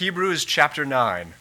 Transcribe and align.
Hebrews 0.00 0.46
chapter 0.46 0.86
9. 0.86 1.34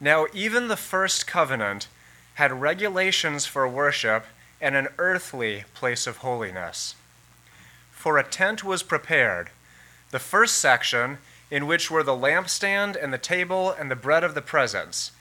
Now, 0.00 0.26
even 0.34 0.68
the 0.68 0.76
first 0.76 1.26
covenant 1.26 1.88
had 2.34 2.60
regulations 2.60 3.46
for 3.46 3.66
worship 3.66 4.26
and 4.60 4.76
an 4.76 4.88
earthly 4.98 5.64
place 5.72 6.06
of 6.06 6.18
holiness. 6.18 6.94
For 7.90 8.18
a 8.18 8.22
tent 8.22 8.62
was 8.62 8.82
prepared. 8.82 9.48
The 10.10 10.18
first 10.18 10.56
section, 10.56 11.16
in 11.50 11.66
which 11.66 11.90
were 11.90 12.02
the 12.02 12.12
lampstand 12.12 13.02
and 13.02 13.14
the 13.14 13.16
table 13.16 13.70
and 13.70 13.90
the 13.90 13.96
bread 13.96 14.24
of 14.24 14.34
the 14.34 14.42
presence, 14.42 15.12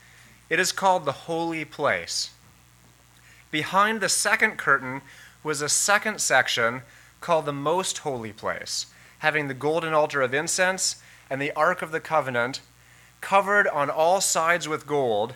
it 0.50 0.60
is 0.60 0.74
called 0.74 1.06
the 1.06 1.30
holy 1.30 1.64
place. 1.64 2.32
Behind 3.52 4.02
the 4.02 4.10
second 4.10 4.58
curtain 4.58 5.02
was 5.44 5.62
a 5.62 5.70
second 5.70 6.20
section 6.20 6.82
called 7.22 7.46
the 7.46 7.54
most 7.54 8.00
holy 8.00 8.34
place, 8.34 8.88
having 9.20 9.48
the 9.48 9.54
golden 9.54 9.94
altar 9.94 10.22
of 10.22 10.34
incense 10.34 11.02
and 11.30 11.42
the 11.42 11.52
ark 11.54 11.82
of 11.82 11.92
the 11.92 12.00
covenant, 12.00 12.62
covered 13.22 13.68
on 13.68 13.90
all 13.90 14.22
sides 14.22 14.68
with 14.68 14.88
gold, 14.88 15.34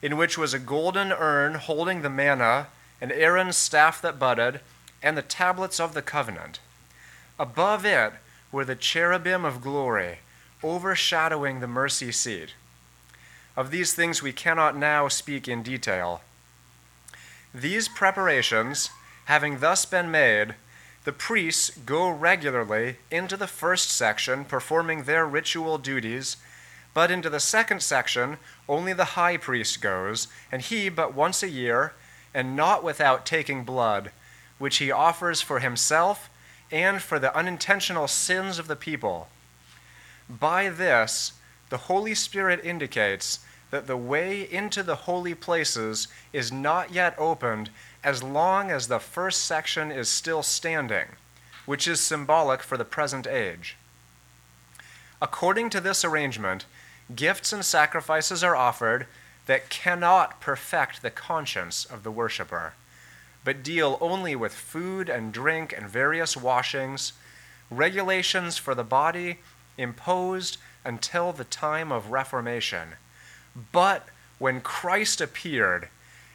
in 0.00 0.16
which 0.16 0.38
was 0.38 0.54
a 0.54 0.58
golden 0.58 1.12
urn 1.12 1.54
holding 1.54 2.02
the 2.02 2.10
manna, 2.10 2.68
and 3.00 3.10
Aaron's 3.12 3.56
staff 3.56 4.00
that 4.00 4.18
budded, 4.18 4.60
and 5.02 5.16
the 5.16 5.22
tablets 5.22 5.78
of 5.80 5.94
the 5.94 6.02
covenant. 6.02 6.60
Above 7.38 7.84
it 7.84 8.12
were 8.52 8.64
the 8.64 8.76
cherubim 8.76 9.44
of 9.44 9.60
glory, 9.60 10.18
overshadowing 10.62 11.60
the 11.60 11.66
mercy 11.66 12.12
seat. 12.12 12.54
Of 13.56 13.70
these 13.70 13.92
things 13.94 14.22
we 14.22 14.32
cannot 14.32 14.76
now 14.76 15.08
speak 15.08 15.46
in 15.48 15.62
detail. 15.62 16.22
These 17.52 17.88
preparations, 17.88 18.90
having 19.26 19.58
thus 19.58 19.84
been 19.84 20.10
made, 20.10 20.54
the 21.04 21.12
priests 21.12 21.70
go 21.84 22.08
regularly 22.08 22.96
into 23.10 23.36
the 23.36 23.46
first 23.46 23.90
section, 23.90 24.44
performing 24.44 25.04
their 25.04 25.26
ritual 25.26 25.78
duties, 25.78 26.38
but 26.94 27.10
into 27.10 27.28
the 27.28 27.40
second 27.40 27.82
section 27.82 28.38
only 28.68 28.92
the 28.92 29.16
high 29.16 29.36
priest 29.36 29.82
goes, 29.82 30.28
and 30.50 30.62
he 30.62 30.88
but 30.88 31.14
once 31.14 31.42
a 31.42 31.48
year, 31.48 31.92
and 32.32 32.56
not 32.56 32.82
without 32.82 33.26
taking 33.26 33.64
blood, 33.64 34.10
which 34.58 34.78
he 34.78 34.90
offers 34.90 35.42
for 35.42 35.60
himself 35.60 36.30
and 36.70 37.02
for 37.02 37.18
the 37.18 37.36
unintentional 37.36 38.08
sins 38.08 38.58
of 38.58 38.66
the 38.66 38.76
people. 38.76 39.28
By 40.28 40.70
this, 40.70 41.34
the 41.68 41.76
Holy 41.76 42.14
Spirit 42.14 42.64
indicates 42.64 43.40
that 43.70 43.86
the 43.86 43.96
way 43.96 44.40
into 44.50 44.82
the 44.82 44.94
holy 44.94 45.34
places 45.34 46.08
is 46.32 46.50
not 46.50 46.92
yet 46.92 47.14
opened 47.18 47.70
as 48.04 48.22
long 48.22 48.70
as 48.70 48.86
the 48.86 48.98
first 48.98 49.44
section 49.44 49.90
is 49.90 50.08
still 50.08 50.42
standing, 50.42 51.06
which 51.66 51.88
is 51.88 52.00
symbolic 52.00 52.62
for 52.62 52.76
the 52.76 52.84
present 52.84 53.26
age. 53.26 53.76
According 55.20 55.70
to 55.70 55.80
this 55.80 56.04
arrangement, 56.04 56.66
gifts 57.14 57.52
and 57.52 57.64
sacrifices 57.64 58.44
are 58.44 58.54
offered 58.54 59.06
that 59.46 59.70
cannot 59.70 60.40
perfect 60.40 61.02
the 61.02 61.10
conscience 61.10 61.84
of 61.84 62.02
the 62.02 62.10
worshiper, 62.10 62.74
but 63.42 63.62
deal 63.62 63.98
only 64.00 64.36
with 64.36 64.52
food 64.52 65.08
and 65.08 65.32
drink 65.32 65.74
and 65.76 65.88
various 65.88 66.36
washings, 66.36 67.14
regulations 67.70 68.58
for 68.58 68.74
the 68.74 68.84
body 68.84 69.38
imposed 69.76 70.58
until 70.84 71.32
the 71.32 71.44
time 71.44 71.90
of 71.90 72.10
Reformation 72.10 72.94
but 73.72 74.08
when 74.38 74.60
Christ 74.60 75.20
appeared 75.20 75.88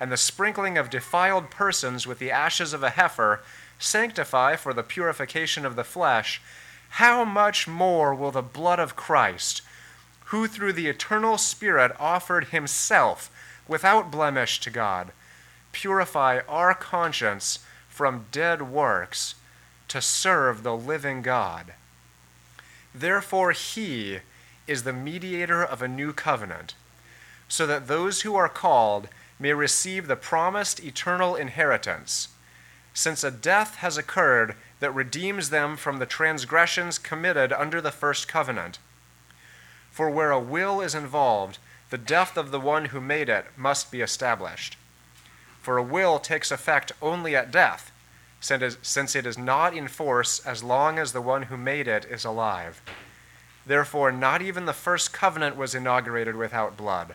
and 0.00 0.12
the 0.12 0.16
sprinkling 0.16 0.78
of 0.78 0.90
defiled 0.90 1.50
persons 1.50 2.06
with 2.06 2.18
the 2.18 2.30
ashes 2.30 2.72
of 2.72 2.82
a 2.82 2.90
heifer 2.90 3.40
sanctify 3.78 4.56
for 4.56 4.72
the 4.72 4.82
purification 4.82 5.64
of 5.64 5.76
the 5.76 5.84
flesh, 5.84 6.40
how 6.90 7.24
much 7.24 7.68
more 7.68 8.14
will 8.14 8.30
the 8.30 8.42
blood 8.42 8.78
of 8.78 8.96
Christ, 8.96 9.62
who 10.26 10.46
through 10.46 10.72
the 10.72 10.88
eternal 10.88 11.38
Spirit 11.38 11.92
offered 11.98 12.48
himself 12.48 13.30
without 13.66 14.10
blemish 14.10 14.60
to 14.60 14.70
God, 14.70 15.12
purify 15.72 16.40
our 16.48 16.74
conscience 16.74 17.60
from 17.88 18.26
dead 18.32 18.62
works 18.62 19.34
to 19.88 20.00
serve 20.00 20.62
the 20.62 20.76
living 20.76 21.22
God? 21.22 21.74
Therefore, 22.94 23.52
he 23.52 24.20
is 24.66 24.82
the 24.82 24.92
mediator 24.92 25.64
of 25.64 25.82
a 25.82 25.88
new 25.88 26.12
covenant 26.12 26.74
so 27.48 27.66
that 27.66 27.86
those 27.86 28.22
who 28.22 28.34
are 28.36 28.48
called 28.48 29.08
may 29.38 29.52
receive 29.52 30.06
the 30.06 30.16
promised 30.16 30.82
eternal 30.82 31.36
inheritance, 31.36 32.28
since 32.92 33.22
a 33.22 33.30
death 33.30 33.76
has 33.76 33.96
occurred 33.96 34.56
that 34.80 34.94
redeems 34.94 35.50
them 35.50 35.76
from 35.76 35.98
the 35.98 36.06
transgressions 36.06 36.98
committed 36.98 37.52
under 37.52 37.80
the 37.80 37.92
first 37.92 38.26
covenant. 38.26 38.78
For 39.90 40.10
where 40.10 40.30
a 40.30 40.40
will 40.40 40.80
is 40.80 40.94
involved, 40.94 41.58
the 41.90 41.98
death 41.98 42.36
of 42.36 42.50
the 42.50 42.60
one 42.60 42.86
who 42.86 43.00
made 43.00 43.28
it 43.28 43.46
must 43.56 43.90
be 43.90 44.00
established. 44.00 44.76
For 45.60 45.78
a 45.78 45.82
will 45.82 46.18
takes 46.18 46.50
effect 46.50 46.92
only 47.00 47.34
at 47.34 47.50
death, 47.50 47.92
since 48.40 49.16
it 49.16 49.26
is 49.26 49.38
not 49.38 49.74
in 49.74 49.88
force 49.88 50.38
as 50.46 50.62
long 50.62 50.98
as 50.98 51.12
the 51.12 51.20
one 51.20 51.44
who 51.44 51.56
made 51.56 51.88
it 51.88 52.04
is 52.04 52.24
alive. 52.24 52.80
Therefore, 53.66 54.12
not 54.12 54.40
even 54.42 54.66
the 54.66 54.72
first 54.72 55.12
covenant 55.12 55.56
was 55.56 55.74
inaugurated 55.74 56.36
without 56.36 56.76
blood. 56.76 57.14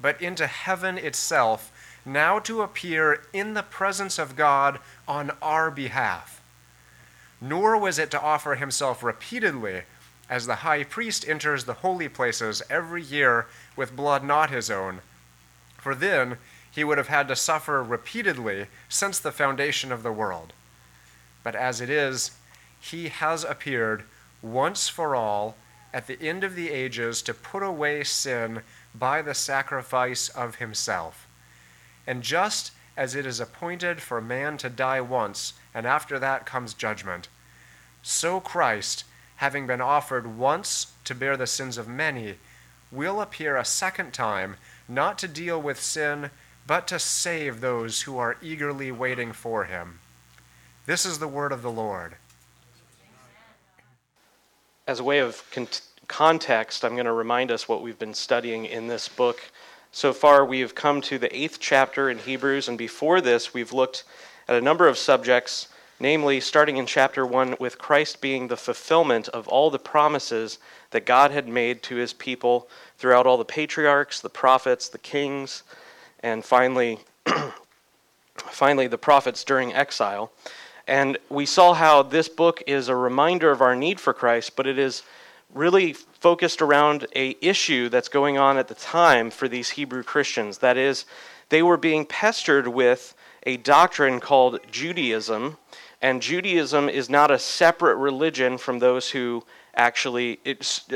but 0.00 0.20
into 0.20 0.46
heaven 0.46 0.98
itself, 0.98 1.72
now 2.04 2.38
to 2.38 2.62
appear 2.62 3.22
in 3.32 3.54
the 3.54 3.62
presence 3.62 4.18
of 4.18 4.36
God 4.36 4.78
on 5.06 5.32
our 5.42 5.70
behalf. 5.70 6.40
Nor 7.40 7.78
was 7.78 7.98
it 7.98 8.10
to 8.10 8.20
offer 8.20 8.54
himself 8.54 9.02
repeatedly, 9.02 9.82
as 10.28 10.46
the 10.46 10.56
high 10.56 10.84
priest 10.84 11.26
enters 11.28 11.64
the 11.64 11.74
holy 11.74 12.08
places 12.08 12.62
every 12.68 13.02
year 13.02 13.46
with 13.76 13.96
blood 13.96 14.24
not 14.24 14.50
his 14.50 14.70
own, 14.70 15.00
for 15.76 15.94
then 15.94 16.36
he 16.70 16.84
would 16.84 16.98
have 16.98 17.08
had 17.08 17.28
to 17.28 17.36
suffer 17.36 17.82
repeatedly 17.82 18.66
since 18.88 19.18
the 19.18 19.32
foundation 19.32 19.90
of 19.90 20.02
the 20.02 20.12
world. 20.12 20.52
But 21.42 21.54
as 21.54 21.80
it 21.80 21.90
is, 21.90 22.32
he 22.80 23.08
has 23.08 23.42
appeared 23.42 24.04
once 24.42 24.88
for 24.88 25.16
all 25.16 25.56
at 25.92 26.06
the 26.06 26.20
end 26.20 26.44
of 26.44 26.54
the 26.54 26.70
ages 26.70 27.22
to 27.22 27.34
put 27.34 27.62
away 27.62 28.04
sin 28.04 28.60
by 28.94 29.22
the 29.22 29.34
sacrifice 29.34 30.28
of 30.28 30.56
himself. 30.56 31.26
And 32.06 32.22
just 32.22 32.72
as 32.96 33.14
it 33.14 33.26
is 33.26 33.40
appointed 33.40 34.02
for 34.02 34.20
man 34.20 34.56
to 34.58 34.68
die 34.68 35.00
once, 35.00 35.54
and 35.74 35.86
after 35.86 36.18
that 36.18 36.46
comes 36.46 36.74
judgment, 36.74 37.28
so 38.02 38.40
Christ, 38.40 39.04
having 39.36 39.66
been 39.66 39.80
offered 39.80 40.38
once 40.38 40.92
to 41.04 41.14
bear 41.14 41.36
the 41.36 41.46
sins 41.46 41.78
of 41.78 41.88
many, 41.88 42.36
will 42.90 43.20
appear 43.20 43.56
a 43.56 43.64
second 43.64 44.12
time 44.12 44.56
not 44.88 45.18
to 45.18 45.28
deal 45.28 45.60
with 45.60 45.80
sin, 45.80 46.30
but 46.66 46.88
to 46.88 46.98
save 46.98 47.60
those 47.60 48.02
who 48.02 48.18
are 48.18 48.36
eagerly 48.42 48.90
waiting 48.90 49.32
for 49.32 49.64
him. 49.64 50.00
This 50.86 51.04
is 51.04 51.18
the 51.18 51.28
word 51.28 51.52
of 51.52 51.62
the 51.62 51.70
Lord. 51.70 52.16
As 54.88 55.00
a 55.00 55.04
way 55.04 55.18
of 55.18 55.44
con- 55.50 55.68
context, 56.08 56.82
I'm 56.82 56.94
going 56.94 57.04
to 57.04 57.12
remind 57.12 57.50
us 57.50 57.68
what 57.68 57.82
we've 57.82 57.98
been 57.98 58.14
studying 58.14 58.64
in 58.64 58.86
this 58.86 59.06
book. 59.06 59.38
So 59.92 60.14
far, 60.14 60.46
we 60.46 60.60
have 60.60 60.74
come 60.74 61.02
to 61.02 61.18
the 61.18 61.36
eighth 61.36 61.58
chapter 61.60 62.08
in 62.08 62.16
Hebrews, 62.16 62.68
and 62.68 62.78
before 62.78 63.20
this, 63.20 63.52
we've 63.52 63.74
looked 63.74 64.04
at 64.48 64.56
a 64.56 64.62
number 64.62 64.88
of 64.88 64.96
subjects, 64.96 65.68
namely, 66.00 66.40
starting 66.40 66.78
in 66.78 66.86
chapter 66.86 67.26
1, 67.26 67.56
with 67.60 67.76
Christ 67.76 68.22
being 68.22 68.48
the 68.48 68.56
fulfillment 68.56 69.28
of 69.28 69.46
all 69.46 69.68
the 69.68 69.78
promises 69.78 70.56
that 70.92 71.04
God 71.04 71.32
had 71.32 71.46
made 71.46 71.82
to 71.82 71.96
his 71.96 72.14
people 72.14 72.66
throughout 72.96 73.26
all 73.26 73.36
the 73.36 73.44
patriarchs, 73.44 74.22
the 74.22 74.30
prophets, 74.30 74.88
the 74.88 74.96
kings, 74.96 75.64
and 76.20 76.42
finally, 76.42 76.98
finally 78.36 78.86
the 78.86 78.96
prophets 78.96 79.44
during 79.44 79.74
exile. 79.74 80.32
And 80.88 81.18
we 81.28 81.44
saw 81.44 81.74
how 81.74 82.02
this 82.02 82.30
book 82.30 82.62
is 82.66 82.88
a 82.88 82.96
reminder 82.96 83.50
of 83.50 83.60
our 83.60 83.76
need 83.76 84.00
for 84.00 84.14
Christ, 84.14 84.56
but 84.56 84.66
it 84.66 84.78
is 84.78 85.02
really 85.52 85.92
focused 85.92 86.62
around 86.62 87.06
a 87.14 87.36
issue 87.42 87.90
that's 87.90 88.08
going 88.08 88.38
on 88.38 88.56
at 88.56 88.68
the 88.68 88.74
time 88.74 89.30
for 89.30 89.48
these 89.48 89.70
Hebrew 89.70 90.02
Christians. 90.02 90.58
That 90.58 90.78
is, 90.78 91.04
they 91.50 91.62
were 91.62 91.76
being 91.76 92.06
pestered 92.06 92.68
with 92.68 93.14
a 93.44 93.58
doctrine 93.58 94.18
called 94.18 94.60
Judaism, 94.70 95.58
and 96.00 96.22
Judaism 96.22 96.88
is 96.88 97.10
not 97.10 97.30
a 97.30 97.38
separate 97.38 97.96
religion 97.96 98.56
from 98.56 98.78
those 98.78 99.10
who 99.10 99.44
actually 99.74 100.40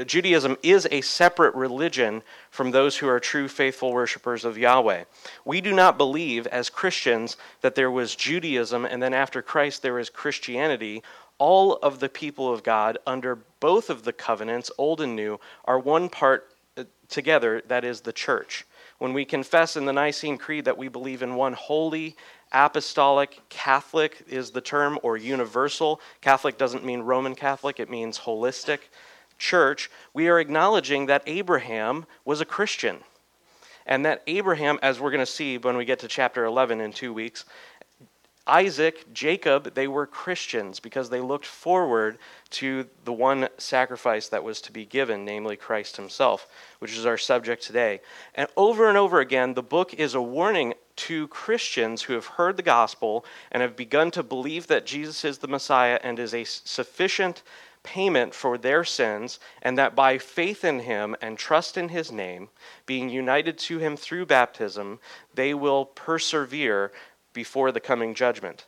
Judaism 0.07 0.57
is 0.63 0.87
a 0.91 1.01
separate 1.01 1.55
religion 1.55 2.23
from 2.51 2.71
those 2.71 2.97
who 2.97 3.09
are 3.09 3.21
true 3.21 3.49
faithful 3.49 3.93
worshippers 3.93 4.45
of 4.45 4.59
Yahweh. 4.59 5.05
We 5.45 5.61
do 5.61 5.73
not 5.73 5.99
believe 5.99 6.47
as 6.49 6.71
Christians 6.71 7.37
that 7.61 7.75
there 7.75 7.91
was 7.91 8.17
Judaism 8.17 8.85
and 8.85 9.03
then 9.03 9.15
after 9.15 9.43
Christ 9.43 9.83
there 9.83 9.99
is 9.99 10.11
Christianity. 10.11 11.03
All 11.39 11.77
of 11.77 12.01
the 12.01 12.09
people 12.09 12.53
of 12.53 12.63
God 12.63 12.99
under 13.07 13.37
both 13.61 13.91
of 13.91 14.05
the 14.05 14.13
covenants, 14.13 14.71
old 14.79 15.01
and 15.01 15.17
new, 15.17 15.41
are 15.65 15.79
one 15.79 16.09
part 16.09 16.49
uh, 16.77 16.85
together, 17.09 17.63
that 17.69 17.85
is 17.85 18.01
the 18.01 18.13
church. 18.13 18.65
When 18.99 19.13
we 19.13 19.25
confess 19.25 19.77
in 19.77 19.85
the 19.85 19.93
Nicene 19.93 20.39
Creed 20.39 20.67
that 20.67 20.79
we 20.79 20.87
believe 20.87 21.23
in 21.23 21.35
one 21.35 21.55
holy 21.55 22.17
apostolic 22.53 23.41
Catholic 23.49 24.25
is 24.29 24.51
the 24.51 24.61
term, 24.61 24.99
or 25.03 25.17
universal. 25.17 26.01
Catholic 26.21 26.59
doesn't 26.59 26.85
mean 26.85 27.01
Roman 27.01 27.35
Catholic, 27.35 27.81
it 27.81 27.91
means 27.91 28.21
holistic 28.21 28.79
church. 29.39 29.91
We 30.15 30.29
are 30.29 30.39
acknowledging 30.39 31.07
that 31.07 31.23
Abraham 31.27 32.07
was 32.25 32.41
a 32.41 32.45
Christian. 32.47 32.99
And 33.85 34.05
that 34.07 34.23
Abraham, 34.29 34.79
as 34.81 35.01
we're 35.01 35.11
going 35.11 35.21
to 35.21 35.27
see 35.27 35.59
when 35.59 35.77
we 35.77 35.85
get 35.85 35.99
to 36.01 36.09
chapter 36.09 36.45
11 36.45 36.81
in 36.81 36.93
two 36.93 37.13
weeks, 37.13 37.45
Isaac, 38.47 39.13
Jacob, 39.13 39.75
they 39.75 39.87
were 39.87 40.07
Christians 40.07 40.81
because 40.81 41.11
they 41.11 41.21
looked 41.21 41.47
forward 41.47 42.19
to 42.51 42.89
the 43.05 43.13
one 43.13 43.49
sacrifice 43.59 44.29
that 44.29 44.43
was 44.43 44.61
to 44.63 44.73
be 44.73 44.85
given, 44.85 45.25
namely 45.25 45.57
Christ 45.57 45.97
himself, 45.97 46.49
which 46.81 46.97
is 46.97 47.07
our 47.07 47.19
subject 47.19 47.63
today. 47.63 48.01
And 48.35 48.49
over 48.57 48.89
and 48.89 48.99
over 48.99 49.21
again, 49.21 49.55
the 49.55 49.63
book 49.63 49.95
is 49.95 50.15
a 50.15 50.23
warning 50.23 50.75
to 50.97 51.29
Christians 51.29 52.03
who 52.03 52.13
have 52.15 52.27
heard 52.27 52.57
the 52.57 52.63
gospel 52.63 53.25
and 53.51 53.63
have 53.63 53.77
begun 53.77 54.11
to 54.13 54.23
believe 54.23 54.67
that 54.67 54.87
Jesus 54.87 55.25
is 55.25 55.39
the 55.39 55.49
Messiah 55.49 55.99
and 56.03 56.19
is 56.19 56.35
a 56.35 56.45
sufficient 56.45 57.43
payment 57.83 58.35
for 58.35 58.57
their 58.57 58.85
sins, 58.85 59.41
and 59.61 59.77
that 59.77 59.97
by 59.97 60.17
faith 60.17 60.65
in 60.65 60.81
him 60.81 61.17
and 61.21 61.37
trust 61.37 61.77
in 61.77 61.89
his 61.89 62.13
name, 62.13 62.49
being 62.87 63.09
united 63.09 63.59
to 63.59 63.79
him 63.79 63.97
through 63.97 64.25
baptism, 64.25 65.01
they 65.35 65.53
will 65.53 65.87
persevere 65.87 66.93
before 67.33 67.73
the 67.73 67.81
coming 67.81 68.15
judgment. 68.15 68.67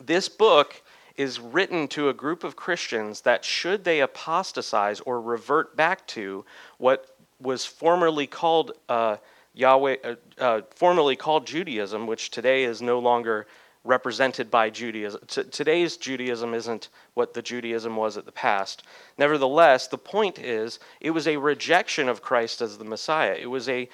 This 0.00 0.28
book 0.28 0.82
is 1.16 1.38
written 1.38 1.86
to 1.88 2.08
a 2.08 2.14
group 2.14 2.42
of 2.42 2.56
Christians 2.56 3.20
that, 3.20 3.44
should 3.44 3.84
they 3.84 4.00
apostatize 4.00 5.00
or 5.00 5.20
revert 5.20 5.76
back 5.76 6.06
to 6.08 6.44
what 6.78 7.16
was 7.40 7.64
formerly 7.64 8.26
called 8.26 8.72
uh, 8.88 9.16
Yahweh, 9.54 9.96
uh, 10.04 10.14
uh, 10.38 10.60
formerly 10.74 11.16
called 11.16 11.46
Judaism, 11.46 12.06
which 12.06 12.30
today 12.30 12.64
is 12.64 12.80
no 12.80 12.98
longer 12.98 13.46
represented 13.84 14.50
by 14.50 14.70
Judaism. 14.70 15.20
T- 15.26 15.44
today's 15.44 15.96
Judaism 15.96 16.54
isn't 16.54 16.88
what 17.14 17.34
the 17.34 17.42
Judaism 17.42 17.96
was 17.96 18.16
at 18.16 18.26
the 18.26 18.32
past. 18.32 18.82
Nevertheless, 19.16 19.86
the 19.86 19.98
point 19.98 20.38
is, 20.38 20.78
it 21.00 21.10
was 21.10 21.26
a 21.26 21.38
rejection 21.38 22.08
of 22.08 22.22
Christ 22.22 22.60
as 22.60 22.78
the 22.78 22.84
Messiah. 22.84 23.36
It 23.40 23.46
was 23.46 23.68
a 23.68 23.88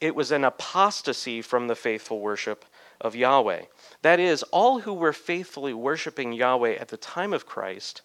it 0.00 0.14
was 0.14 0.30
an 0.32 0.44
apostasy 0.44 1.40
from 1.40 1.68
the 1.68 1.76
faithful 1.76 2.20
worship 2.20 2.66
of 3.00 3.16
Yahweh. 3.16 3.62
That 4.02 4.20
is, 4.20 4.42
all 4.42 4.80
who 4.80 4.92
were 4.92 5.12
faithfully 5.12 5.72
worshiping 5.72 6.32
Yahweh 6.32 6.74
at 6.74 6.88
the 6.88 6.98
time 6.98 7.32
of 7.32 7.46
Christ 7.46 8.02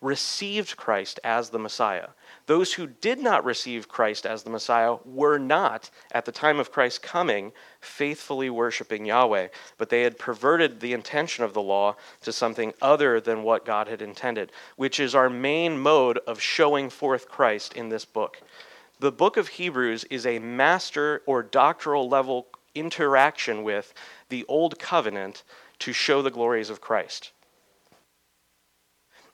received 0.00 0.76
Christ 0.76 1.18
as 1.24 1.50
the 1.50 1.58
Messiah. 1.58 2.08
Those 2.46 2.74
who 2.74 2.86
did 2.86 3.18
not 3.18 3.44
receive 3.44 3.88
Christ 3.88 4.26
as 4.26 4.42
the 4.42 4.50
Messiah 4.50 4.96
were 5.04 5.38
not, 5.38 5.90
at 6.12 6.24
the 6.24 6.32
time 6.32 6.60
of 6.60 6.70
Christ's 6.70 6.98
coming, 6.98 7.52
faithfully 7.80 8.50
worshiping 8.50 9.06
Yahweh, 9.06 9.48
but 9.78 9.88
they 9.88 10.02
had 10.02 10.18
perverted 10.18 10.80
the 10.80 10.92
intention 10.92 11.44
of 11.44 11.54
the 11.54 11.62
law 11.62 11.96
to 12.22 12.32
something 12.32 12.72
other 12.80 13.20
than 13.20 13.42
what 13.42 13.64
God 13.64 13.88
had 13.88 14.02
intended, 14.02 14.52
which 14.76 15.00
is 15.00 15.14
our 15.14 15.30
main 15.30 15.78
mode 15.78 16.18
of 16.26 16.40
showing 16.40 16.90
forth 16.90 17.28
Christ 17.28 17.72
in 17.72 17.88
this 17.88 18.04
book. 18.04 18.40
The 18.98 19.12
book 19.12 19.36
of 19.36 19.48
Hebrews 19.48 20.04
is 20.04 20.24
a 20.24 20.38
master 20.38 21.22
or 21.26 21.42
doctoral 21.42 22.08
level 22.08 22.46
interaction 22.74 23.62
with 23.62 23.92
the 24.28 24.44
Old 24.48 24.78
Covenant 24.78 25.42
to 25.80 25.92
show 25.92 26.22
the 26.22 26.30
glories 26.30 26.70
of 26.70 26.80
Christ. 26.80 27.32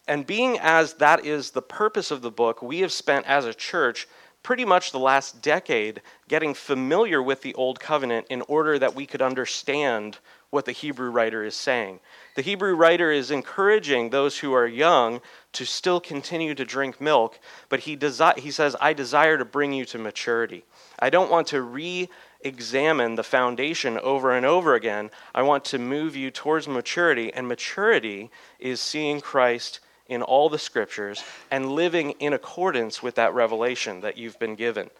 And 0.08 0.26
being 0.26 0.58
as 0.58 0.94
that 0.94 1.24
is 1.24 1.50
the 1.50 1.62
purpose 1.62 2.10
of 2.10 2.22
the 2.22 2.30
book, 2.30 2.62
we 2.62 2.80
have 2.80 2.92
spent 2.92 3.26
as 3.26 3.44
a 3.44 3.54
church 3.54 4.08
pretty 4.42 4.64
much 4.64 4.90
the 4.90 4.98
last 4.98 5.40
decade 5.40 6.02
getting 6.28 6.54
familiar 6.54 7.22
with 7.22 7.42
the 7.42 7.54
Old 7.54 7.78
Covenant 7.78 8.26
in 8.28 8.42
order 8.42 8.78
that 8.78 8.94
we 8.94 9.06
could 9.06 9.22
understand 9.22 10.18
what 10.50 10.64
the 10.64 10.72
Hebrew 10.72 11.10
writer 11.10 11.44
is 11.44 11.54
saying. 11.54 12.00
The 12.34 12.42
Hebrew 12.42 12.74
writer 12.74 13.10
is 13.10 13.30
encouraging 13.30 14.10
those 14.10 14.38
who 14.38 14.52
are 14.52 14.66
young 14.66 15.20
to 15.52 15.64
still 15.64 16.00
continue 16.00 16.54
to 16.54 16.64
drink 16.64 17.00
milk, 17.00 17.38
but 17.68 17.80
he, 17.80 17.96
desi- 17.96 18.38
he 18.38 18.50
says, 18.50 18.76
I 18.80 18.92
desire 18.92 19.38
to 19.38 19.44
bring 19.44 19.72
you 19.72 19.84
to 19.86 19.98
maturity. 19.98 20.64
I 20.98 21.08
don't 21.08 21.30
want 21.30 21.46
to 21.48 21.62
re 21.62 22.08
examine 22.44 23.14
the 23.14 23.22
foundation 23.22 23.98
over 24.00 24.32
and 24.32 24.44
over 24.44 24.74
again. 24.74 25.10
I 25.34 25.42
want 25.42 25.64
to 25.66 25.78
move 25.78 26.16
you 26.16 26.30
towards 26.30 26.66
maturity, 26.66 27.32
and 27.32 27.46
maturity 27.46 28.30
is 28.58 28.80
seeing 28.80 29.20
Christ 29.20 29.80
in 30.08 30.22
all 30.22 30.48
the 30.48 30.58
scriptures 30.58 31.22
and 31.50 31.72
living 31.72 32.10
in 32.12 32.32
accordance 32.32 33.02
with 33.02 33.14
that 33.14 33.34
revelation 33.34 34.00
that 34.00 34.16
you've 34.16 34.38
been 34.38 34.54
given 34.54 34.90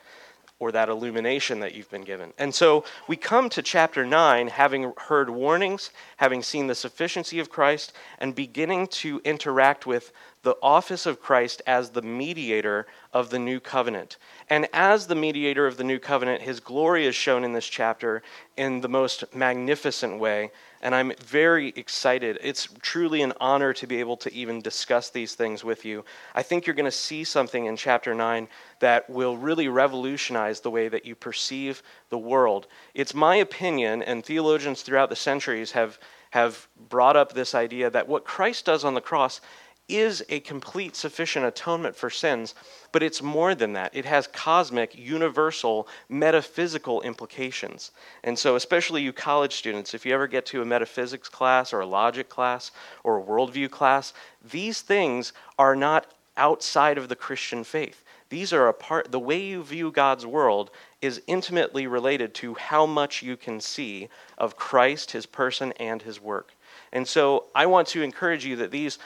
or 0.63 0.71
that 0.71 0.89
illumination 0.89 1.59
that 1.59 1.75
you've 1.75 1.91
been 1.91 2.05
given. 2.05 2.33
And 2.39 2.55
so 2.55 2.85
we 3.09 3.17
come 3.17 3.49
to 3.49 3.63
chapter 3.63 4.07
9 4.07 4.47
having 4.47 4.93
heard 4.97 5.29
warnings, 5.29 5.91
having 6.19 6.41
seen 6.41 6.69
the 6.69 6.75
sufficiency 6.77 7.41
of 7.41 7.51
Christ, 7.51 7.93
and 8.21 8.33
beginning 8.33 8.87
to 8.89 9.21
interact 9.25 9.87
with 9.87 10.13
the 10.43 10.55
office 10.63 11.05
of 11.05 11.21
Christ 11.21 11.63
as 11.67 11.91
the 11.91 12.03
mediator 12.03 12.87
of 13.13 13.31
the 13.31 13.41
new 13.41 13.59
covenant. 13.59 14.19
And 14.49 14.69
as 14.73 15.09
the 15.09 15.17
mediator 15.17 15.67
of 15.67 15.79
the 15.79 15.85
new 15.85 15.99
covenant, 15.99 16.43
his 16.43 16.61
glory 16.61 17.07
is 17.07 17.17
shown 17.17 17.43
in 17.43 17.53
this 17.53 17.67
chapter 17.67 18.23
in 18.57 18.83
the 18.83 18.89
most 18.89 19.35
magnificent 19.35 20.21
way. 20.21 20.53
And 20.83 20.95
I'm 20.97 21.13
very 21.25 21.69
excited. 21.77 22.39
It's 22.43 22.69
truly 22.83 23.23
an 23.23 23.33
honor 23.41 23.73
to 23.75 23.87
be 23.87 24.01
able 24.01 24.17
to 24.19 24.35
even 24.35 24.61
discuss 24.61 25.11
these 25.11 25.37
things 25.37 25.63
with 25.63 25.85
you. 25.85 26.05
I 26.35 26.43
think 26.43 26.67
you're 26.67 26.75
going 26.75 26.87
to 26.87 26.91
see 26.91 27.23
something 27.23 27.67
in 27.67 27.77
chapter 27.77 28.15
9 28.15 28.49
that 28.81 29.09
will 29.09 29.37
really 29.37 29.69
revolutionize 29.69 30.61
the 30.61 30.71
way 30.71 30.89
that 30.89 31.07
you 31.07 31.15
perceive 31.15 31.83
the 32.11 32.19
world. 32.19 32.67
It's 32.95 33.15
my 33.15 33.37
opinion, 33.37 34.03
and 34.03 34.25
theologians 34.25 34.83
throughout 34.83 35.09
the 35.09 35.17
centuries 35.17 35.71
have, 35.71 36.01
have 36.31 36.67
brought 36.89 37.17
up 37.17 37.33
this 37.33 37.55
idea 37.55 37.89
that 37.91 38.09
what 38.09 38.25
Christ 38.25 38.65
does 38.65 38.85
on 38.85 38.95
the 38.95 39.01
cross 39.01 39.41
is 39.89 40.25
a 40.29 40.41
complete, 40.41 40.97
sufficient 40.97 41.45
atonement 41.45 41.95
for 41.97 42.09
sins, 42.09 42.55
but 42.93 43.03
it's 43.03 43.23
more 43.23 43.55
than 43.55 43.73
that. 43.75 43.95
It 43.95 44.05
has 44.05 44.27
cosmic, 44.27 44.97
universal, 44.97 45.89
metaphysical 46.09 47.03
implications. 47.03 47.91
And 48.25 48.39
so, 48.39 48.57
especially 48.57 49.03
you 49.03 49.13
college 49.13 49.55
students, 49.55 49.95
if 49.95 50.07
you 50.07 50.15
ever 50.15 50.27
get 50.27 50.47
to 50.47 50.63
a 50.63 50.65
metaphysics 50.67 51.29
class 51.29 51.73
or 51.73 51.81
a 51.81 51.87
logic 51.87 52.29
class 52.29 52.71
or 53.05 53.19
a 53.19 53.23
worldview 53.23 53.71
class, 53.71 54.15
these 54.43 54.81
things 54.81 55.33
are 55.59 55.77
not 55.77 56.07
outside 56.37 56.97
of 56.99 57.09
the 57.09 57.17
Christian 57.17 57.65
faith. 57.65 58.05
These 58.31 58.55
are 58.55 58.69
a 58.69 58.73
part, 58.73 59.13
the 59.13 59.19
way 59.19 59.43
you 59.43 59.63
view 59.63 59.93
God's 59.93 60.25
world 60.25 60.71
is 61.03 61.21
intimately 61.27 61.87
related 61.87 62.33
to 62.37 62.55
how 62.55 62.87
much 62.87 63.23
you 63.23 63.37
can 63.37 63.61
see 63.61 64.09
of 64.39 64.57
Christ, 64.57 65.11
his 65.11 65.27
person, 65.27 65.73
and 65.73 66.01
his 66.01 66.19
work. 66.19 66.55
And 66.93 67.07
so 67.07 67.45
I 67.55 67.67
want 67.67 67.89
to 67.89 68.03
encourage 68.03 68.47
you 68.47 68.57
that 68.57 68.71
these 68.71 68.99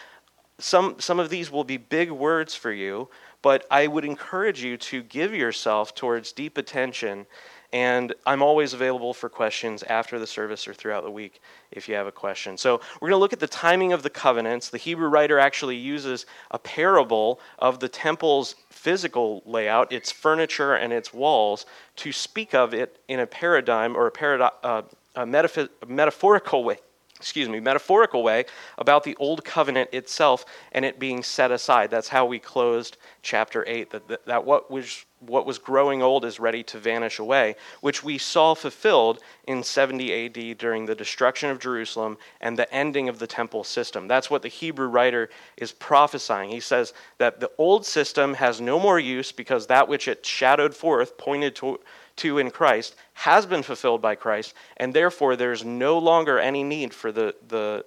some, 0.59 0.97
some 0.99 1.21
of 1.21 1.29
these 1.31 1.51
will 1.51 1.65
be 1.65 1.77
big 1.77 2.11
words 2.11 2.55
for 2.55 2.73
you, 2.73 3.09
but 3.43 3.67
I 3.71 3.87
would 3.87 4.05
encourage 4.05 4.63
you 4.63 4.77
to 4.79 5.03
give 5.03 5.35
yourself 5.35 5.95
towards 5.95 6.33
deep 6.33 6.57
attention 6.59 7.27
And 7.73 8.15
I'm 8.25 8.43
always 8.43 8.73
available 8.73 9.13
for 9.13 9.29
questions 9.29 9.83
after 9.83 10.19
the 10.19 10.27
service 10.27 10.69
or 10.69 10.75
throughout 10.75 11.05
the 11.05 11.11
week 11.11 11.41
if 11.71 11.89
you 11.89 11.95
have 11.95 12.07
a 12.07 12.13
question. 12.13 12.57
So 12.57 12.81
we're 13.01 13.09
going 13.09 13.19
to 13.19 13.21
look 13.21 13.33
at 13.33 13.41
the 13.41 13.47
timing 13.47 13.93
of 13.93 14.03
the 14.03 14.11
covenants. 14.11 14.71
The 14.71 14.79
Hebrew 14.79 15.09
writer 15.09 15.39
actually 15.39 15.77
uses 15.77 16.27
a 16.51 16.59
parable 16.59 17.41
of 17.59 17.81
the 17.81 17.89
temple's 17.89 18.55
physical 18.71 19.43
layout, 19.45 19.93
its 19.93 20.13
furniture 20.13 20.75
and 20.75 20.93
its 20.93 21.13
walls, 21.13 21.67
to 21.97 22.13
speak 22.13 22.55
of 22.55 22.73
it 22.73 23.01
in 23.09 23.21
a 23.21 23.27
paradigm 23.27 23.97
or 23.97 24.09
a, 24.09 24.53
uh, 24.63 24.83
a, 25.17 25.27
metaph- 25.27 25.69
a 25.83 25.87
metaphorical 25.87 26.65
way 26.65 26.79
excuse 27.17 27.49
me, 27.49 27.61
metaphorical 27.61 28.23
way 28.23 28.45
about 28.79 29.05
the 29.05 29.17
old 29.17 29.45
covenant 29.45 29.91
itself 29.93 30.45
and 30.73 30.85
it 30.85 30.99
being 30.99 31.23
set 31.23 31.51
aside. 31.51 31.91
That's 31.91 32.09
how 32.09 32.27
we 32.27 32.39
closed 32.39 32.99
chapter 33.23 33.65
8, 33.67 33.91
that, 33.91 34.09
that, 34.09 34.27
that, 34.27 34.45
what, 34.45 34.71
was, 34.71 35.05
what 35.21 35.47
was 35.47 35.59
growing 35.59 36.03
old 36.03 36.25
is 36.25 36.39
ready 36.39 36.63
to 36.65 36.79
vanish 36.79 37.19
away, 37.19 37.57
which 37.81 38.05
we 38.05 38.19
saw 38.19 38.55
fulfilled 38.55 39.21
in 39.47 39.63
70 39.63 40.27
AD 40.27 40.59
during 40.59 40.87
the 40.87 40.95
destruction 40.95 41.51
of 41.51 41.59
Jerusalem 41.59 42.19
and 42.41 42.59
the 42.59 42.73
ending 42.73 43.09
of 43.09 43.19
the 43.19 43.27
temple 43.27 43.65
system. 43.65 44.09
That's 44.09 44.31
what 44.31 44.43
the 44.43 44.49
Hebrew 44.49 44.89
writer 44.89 45.31
is 45.57 45.73
prophesying. 45.73 46.51
He 46.51 46.61
says 46.61 46.93
that 47.19 47.41
the 47.41 47.51
old 47.59 47.87
system 47.87 48.35
has 48.35 48.61
no 48.61 48.79
more 48.79 49.01
use 49.01 49.33
because 49.33 49.67
that 49.67 49.89
which 49.89 50.07
it 50.09 50.25
shadowed 50.25 50.75
forth 50.75 51.17
pointed 51.17 51.55
to 51.57 51.81
to 52.17 52.39
in 52.39 52.51
Christ 52.51 52.97
has 53.17 53.47
been 53.47 53.63
fulfilled 53.63 54.03
by 54.03 54.15
Christ, 54.15 54.53
and 54.77 54.93
therefore 54.93 55.37
there's 55.37 55.65
no 55.65 55.99
longer 55.99 56.39
any 56.39 56.63
need 56.63 56.93
for 56.93 57.11
the, 57.11 57.35
the, 57.49 57.85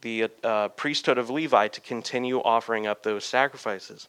the 0.00 0.28
uh, 0.42 0.68
priesthood 0.70 1.16
of 1.16 1.30
Levi 1.30 1.68
to 1.68 1.80
continue 1.80 2.38
offering 2.38 2.84
up 2.84 3.04
those 3.04 3.24
sacrifices. 3.24 4.08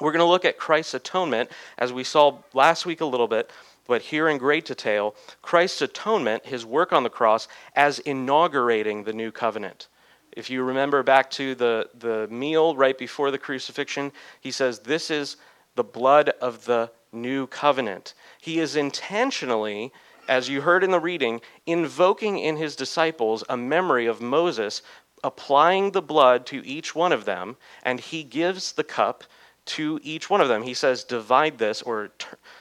We're 0.00 0.12
going 0.12 0.20
to 0.20 0.30
look 0.30 0.44
at 0.44 0.58
Christ's 0.58 0.94
atonement, 0.94 1.50
as 1.76 1.92
we 1.92 2.04
saw 2.04 2.38
last 2.52 2.86
week 2.86 3.00
a 3.00 3.04
little 3.04 3.26
bit, 3.26 3.50
but 3.88 4.00
here 4.00 4.28
in 4.28 4.38
great 4.38 4.64
detail 4.64 5.16
Christ's 5.42 5.82
atonement, 5.82 6.46
his 6.46 6.64
work 6.64 6.92
on 6.92 7.02
the 7.02 7.10
cross, 7.10 7.48
as 7.74 7.98
inaugurating 7.98 9.02
the 9.02 9.12
new 9.12 9.32
covenant. 9.32 9.88
If 10.30 10.50
you 10.50 10.62
remember 10.62 11.02
back 11.02 11.30
to 11.32 11.56
the, 11.56 11.90
the 11.98 12.28
meal 12.28 12.76
right 12.76 12.96
before 12.96 13.32
the 13.32 13.38
crucifixion, 13.38 14.12
he 14.40 14.52
says, 14.52 14.78
This 14.78 15.10
is 15.10 15.36
the 15.74 15.84
blood 15.84 16.28
of 16.40 16.64
the 16.64 16.92
new 17.14 17.46
covenant. 17.46 18.14
He 18.40 18.58
is 18.58 18.76
intentionally, 18.76 19.92
as 20.28 20.48
you 20.48 20.60
heard 20.60 20.84
in 20.84 20.90
the 20.90 21.00
reading, 21.00 21.40
invoking 21.66 22.38
in 22.38 22.56
his 22.56 22.76
disciples 22.76 23.44
a 23.48 23.56
memory 23.56 24.06
of 24.06 24.20
Moses 24.20 24.82
applying 25.22 25.90
the 25.90 26.02
blood 26.02 26.44
to 26.46 26.64
each 26.66 26.94
one 26.94 27.12
of 27.12 27.24
them, 27.24 27.56
and 27.82 27.98
he 27.98 28.22
gives 28.22 28.72
the 28.72 28.84
cup 28.84 29.24
to 29.64 29.98
each 30.02 30.28
one 30.28 30.42
of 30.42 30.48
them. 30.48 30.62
He 30.62 30.74
says, 30.74 31.04
Divide 31.04 31.58
this 31.58 31.80
or 31.82 32.10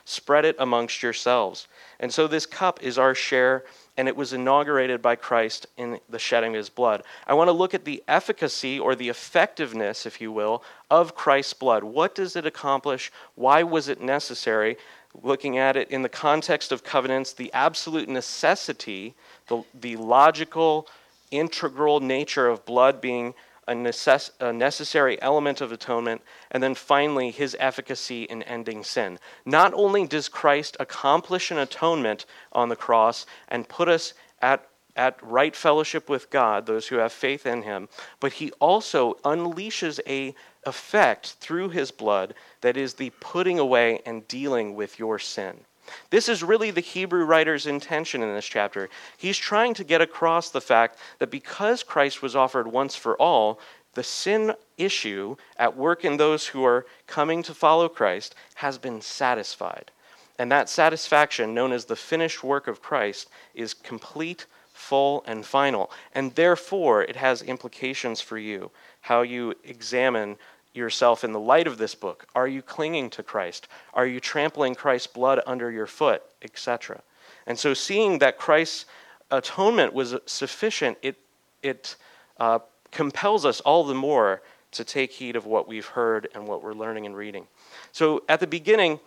spread 0.05 0.45
it 0.45 0.55
amongst 0.57 1.03
yourselves. 1.03 1.67
And 1.99 2.13
so 2.13 2.27
this 2.27 2.45
cup 2.45 2.81
is 2.81 2.97
our 2.97 3.13
share 3.13 3.65
and 3.97 4.07
it 4.07 4.15
was 4.15 4.33
inaugurated 4.33 5.01
by 5.01 5.15
Christ 5.15 5.67
in 5.77 5.99
the 6.09 6.19
shedding 6.19 6.55
of 6.55 6.57
his 6.57 6.69
blood. 6.69 7.03
I 7.27 7.33
want 7.33 7.47
to 7.47 7.53
look 7.53 7.73
at 7.73 7.85
the 7.85 8.03
efficacy 8.07 8.79
or 8.79 8.95
the 8.95 9.09
effectiveness, 9.09 10.05
if 10.05 10.19
you 10.19 10.31
will, 10.31 10.63
of 10.89 11.15
Christ's 11.15 11.53
blood. 11.53 11.83
What 11.83 12.15
does 12.15 12.35
it 12.35 12.45
accomplish? 12.45 13.11
Why 13.35 13.61
was 13.63 13.87
it 13.87 14.01
necessary? 14.01 14.77
Looking 15.21 15.59
at 15.59 15.77
it 15.77 15.91
in 15.91 16.01
the 16.01 16.09
context 16.09 16.71
of 16.71 16.83
covenants, 16.83 17.33
the 17.33 17.53
absolute 17.53 18.09
necessity, 18.09 19.13
the, 19.47 19.63
the 19.79 19.95
logical, 19.97 20.87
integral 21.29 21.99
nature 21.99 22.47
of 22.47 22.65
blood 22.65 22.99
being 22.99 23.35
a, 23.67 23.73
necess- 23.73 24.31
a, 24.39 24.51
necessary 24.51 25.21
element 25.21 25.61
of 25.61 25.71
atonement, 25.71 26.21
and 26.51 26.61
then 26.61 26.75
finally, 26.75 27.31
his 27.31 27.55
efficacy 27.59 28.23
in 28.23 28.43
ending 28.43 28.83
sin. 28.83 29.19
Not 29.45 29.73
only 29.73 30.05
does 30.07 30.29
Christ 30.29 30.77
accomplish 30.79 31.51
an 31.51 31.57
atonement 31.57 32.25
on 32.51 32.69
the 32.69 32.75
cross 32.75 33.25
and 33.47 33.67
put 33.67 33.87
us 33.87 34.13
at 34.41 34.67
at 34.95 35.17
right 35.23 35.55
fellowship 35.55 36.07
with 36.07 36.29
God, 36.29 36.65
those 36.65 36.87
who 36.87 36.97
have 36.97 37.11
faith 37.11 37.45
in 37.45 37.63
him, 37.63 37.89
but 38.19 38.33
he 38.33 38.51
also 38.59 39.15
unleashes 39.25 39.99
a 40.07 40.35
effect 40.65 41.35
through 41.39 41.69
his 41.69 41.91
blood 41.91 42.33
that 42.61 42.77
is 42.77 42.93
the 42.93 43.11
putting 43.19 43.59
away 43.59 44.01
and 44.05 44.27
dealing 44.27 44.75
with 44.75 44.99
your 44.99 45.19
sin. 45.19 45.65
This 46.09 46.29
is 46.29 46.43
really 46.43 46.71
the 46.71 46.81
Hebrew 46.81 47.25
writer's 47.25 47.67
intention 47.67 48.21
in 48.21 48.33
this 48.33 48.45
chapter. 48.45 48.89
He's 49.17 49.37
trying 49.37 49.73
to 49.75 49.83
get 49.83 50.01
across 50.01 50.49
the 50.49 50.61
fact 50.61 50.97
that 51.19 51.31
because 51.31 51.83
Christ 51.83 52.21
was 52.21 52.35
offered 52.35 52.67
once 52.67 52.95
for 52.95 53.15
all, 53.17 53.59
the 53.93 54.03
sin 54.03 54.53
issue 54.77 55.35
at 55.57 55.77
work 55.77 56.03
in 56.03 56.17
those 56.17 56.47
who 56.47 56.65
are 56.65 56.85
coming 57.07 57.43
to 57.43 57.53
follow 57.53 57.87
Christ 57.87 58.35
has 58.55 58.77
been 58.77 59.01
satisfied. 59.01 59.91
And 60.39 60.51
that 60.51 60.69
satisfaction, 60.69 61.53
known 61.53 61.71
as 61.71 61.85
the 61.85 61.95
finished 61.95 62.43
work 62.43 62.67
of 62.67 62.81
Christ, 62.81 63.29
is 63.53 63.73
complete, 63.73 64.47
full, 64.73 65.23
and 65.27 65.45
final. 65.45 65.91
And 66.13 66.33
therefore, 66.33 67.03
it 67.03 67.15
has 67.15 67.43
implications 67.43 68.19
for 68.19 68.39
you, 68.39 68.71
how 69.01 69.21
you 69.21 69.53
examine 69.63 70.37
yourself 70.73 71.23
in 71.23 71.31
the 71.31 71.39
light 71.39 71.67
of 71.67 71.77
this 71.77 71.95
book? 71.95 72.27
Are 72.35 72.47
you 72.47 72.61
clinging 72.61 73.09
to 73.11 73.23
Christ? 73.23 73.67
Are 73.93 74.05
you 74.05 74.19
trampling 74.19 74.75
Christ's 74.75 75.07
blood 75.07 75.41
under 75.45 75.71
your 75.71 75.87
foot, 75.87 76.23
etc.? 76.41 77.01
And 77.45 77.57
so, 77.57 77.73
seeing 77.73 78.19
that 78.19 78.37
Christ's 78.37 78.85
atonement 79.31 79.93
was 79.93 80.15
sufficient, 80.25 80.97
it, 81.01 81.17
it 81.61 81.95
uh, 82.39 82.59
compels 82.91 83.45
us 83.45 83.59
all 83.61 83.83
the 83.83 83.93
more 83.93 84.41
to 84.71 84.83
take 84.83 85.11
heed 85.11 85.35
of 85.35 85.45
what 85.45 85.67
we've 85.67 85.85
heard 85.85 86.27
and 86.33 86.47
what 86.47 86.63
we're 86.63 86.73
learning 86.73 87.05
and 87.05 87.15
reading. 87.15 87.47
So, 87.91 88.23
at 88.29 88.39
the 88.39 88.47
beginning, 88.47 88.99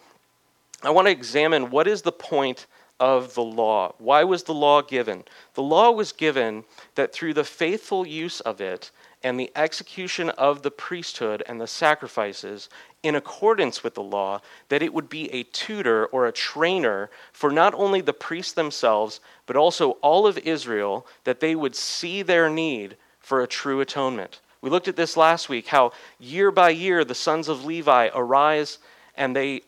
I 0.83 0.91
want 0.91 1.07
to 1.07 1.13
examine 1.13 1.71
what 1.71 1.87
is 1.87 2.03
the 2.03 2.13
point 2.13 2.67
of 2.99 3.35
the 3.35 3.43
law. 3.43 3.95
Why 3.99 4.25
was 4.25 4.45
the 4.45 4.55
law 4.55 4.83
given? 4.83 5.25
The 5.55 5.63
law 5.63 5.91
was 5.91 6.13
given 6.13 6.65
that 6.95 7.13
through 7.13 7.35
the 7.35 7.45
faithful 7.45 8.07
use 8.07 8.41
of 8.41 8.61
it, 8.61 8.91
and 9.27 9.41
the 9.41 9.51
execution 9.57 10.31
of 10.31 10.63
the 10.63 10.71
priesthood 10.71 11.43
and 11.49 11.61
the 11.61 11.67
sacrifices 11.67 12.69
in 13.03 13.17
accordance 13.17 13.83
with 13.83 13.95
the 13.95 14.03
law, 14.03 14.41
that 14.69 14.83
it 14.83 14.95
would 14.95 15.09
be 15.09 15.29
a 15.33 15.43
tutor 15.43 16.07
or 16.07 16.27
a 16.27 16.33
trainer 16.33 17.11
for 17.33 17.51
not 17.51 17.75
only 17.75 18.01
the 18.01 18.13
priests 18.13 18.53
themselves, 18.53 19.19
but 19.47 19.57
also 19.57 19.93
all 20.01 20.29
of 20.29 20.39
Israel, 20.39 21.05
that 21.25 21.41
they 21.41 21.57
would 21.57 21.75
see 21.75 22.23
their 22.23 22.49
need 22.49 22.97
for 23.19 23.43
a 23.43 23.49
true 23.49 23.81
atonement. 23.81 24.39
We 24.61 24.71
looked 24.71 24.87
at 24.87 24.95
this 24.95 25.17
last 25.17 25.49
week 25.49 25.67
how 25.67 25.91
year 26.21 26.53
by 26.53 26.71
year 26.71 27.05
the 27.05 27.13
sons 27.17 27.49
of 27.49 27.65
Levi 27.65 28.11
arise 28.15 28.79
and 29.17 29.35
they 29.35 29.63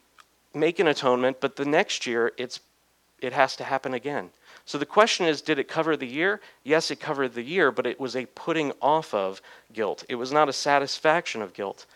make 0.54 0.78
an 0.78 0.86
atonement, 0.86 1.38
but 1.40 1.56
the 1.56 1.64
next 1.64 2.06
year 2.06 2.30
it's, 2.36 2.60
it 3.20 3.32
has 3.32 3.56
to 3.56 3.64
happen 3.64 3.92
again. 3.92 4.30
So 4.68 4.76
the 4.76 4.84
question 4.84 5.24
is 5.24 5.40
did 5.40 5.58
it 5.58 5.66
cover 5.66 5.96
the 5.96 6.06
year? 6.06 6.42
Yes, 6.62 6.90
it 6.90 7.00
covered 7.00 7.32
the 7.32 7.42
year, 7.42 7.72
but 7.72 7.86
it 7.86 7.98
was 7.98 8.14
a 8.14 8.26
putting 8.26 8.72
off 8.82 9.14
of 9.14 9.40
guilt. 9.72 10.04
It 10.10 10.16
was 10.16 10.30
not 10.30 10.50
a 10.50 10.52
satisfaction 10.52 11.40
of 11.40 11.54
guilt. 11.54 11.86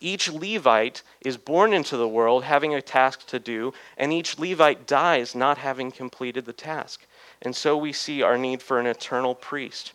Each 0.00 0.32
Levite 0.32 1.02
is 1.20 1.36
born 1.36 1.74
into 1.74 1.98
the 1.98 2.08
world 2.08 2.44
having 2.44 2.74
a 2.74 2.80
task 2.80 3.26
to 3.26 3.38
do, 3.38 3.74
and 3.98 4.14
each 4.14 4.38
Levite 4.38 4.86
dies 4.86 5.34
not 5.34 5.58
having 5.58 5.92
completed 5.92 6.46
the 6.46 6.54
task. 6.54 7.04
And 7.42 7.54
so 7.54 7.76
we 7.76 7.92
see 7.92 8.22
our 8.22 8.38
need 8.38 8.62
for 8.62 8.80
an 8.80 8.86
eternal 8.86 9.34
priest. 9.34 9.92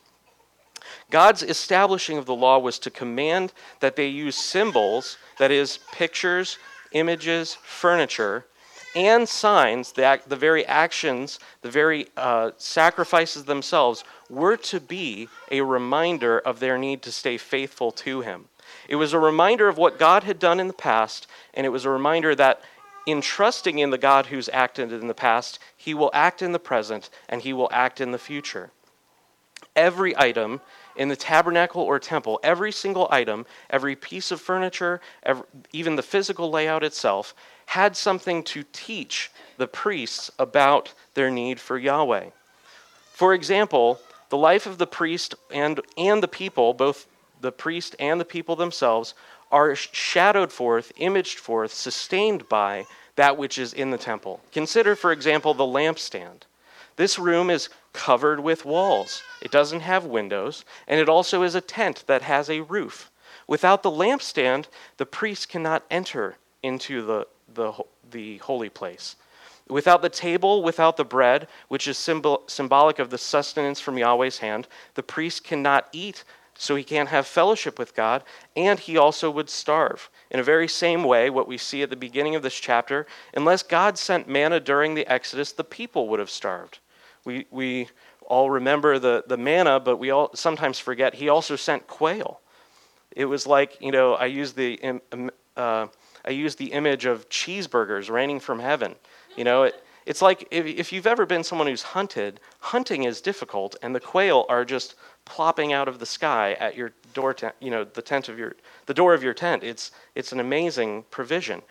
God's 1.10 1.42
establishing 1.42 2.20
of 2.20 2.28
the 2.28 2.36
law 2.36 2.60
was 2.60 2.78
to 2.80 2.92
command 2.92 3.52
that 3.80 3.96
they 3.96 4.10
use 4.10 4.36
symbols, 4.36 5.18
that 5.40 5.50
is, 5.50 5.80
pictures, 5.92 6.60
images, 6.92 7.56
furniture, 7.64 8.46
and 8.96 9.28
signs, 9.28 9.92
the, 9.92 10.20
the 10.28 10.36
very 10.36 10.66
actions, 10.66 11.40
the 11.62 11.70
very 11.70 12.08
uh, 12.18 12.52
sacrifices 12.58 13.46
themselves, 13.46 14.04
were 14.30 14.58
to 14.58 14.80
be 14.80 15.30
a 15.52 15.62
reminder 15.62 16.40
of 16.40 16.60
their 16.60 16.78
need 16.78 17.02
to 17.04 17.12
stay 17.12 17.38
faithful 17.38 17.92
to 17.92 18.22
Him. 18.22 18.46
It 18.88 18.96
was 18.96 19.14
a 19.14 19.20
reminder 19.20 19.68
of 19.68 19.78
what 19.78 20.00
God 20.00 20.24
had 20.24 20.40
done 20.40 20.60
in 20.60 20.68
the 20.68 20.74
past, 20.74 21.28
and 21.54 21.66
it 21.66 21.70
was 21.70 21.86
a 21.86 21.90
reminder 21.90 22.36
that 22.36 22.62
in 23.06 23.22
trusting 23.22 23.80
in 23.80 23.90
the 23.90 23.98
God 23.98 24.28
who's 24.28 24.50
acted 24.50 24.92
in 24.92 25.08
the 25.08 25.14
past, 25.14 25.60
He 25.76 25.94
will 25.94 26.12
act 26.14 26.42
in 26.42 26.52
the 26.52 26.60
present 26.60 27.10
and 27.30 27.42
He 27.42 27.54
will 27.54 27.70
act 27.72 28.02
in 28.02 28.12
the 28.12 28.20
future. 28.20 28.72
Every 29.76 30.18
item 30.18 30.60
in 30.98 31.08
the 31.08 31.16
tabernacle 31.16 31.84
or 31.84 32.00
temple, 32.00 32.40
every 32.44 32.72
single 32.72 33.08
item, 33.10 33.46
every 33.70 33.96
piece 33.96 34.32
of 34.32 34.42
furniture, 34.42 35.00
every, 35.24 35.46
even 35.72 35.96
the 35.96 36.04
physical 36.04 36.50
layout 36.50 36.84
itself, 36.84 37.34
had 37.68 37.96
something 37.96 38.44
to 38.44 38.64
teach 38.74 39.30
the 39.58 39.68
priests 39.68 40.32
about 40.40 40.94
their 41.14 41.30
need 41.30 41.60
for 41.60 41.78
Yahweh. 41.78 42.30
For 43.14 43.34
example, 43.34 44.00
the 44.30 44.38
life 44.38 44.66
of 44.66 44.78
the 44.78 44.88
priest 44.88 45.36
and, 45.52 45.80
and 45.98 46.22
the 46.22 46.28
people, 46.28 46.74
both 46.74 47.08
the 47.42 47.52
priest 47.52 47.96
and 48.00 48.20
the 48.20 48.26
people 48.26 48.56
themselves, 48.56 49.14
are 49.52 49.76
shadowed 49.76 50.52
forth, 50.52 50.92
imaged 50.98 51.40
forth, 51.40 51.74
sustained 51.74 52.48
by 52.50 52.86
that 53.16 53.38
which 53.38 53.58
is 53.58 53.74
in 53.74 53.92
the 53.92 53.98
temple. 53.98 54.40
Consider, 54.52 54.96
for 54.96 55.12
example, 55.12 55.54
the 55.54 55.64
lampstand. 55.64 56.44
This 56.96 57.20
room 57.20 57.50
is 57.50 57.70
covered 57.94 58.40
with 58.40 58.66
walls. 58.66 59.22
It 59.42 59.52
doesn't 59.52 59.82
have 59.82 60.06
windows, 60.06 60.66
and 60.88 61.00
it 61.00 61.10
also 61.10 61.44
is 61.44 61.56
a 61.56 61.62
tent 61.62 62.04
that 62.08 62.24
has 62.24 62.50
a 62.50 62.62
roof. 62.62 63.12
Without 63.48 63.84
the 63.84 63.92
lampstand, 63.92 64.66
the 64.98 65.06
priest 65.06 65.50
cannot 65.50 65.84
enter 65.90 66.38
into 66.62 67.06
the, 67.06 67.28
the, 67.58 67.74
the 68.12 68.38
holy 68.38 68.70
place. 68.70 69.18
Without 69.68 70.02
the 70.02 70.10
table, 70.10 70.64
without 70.64 70.96
the 70.96 71.04
bread, 71.04 71.48
which 71.68 71.90
is 71.90 71.98
symbol, 71.98 72.44
symbolic 72.48 73.00
of 73.00 73.10
the 73.10 73.18
sustenance 73.18 73.82
from 73.82 73.98
Yahweh's 73.98 74.38
hand, 74.38 74.68
the 74.94 75.04
priest 75.04 75.44
cannot 75.44 75.90
eat, 75.92 76.24
so 76.58 76.76
he 76.76 76.84
can't 76.84 77.10
have 77.10 77.28
fellowship 77.28 77.78
with 77.78 77.94
God, 77.94 78.24
and 78.56 78.80
he 78.80 78.98
also 78.98 79.30
would 79.30 79.50
starve. 79.50 80.10
In 80.32 80.40
a 80.40 80.44
very 80.44 80.68
same 80.70 81.04
way, 81.04 81.30
what 81.30 81.48
we 81.48 81.58
see 81.58 81.84
at 81.84 81.90
the 81.90 81.98
beginning 81.98 82.36
of 82.36 82.44
this 82.44 82.58
chapter, 82.58 83.06
unless 83.34 83.62
God 83.62 83.98
sent 83.98 84.30
manna 84.30 84.60
during 84.60 84.96
the 84.96 85.06
Exodus, 85.06 85.52
the 85.52 85.64
people 85.66 86.08
would 86.08 86.20
have 86.20 86.30
starved. 86.30 86.80
We, 87.26 87.46
we 87.52 87.90
all 88.26 88.50
remember 88.50 89.00
the, 89.00 89.24
the 89.28 89.38
manna, 89.38 89.80
but 89.80 89.98
we 89.98 90.12
all 90.12 90.32
sometimes 90.34 90.80
forget 90.80 91.16
he 91.16 91.30
also 91.30 91.58
sent 91.58 91.88
quail. 91.88 92.40
It 93.12 93.26
was 93.26 93.46
like, 93.46 93.78
you 93.82 93.92
know, 93.92 94.14
I 94.14 94.26
use 94.28 94.54
the, 94.54 95.02
uh, 95.56 95.88
I 96.28 96.32
use 96.32 96.56
the 96.56 96.74
image 96.74 97.06
of 97.06 97.30
cheeseburgers 97.30 98.10
raining 98.10 98.42
from 98.42 98.60
heaven. 98.60 98.96
You 99.38 99.46
know, 99.46 99.64
it, 99.64 99.82
it's 100.06 100.22
like 100.22 100.48
if, 100.52 100.66
if 100.66 100.92
you've 100.92 101.08
ever 101.08 101.26
been 101.26 101.44
someone 101.44 101.68
who's 101.68 101.82
hunted, 101.82 102.42
hunting 102.60 103.06
is 103.06 103.22
difficult, 103.22 103.78
and 103.82 103.96
the 103.96 104.00
quail 104.00 104.46
are 104.50 104.66
just 104.66 104.96
plopping 105.26 105.74
out 105.74 105.88
of 105.88 106.00
the 106.00 106.06
sky 106.06 106.54
at 106.60 106.76
your 106.76 106.92
door, 107.14 107.34
tent, 107.34 107.56
you 107.60 107.72
know, 107.72 107.86
the 107.86 108.02
tent 108.02 108.30
of 108.30 108.38
your, 108.38 108.56
the 108.86 108.94
door 108.94 109.14
of 109.14 109.24
your 109.24 109.34
tent. 109.34 109.64
It's, 109.64 109.92
it's 110.16 110.32
an 110.34 110.40
amazing 110.40 111.06
provision. 111.12 111.62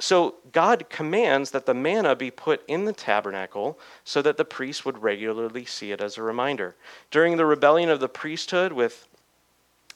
So 0.00 0.36
God 0.52 0.88
commands 0.88 1.50
that 1.50 1.66
the 1.66 1.74
manna 1.74 2.14
be 2.14 2.30
put 2.30 2.62
in 2.68 2.84
the 2.84 2.92
tabernacle 2.92 3.80
so 4.04 4.22
that 4.22 4.36
the 4.36 4.44
priest 4.44 4.86
would 4.86 5.02
regularly 5.02 5.64
see 5.64 5.90
it 5.90 6.00
as 6.00 6.16
a 6.16 6.22
reminder. 6.22 6.76
During 7.10 7.36
the 7.36 7.46
rebellion 7.46 7.90
of 7.90 7.98
the 7.98 8.08
priesthood 8.08 8.72
with 8.72 9.08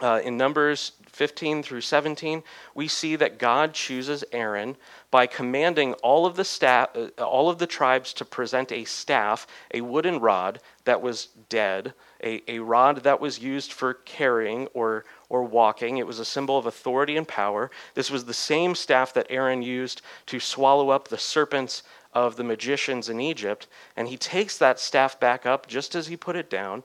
uh, 0.02 0.20
in 0.24 0.36
Numbers 0.36 0.92
15 1.06 1.62
through 1.62 1.80
17, 1.80 2.42
we 2.74 2.88
see 2.88 3.16
that 3.16 3.38
God 3.38 3.72
chooses 3.72 4.24
Aaron 4.32 4.76
by 5.10 5.26
commanding 5.26 5.92
all 5.94 6.26
of 6.26 6.34
the 6.34 6.44
staff, 6.44 6.88
uh, 6.96 7.22
all 7.22 7.48
of 7.48 7.58
the 7.58 7.66
tribes 7.66 8.12
to 8.14 8.24
present 8.24 8.72
a 8.72 8.84
staff, 8.84 9.46
a 9.72 9.80
wooden 9.80 10.18
rod 10.18 10.60
that 10.84 11.00
was 11.00 11.28
dead, 11.48 11.94
a, 12.24 12.42
a 12.50 12.58
rod 12.58 13.04
that 13.04 13.20
was 13.20 13.38
used 13.38 13.72
for 13.72 13.94
carrying 13.94 14.66
or, 14.68 15.04
or 15.28 15.44
walking. 15.44 15.98
It 15.98 16.06
was 16.06 16.18
a 16.18 16.24
symbol 16.24 16.58
of 16.58 16.66
authority 16.66 17.16
and 17.16 17.28
power. 17.28 17.70
This 17.94 18.10
was 18.10 18.24
the 18.24 18.34
same 18.34 18.74
staff 18.74 19.14
that 19.14 19.26
Aaron 19.30 19.62
used 19.62 20.02
to 20.26 20.40
swallow 20.40 20.90
up 20.90 21.06
the 21.06 21.18
serpents 21.18 21.84
of 22.12 22.36
the 22.36 22.44
magicians 22.44 23.08
in 23.08 23.20
Egypt. 23.20 23.68
And 23.96 24.08
he 24.08 24.16
takes 24.16 24.58
that 24.58 24.80
staff 24.80 25.20
back 25.20 25.46
up 25.46 25.68
just 25.68 25.94
as 25.94 26.08
he 26.08 26.16
put 26.16 26.36
it 26.36 26.50
down. 26.50 26.82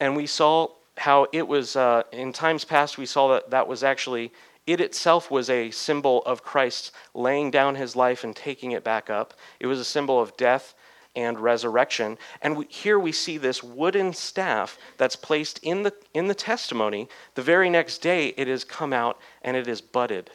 And 0.00 0.16
we 0.16 0.26
saw 0.26 0.68
how 1.00 1.26
it 1.32 1.48
was, 1.48 1.76
uh, 1.76 2.02
in 2.12 2.30
times 2.30 2.64
past, 2.64 2.98
we 2.98 3.06
saw 3.06 3.32
that 3.32 3.50
that 3.50 3.66
was 3.66 3.82
actually 3.82 4.32
it 4.66 4.80
itself 4.82 5.30
was 5.30 5.48
a 5.48 5.70
symbol 5.70 6.22
of 6.26 6.42
Christ 6.42 6.92
laying 7.14 7.50
down 7.50 7.74
his 7.74 7.96
life 7.96 8.22
and 8.22 8.36
taking 8.36 8.72
it 8.72 8.84
back 8.84 9.08
up. 9.08 9.32
It 9.58 9.66
was 9.66 9.80
a 9.80 9.84
symbol 9.84 10.20
of 10.20 10.36
death 10.36 10.74
and 11.16 11.40
resurrection. 11.40 12.18
And 12.42 12.56
we, 12.56 12.66
here 12.68 12.98
we 12.98 13.12
see 13.12 13.38
this 13.38 13.62
wooden 13.64 14.12
staff 14.12 14.78
that's 14.98 15.16
placed 15.16 15.58
in 15.62 15.82
the, 15.82 15.94
in 16.12 16.28
the 16.28 16.34
testimony. 16.34 17.08
The 17.34 17.42
very 17.42 17.70
next 17.70 17.98
day, 17.98 18.28
it 18.36 18.46
has 18.46 18.62
come 18.62 18.92
out 18.92 19.18
and 19.42 19.56
it 19.56 19.66
is 19.66 19.80
budded. 19.80 20.30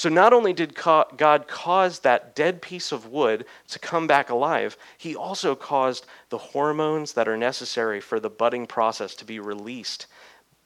So 0.00 0.08
not 0.08 0.32
only 0.32 0.54
did 0.54 0.74
God 0.74 1.44
cause 1.46 1.98
that 1.98 2.34
dead 2.34 2.62
piece 2.62 2.90
of 2.90 3.08
wood 3.08 3.44
to 3.68 3.78
come 3.78 4.06
back 4.06 4.30
alive, 4.30 4.78
he 4.96 5.14
also 5.14 5.54
caused 5.54 6.06
the 6.30 6.38
hormones 6.38 7.12
that 7.12 7.28
are 7.28 7.36
necessary 7.36 8.00
for 8.00 8.18
the 8.18 8.30
budding 8.30 8.66
process 8.66 9.14
to 9.16 9.26
be 9.26 9.38
released 9.40 10.06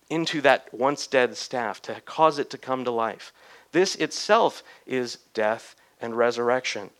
into 0.08 0.40
that 0.42 0.72
once 0.72 1.08
dead 1.08 1.36
staff 1.36 1.82
to 1.82 2.00
cause 2.02 2.38
it 2.38 2.48
to 2.50 2.58
come 2.58 2.84
to 2.84 2.92
life. 2.92 3.32
This 3.72 3.96
itself 3.96 4.62
is 4.86 5.18
death 5.32 5.74
and 6.00 6.16
resurrection. 6.16 6.90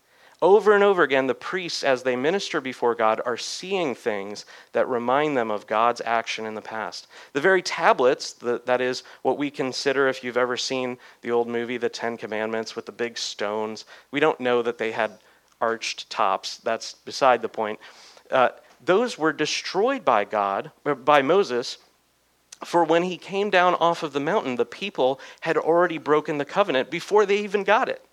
Over 0.41 0.75
and 0.75 0.83
over 0.83 1.01
again, 1.01 1.27
the 1.27 1.33
priests, 1.33 1.83
as 1.83 2.03
they 2.03 2.15
minister 2.15 2.59
before 2.59 2.93
God, 2.93 3.21
are 3.25 3.37
seeing 3.37 3.95
things 3.95 4.45
that 4.73 4.87
remind 4.87 5.37
them 5.37 5.49
of 5.49 5.65
God's 5.65 6.01
action 6.05 6.45
in 6.45 6.55
the 6.55 6.61
past. 6.61 7.07
The 7.33 7.41
very 7.41 7.61
tablets, 7.61 8.33
the, 8.33 8.61
that 8.65 8.81
is 8.81 9.03
what 9.21 9.37
we 9.37 9.49
consider, 9.49 10.07
if 10.07 10.23
you've 10.23 10.37
ever 10.37 10.57
seen 10.57 10.97
the 11.21 11.31
old 11.31 11.47
movie, 11.47 11.77
The 11.77 11.89
Ten 11.89 12.17
Commandments, 12.17 12.75
with 12.75 12.85
the 12.85 12.91
big 12.91 13.17
stones, 13.17 13.85
we 14.11 14.19
don't 14.19 14.39
know 14.39 14.61
that 14.61 14.77
they 14.77 14.91
had 14.91 15.19
arched 15.61 16.09
tops. 16.09 16.57
That's 16.57 16.93
beside 16.93 17.41
the 17.41 17.49
point. 17.49 17.79
Uh, 18.29 18.49
those 18.83 19.17
were 19.17 19.33
destroyed 19.33 20.03
by 20.03 20.25
God, 20.25 20.71
by 20.83 21.21
Moses, 21.21 21.77
for 22.63 22.83
when 22.83 23.03
he 23.03 23.17
came 23.17 23.49
down 23.49 23.73
off 23.75 24.03
of 24.03 24.13
the 24.13 24.19
mountain, 24.19 24.57
the 24.57 24.65
people 24.65 25.19
had 25.41 25.57
already 25.57 25.97
broken 25.97 26.37
the 26.37 26.45
covenant 26.45 26.91
before 26.91 27.25
they 27.25 27.37
even 27.37 27.63
got 27.63 27.89
it. 27.89 28.04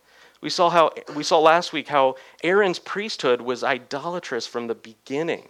We 0.43 0.51
saw 0.51 0.69
how 0.69 0.91
we 1.15 1.23
saw 1.23 1.39
last 1.39 1.73
week 1.73 1.89
how 1.89 2.17
Aaron's 2.43 2.79
priesthood 2.79 3.41
was 3.41 3.65
idolatrous 3.65 4.47
from 4.47 4.67
the 4.67 4.75
beginning. 4.75 5.49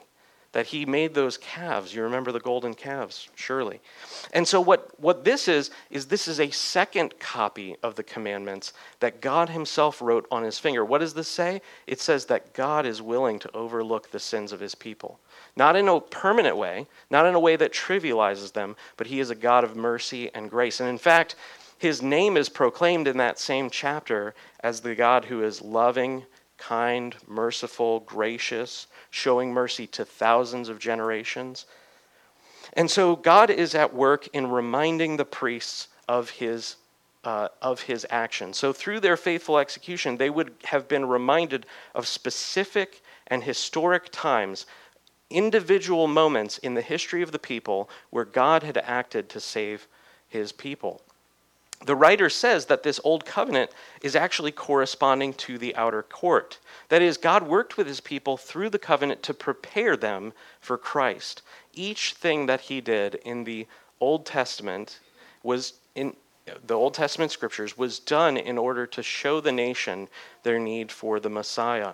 That 0.53 0.67
he 0.67 0.85
made 0.85 1.15
those 1.15 1.39
calves. 1.39 1.95
You 1.95 2.03
remember 2.03 2.31
the 2.31 2.39
golden 2.39 2.75
calves, 2.75 3.31
surely. 3.35 3.81
And 4.35 4.47
so 4.47 4.61
what, 4.61 4.91
what 5.01 5.25
this 5.25 5.49
is, 5.49 5.71
is 5.89 6.05
this 6.05 6.29
is 6.29 6.39
a 6.39 6.51
second 6.51 7.19
copy 7.19 7.77
of 7.83 7.95
the 7.95 8.03
commandments 8.03 8.75
that 9.01 9.23
God 9.23 9.49
himself 9.49 10.03
wrote 10.03 10.27
on 10.31 10.43
his 10.43 10.59
finger. 10.59 10.85
What 10.85 10.99
does 10.99 11.15
this 11.15 11.29
say? 11.29 11.63
It 11.87 12.01
says 12.01 12.27
that 12.27 12.53
God 12.53 12.85
is 12.85 13.01
willing 13.01 13.39
to 13.39 13.57
overlook 13.57 14.11
the 14.11 14.21
sins 14.21 14.53
of 14.53 14.61
his 14.61 14.75
people. 14.75 15.19
Not 15.57 15.75
in 15.75 15.89
a 15.89 16.01
permanent 16.01 16.59
way, 16.59 16.87
not 17.11 17.25
in 17.25 17.35
a 17.35 17.41
way 17.41 17.57
that 17.57 17.73
trivializes 17.73 18.53
them, 18.53 18.77
but 18.99 19.07
he 19.07 19.21
is 19.21 19.31
a 19.31 19.35
God 19.35 19.65
of 19.65 19.75
mercy 19.75 20.31
and 20.35 20.51
grace. 20.51 20.81
And 20.81 20.89
in 20.91 20.99
fact, 20.99 21.35
his 21.83 22.01
name 22.01 22.37
is 22.37 22.49
proclaimed 22.49 23.09
in 23.09 23.17
that 23.17 23.41
same 23.41 23.69
chapter 23.69 24.37
as 24.61 24.79
the 24.79 24.95
God 24.95 25.25
who 25.25 25.43
is 25.43 25.61
loving, 25.61 26.25
kind, 26.57 27.17
merciful, 27.27 27.99
gracious, 27.99 28.87
showing 29.11 29.53
mercy 29.53 29.89
to 29.89 30.05
thousands 30.05 30.69
of 30.69 30.79
generations. 30.79 31.67
And 32.75 32.89
so 32.89 33.17
God 33.17 33.51
is 33.51 33.75
at 33.75 33.93
work 33.93 34.29
in 34.33 34.47
reminding 34.49 35.17
the 35.17 35.25
priests 35.25 35.89
of 36.07 36.31
his 36.31 36.77
uh, 37.25 37.49
of 37.61 37.81
his 37.81 38.07
action. 38.11 38.53
So, 38.53 38.73
through 38.73 39.01
their 39.01 39.17
faithful 39.17 39.59
execution, 39.59 40.17
they 40.17 40.31
would 40.31 40.55
have 40.65 40.87
been 40.87 41.05
reminded 41.05 41.67
of 41.97 42.07
specific 42.07 43.03
and 43.27 43.43
historic 43.43 44.09
times 44.13 44.67
individual 45.31 46.07
moments 46.07 46.59
in 46.59 46.75
the 46.75 46.83
history 46.83 47.23
of 47.23 47.33
the 47.33 47.39
people 47.41 47.91
where 48.11 48.25
God 48.25 48.63
had 48.63 48.77
acted 48.79 49.29
to 49.31 49.41
save 49.41 49.89
his 50.29 50.53
people. 50.53 51.03
The 51.85 51.97
writer 51.97 52.31
says 52.31 52.67
that 52.67 52.83
this 52.83 53.01
old 53.03 53.25
covenant 53.25 53.73
is 54.03 54.15
actually 54.15 54.53
corresponding 54.53 55.35
to 55.35 55.59
the 55.59 55.75
outer 55.75 56.03
court. 56.03 56.59
That 56.89 57.03
is, 57.03 57.17
God 57.17 57.43
worked 57.43 57.77
with 57.77 57.87
his 57.87 58.01
people 58.01 58.37
through 58.37 58.71
the 58.71 58.79
covenant 58.79 59.23
to 59.25 59.35
prepare 59.35 59.97
them 59.97 60.33
for 60.61 60.79
Christ. 60.79 61.43
Each 61.73 62.13
thing 62.13 62.47
that 62.47 62.63
he 62.63 62.81
did 62.81 63.17
in 63.17 63.45
the 63.45 63.67
Old 64.01 64.27
Testament 64.27 65.01
was 65.43 65.75
in 65.95 66.15
the 66.67 66.75
Old 66.75 66.95
Testament 66.95 67.31
scriptures 67.31 67.79
was 67.79 67.99
done 67.99 68.37
in 68.37 68.59
order 68.59 68.87
to 68.87 69.03
show 69.03 69.41
the 69.41 69.53
nation 69.53 70.09
their 70.43 70.59
need 70.59 70.91
for 70.91 71.21
the 71.21 71.31
Messiah. 71.31 71.93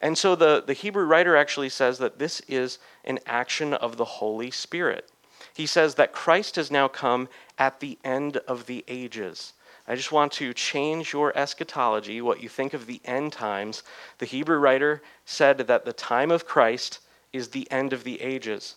And 0.00 0.16
so 0.16 0.34
the, 0.34 0.62
the 0.66 0.72
Hebrew 0.72 1.04
writer 1.04 1.36
actually 1.36 1.68
says 1.68 1.98
that 1.98 2.18
this 2.18 2.40
is 2.48 2.78
an 3.04 3.18
action 3.26 3.74
of 3.74 3.96
the 3.96 4.04
Holy 4.04 4.50
Spirit. 4.50 5.10
He 5.54 5.66
says 5.66 5.94
that 5.96 6.12
Christ 6.12 6.56
has 6.56 6.70
now 6.70 6.88
come 6.88 7.28
at 7.58 7.80
the 7.80 7.98
end 8.04 8.38
of 8.38 8.66
the 8.66 8.84
ages. 8.88 9.52
I 9.86 9.96
just 9.96 10.12
want 10.12 10.32
to 10.32 10.54
change 10.54 11.12
your 11.12 11.36
eschatology, 11.36 12.20
what 12.20 12.42
you 12.42 12.48
think 12.48 12.72
of 12.72 12.86
the 12.86 13.00
end 13.04 13.32
times. 13.32 13.82
The 14.18 14.26
Hebrew 14.26 14.58
writer 14.58 15.02
said 15.24 15.58
that 15.58 15.84
the 15.84 15.92
time 15.92 16.30
of 16.30 16.46
Christ 16.46 17.00
is 17.32 17.48
the 17.48 17.70
end 17.70 17.92
of 17.92 18.04
the 18.04 18.20
ages. 18.20 18.76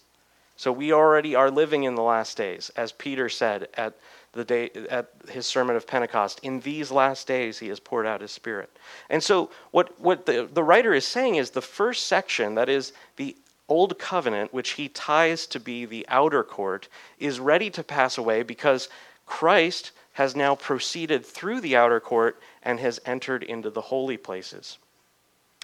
So 0.58 0.72
we 0.72 0.94
already 0.94 1.36
are 1.36 1.52
living 1.52 1.84
in 1.84 1.96
the 1.96 2.02
last 2.02 2.38
days, 2.38 2.72
as 2.76 2.92
Peter 2.94 3.28
said 3.28 3.68
at 3.76 3.94
the 4.32 4.46
day 4.46 4.70
at 4.90 5.10
his 5.30 5.46
sermon 5.46 5.76
of 5.76 5.86
Pentecost. 5.86 6.40
In 6.44 6.60
these 6.62 6.92
last 6.92 7.28
days, 7.28 7.60
he 7.60 7.68
has 7.68 7.80
poured 7.80 8.06
out 8.06 8.22
his 8.22 8.32
spirit. 8.32 8.70
And 9.10 9.22
so, 9.22 9.52
what, 9.72 10.00
what 10.00 10.26
the, 10.26 10.48
the 10.52 10.64
writer 10.64 10.94
is 10.94 11.06
saying 11.06 11.36
is 11.36 11.52
the 11.52 11.62
first 11.62 12.08
section, 12.08 12.56
that 12.56 12.70
is 12.70 12.94
the 13.18 13.36
old 13.68 13.98
covenant, 13.98 14.54
which 14.54 14.72
he 14.72 14.90
ties 14.90 15.48
to 15.48 15.60
be 15.60 15.86
the 15.86 16.06
outer 16.10 16.44
court, 16.44 16.88
is 17.20 17.40
ready 17.40 17.70
to 17.72 17.84
pass 17.84 18.18
away 18.18 18.44
because 18.44 18.90
Christ 19.26 19.92
has 20.14 20.36
now 20.36 20.56
proceeded 20.56 21.26
through 21.26 21.62
the 21.62 21.76
outer 21.76 22.00
court 22.00 22.40
and 22.64 22.80
has 22.80 23.00
entered 23.06 23.44
into 23.44 23.70
the 23.70 23.82
holy 23.82 24.18
places. 24.18 24.78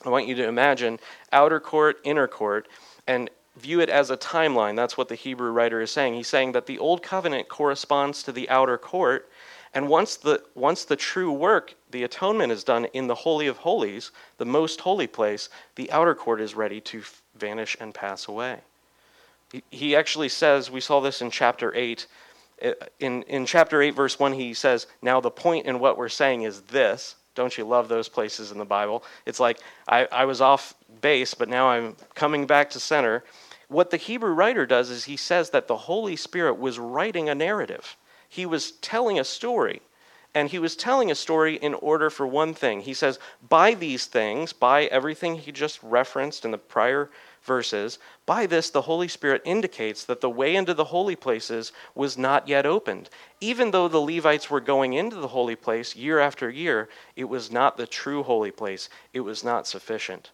I 0.04 0.10
want 0.10 0.28
you 0.28 0.36
to 0.36 0.48
imagine 0.48 1.00
outer 1.32 1.60
court, 1.60 2.00
inner 2.04 2.28
court, 2.28 2.68
and 3.08 3.30
view 3.58 3.80
it 3.82 3.90
as 3.90 4.10
a 4.10 4.18
timeline. 4.18 4.76
That's 4.76 4.98
what 4.98 5.10
the 5.10 5.16
Hebrew 5.16 5.52
writer 5.52 5.82
is 5.82 5.92
saying. 5.92 6.16
He's 6.16 6.28
saying 6.28 6.54
that 6.54 6.66
the 6.66 6.80
old 6.80 7.04
covenant 7.04 7.50
corresponds 7.50 8.24
to 8.24 8.32
the 8.32 8.50
outer 8.50 8.78
court, 8.78 9.30
and 9.74 9.88
once 9.88 10.18
the 10.18 10.44
once 10.56 10.84
the 10.84 10.96
true 10.96 11.32
work, 11.32 11.76
the 11.92 12.04
atonement 12.04 12.52
is 12.52 12.64
done 12.64 12.86
in 12.94 13.08
the 13.08 13.16
holy 13.16 13.48
of 13.48 13.58
holies, 13.58 14.12
the 14.38 14.46
most 14.46 14.82
holy 14.82 15.08
place, 15.08 15.50
the 15.76 15.92
outer 15.92 16.16
court 16.16 16.42
is 16.42 16.56
ready 16.56 16.82
to 16.82 17.04
vanish 17.42 17.76
and 17.80 17.94
pass 17.94 18.30
away. 18.30 18.60
He, 19.70 19.96
actually 19.98 20.30
says, 20.30 20.72
we 20.72 20.80
saw 20.80 21.02
this 21.02 21.22
in 21.22 21.30
chapter 21.30 21.76
8. 21.76 22.08
Uh, 22.64 22.72
in, 23.02 23.24
in 23.24 23.46
chapter 23.46 23.82
8, 23.82 23.92
verse 23.92 24.18
1, 24.18 24.32
he 24.32 24.54
says, 24.54 24.88
Now 25.02 25.20
the 25.20 25.30
point 25.30 25.66
in 25.66 25.80
what 25.80 25.98
we're 25.98 26.08
saying 26.08 26.44
is 26.44 26.62
this. 26.62 27.16
Don't 27.36 27.58
you 27.58 27.66
love 27.66 27.90
those 27.90 28.08
places 28.08 28.52
in 28.52 28.58
the 28.58 28.66
Bible? 28.66 29.04
It's 29.26 29.40
like 29.40 29.60
I, 29.88 30.08
I 30.12 30.26
was 30.26 30.42
off 30.42 30.74
base, 31.02 31.34
but 31.34 31.50
now 31.50 31.70
I'm 31.70 31.96
coming 32.14 32.46
back 32.46 32.70
to 32.72 32.80
center. 32.80 33.24
What 33.68 33.90
the 33.90 33.98
Hebrew 33.98 34.34
writer 34.34 34.66
does 34.66 34.90
is 34.90 35.06
he 35.06 35.18
says 35.18 35.50
that 35.52 35.68
the 35.68 35.78
Holy 35.78 36.16
Spirit 36.16 36.60
was 36.60 36.78
writing 36.78 37.30
a 37.30 37.36
narrative, 37.36 37.98
he 38.30 38.46
was 38.46 38.72
telling 38.74 39.20
a 39.20 39.24
story. 39.24 39.82
And 40.34 40.50
he 40.50 40.60
was 40.60 40.78
telling 40.78 41.12
a 41.12 41.16
story 41.16 41.56
in 41.56 41.74
order 41.74 42.10
for 42.10 42.26
one 42.26 42.54
thing. 42.54 42.80
He 42.80 42.94
says, 42.94 43.20
by 43.50 43.74
these 43.74 44.06
things, 44.06 44.54
by 44.54 44.86
everything 44.86 45.36
he 45.36 45.52
just 45.52 45.84
referenced 45.84 46.46
in 46.46 46.52
the 46.52 46.58
prior 46.58 47.10
verses, 47.44 48.00
by 48.26 48.46
this 48.46 48.70
the 48.70 48.84
Holy 48.84 49.08
Spirit 49.08 49.42
indicates 49.46 50.06
that 50.06 50.22
the 50.22 50.30
way 50.30 50.56
into 50.56 50.74
the 50.74 50.86
holy 50.86 51.16
places 51.16 51.72
was 51.96 52.18
not 52.18 52.48
yet 52.48 52.66
opened. 52.66 53.10
Even 53.40 53.72
though 53.72 53.88
the 53.88 54.00
Levites 54.00 54.50
were 54.50 54.62
going 54.62 54.94
into 54.94 55.16
the 55.16 55.30
holy 55.30 55.56
place 55.56 55.96
year 55.96 56.20
after 56.20 56.50
year, 56.50 56.90
it 57.16 57.26
was 57.26 57.52
not 57.52 57.78
the 57.78 57.88
true 57.88 58.24
holy 58.24 58.52
place, 58.52 58.90
it 59.14 59.22
was 59.22 59.44
not 59.44 59.68
sufficient. 59.68 60.32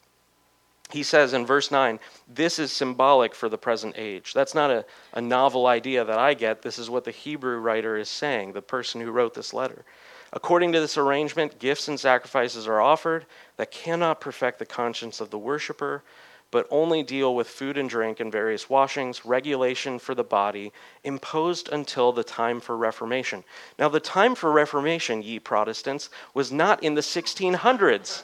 He 0.89 1.03
says 1.03 1.33
in 1.33 1.45
verse 1.45 1.69
9, 1.69 1.99
this 2.33 2.59
is 2.59 2.71
symbolic 2.71 3.35
for 3.35 3.49
the 3.49 3.57
present 3.57 3.95
age. 3.97 4.33
That's 4.33 4.55
not 4.55 4.71
a, 4.71 4.85
a 5.13 5.21
novel 5.21 5.67
idea 5.67 6.05
that 6.05 6.17
I 6.17 6.33
get. 6.33 6.61
This 6.61 6.79
is 6.79 6.89
what 6.89 7.03
the 7.03 7.11
Hebrew 7.11 7.57
writer 7.57 7.97
is 7.97 8.09
saying, 8.09 8.53
the 8.53 8.61
person 8.61 9.01
who 9.01 9.11
wrote 9.11 9.33
this 9.33 9.53
letter. 9.53 9.83
According 10.31 10.73
to 10.73 10.79
this 10.79 10.97
arrangement, 10.97 11.59
gifts 11.59 11.87
and 11.87 11.99
sacrifices 11.99 12.67
are 12.67 12.81
offered 12.81 13.25
that 13.57 13.71
cannot 13.71 14.21
perfect 14.21 14.59
the 14.59 14.65
conscience 14.65 15.19
of 15.19 15.29
the 15.29 15.37
worshiper, 15.37 16.03
but 16.51 16.67
only 16.71 17.03
deal 17.03 17.35
with 17.35 17.47
food 17.47 17.77
and 17.77 17.89
drink 17.89 18.19
and 18.19 18.31
various 18.31 18.69
washings, 18.69 19.25
regulation 19.25 19.99
for 19.99 20.15
the 20.15 20.23
body, 20.23 20.71
imposed 21.03 21.69
until 21.69 22.11
the 22.11 22.23
time 22.23 22.59
for 22.59 22.77
Reformation. 22.77 23.43
Now, 23.77 23.89
the 23.89 23.99
time 23.99 24.35
for 24.35 24.51
Reformation, 24.51 25.21
ye 25.21 25.39
Protestants, 25.39 26.09
was 26.33 26.51
not 26.51 26.81
in 26.83 26.95
the 26.95 27.01
1600s. 27.01 28.23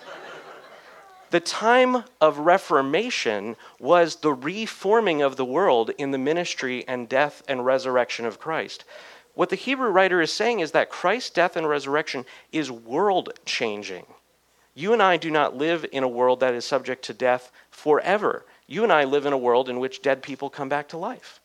the 1.31 1.39
time 1.39 2.03
of 2.21 2.39
Reformation 2.39 3.55
was 3.79 4.17
the 4.17 4.33
reforming 4.33 5.21
of 5.21 5.36
the 5.36 5.45
world 5.45 5.91
in 5.97 6.12
the 6.12 6.17
ministry 6.17 6.88
and 6.88 7.09
death 7.09 7.43
and 7.47 7.65
resurrection 7.65 8.25
of 8.25 8.39
Christ. 8.39 8.86
What 9.33 9.49
the 9.49 9.55
Hebrew 9.55 9.89
writer 9.89 10.21
is 10.21 10.31
saying 10.31 10.59
is 10.59 10.71
that 10.71 10.89
Christ's 10.89 11.31
death 11.31 11.57
and 11.57 11.67
resurrection 11.67 12.25
is 12.51 12.71
world 12.71 13.39
changing. 13.45 14.05
You 14.75 14.93
and 14.93 15.01
I 15.01 15.17
do 15.17 15.29
not 15.29 15.55
live 15.55 15.86
in 15.91 16.03
a 16.03 16.07
world 16.07 16.39
that 16.39 16.53
is 16.53 16.65
subject 16.65 17.05
to 17.05 17.13
death 17.13 17.51
forever. 17.69 18.45
You 18.65 18.83
and 18.83 18.91
I 18.91 19.03
live 19.03 19.25
in 19.25 19.33
a 19.33 19.38
world 19.38 19.69
in 19.69 19.79
which 19.79 20.01
dead 20.01 20.23
people 20.23 20.49
come 20.49 20.69
back 20.69 20.89
to 20.89 20.97
life. 20.97 21.39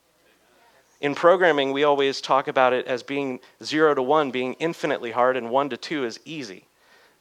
In 1.00 1.14
programming, 1.14 1.72
we 1.72 1.84
always 1.84 2.20
talk 2.20 2.48
about 2.48 2.72
it 2.72 2.86
as 2.86 3.02
being 3.02 3.38
zero 3.62 3.94
to 3.94 4.02
one 4.02 4.30
being 4.30 4.54
infinitely 4.54 5.12
hard 5.12 5.36
and 5.36 5.50
one 5.50 5.68
to 5.68 5.76
two 5.76 6.04
is 6.04 6.18
easy. 6.24 6.66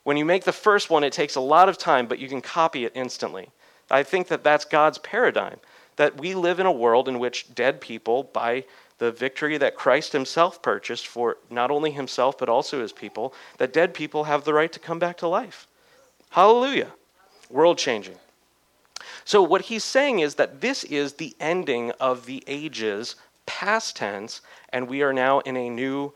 When 0.02 0.16
you 0.16 0.24
make 0.24 0.44
the 0.44 0.52
first 0.52 0.90
one, 0.90 1.04
it 1.04 1.12
takes 1.12 1.36
a 1.36 1.40
lot 1.40 1.68
of 1.68 1.78
time, 1.78 2.06
but 2.06 2.18
you 2.18 2.28
can 2.28 2.40
copy 2.40 2.84
it 2.84 2.92
instantly. 2.94 3.50
I 3.90 4.02
think 4.02 4.28
that 4.28 4.42
that's 4.42 4.64
God's 4.64 4.98
paradigm, 4.98 5.58
that 5.96 6.18
we 6.18 6.34
live 6.34 6.58
in 6.58 6.66
a 6.66 6.72
world 6.72 7.08
in 7.08 7.18
which 7.18 7.54
dead 7.54 7.80
people, 7.80 8.24
by 8.24 8.64
the 8.98 9.12
victory 9.12 9.58
that 9.58 9.76
Christ 9.76 10.12
himself 10.12 10.60
purchased 10.60 11.06
for 11.06 11.36
not 11.50 11.70
only 11.70 11.92
himself 11.92 12.36
but 12.36 12.48
also 12.48 12.80
his 12.80 12.92
people, 12.92 13.32
that 13.58 13.72
dead 13.72 13.94
people 13.94 14.24
have 14.24 14.44
the 14.44 14.54
right 14.54 14.72
to 14.72 14.80
come 14.80 14.98
back 14.98 15.18
to 15.18 15.28
life. 15.28 15.67
Hallelujah. 16.30 16.92
World 17.50 17.78
changing. 17.78 18.16
So, 19.24 19.42
what 19.42 19.62
he's 19.62 19.84
saying 19.84 20.20
is 20.20 20.36
that 20.36 20.60
this 20.60 20.84
is 20.84 21.14
the 21.14 21.34
ending 21.38 21.90
of 21.92 22.26
the 22.26 22.42
ages, 22.46 23.16
past 23.46 23.96
tense, 23.96 24.40
and 24.70 24.88
we 24.88 25.02
are 25.02 25.12
now 25.12 25.40
in 25.40 25.56
a 25.56 25.68
new 25.68 26.12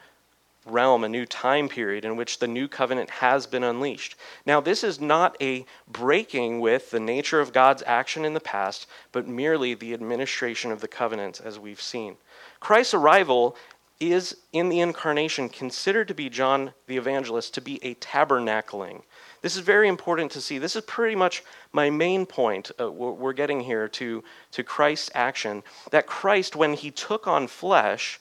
realm, 0.65 1.03
a 1.05 1.09
new 1.09 1.27
time 1.27 1.69
period 1.69 2.05
in 2.05 2.17
which 2.17 2.39
the 2.39 2.47
new 2.47 2.69
covenant 2.69 3.11
has 3.11 3.47
been 3.47 3.65
unleashed. 3.65 4.17
Now, 4.47 4.61
this 4.61 4.85
is 4.85 5.01
not 5.01 5.37
a 5.41 5.67
breaking 5.89 6.61
with 6.61 6.91
the 6.91 7.01
nature 7.01 7.41
of 7.41 7.53
God's 7.53 7.83
action 7.87 8.25
in 8.25 8.35
the 8.35 8.41
past, 8.41 8.87
but 9.11 9.27
merely 9.27 9.75
the 9.75 9.93
administration 9.93 10.71
of 10.71 10.81
the 10.81 10.89
covenant, 10.89 11.41
as 11.45 11.59
we've 11.59 11.81
seen. 11.81 12.17
Christ's 12.61 12.95
arrival 12.95 13.57
is 13.99 14.37
in 14.53 14.69
the 14.69 14.81
incarnation 14.81 15.49
considered 15.49 16.09
to 16.09 16.15
be 16.15 16.29
John 16.29 16.73
the 16.87 16.97
evangelist 16.97 17.55
to 17.55 17.61
be 17.61 17.83
a 17.85 17.95
tabernacling. 17.97 19.03
This 19.43 19.57
is 19.57 19.63
very 19.63 19.89
important 19.89 20.31
to 20.33 20.41
see. 20.41 20.59
This 20.59 20.77
is 20.77 20.83
pretty 20.85 21.17
much 21.17 21.43
my 21.73 21.91
main 21.91 22.27
point 22.27 22.71
uh, 22.81 22.91
we're 22.91 23.33
getting 23.33 23.61
here 23.61 23.89
to, 23.89 24.23
to 24.53 24.63
Christ's 24.63 25.11
action. 25.15 25.65
That 25.91 26.07
Christ, 26.07 26.57
when 26.57 26.75
he 26.75 26.93
took 26.93 27.27
on 27.27 27.49
flesh, 27.49 28.21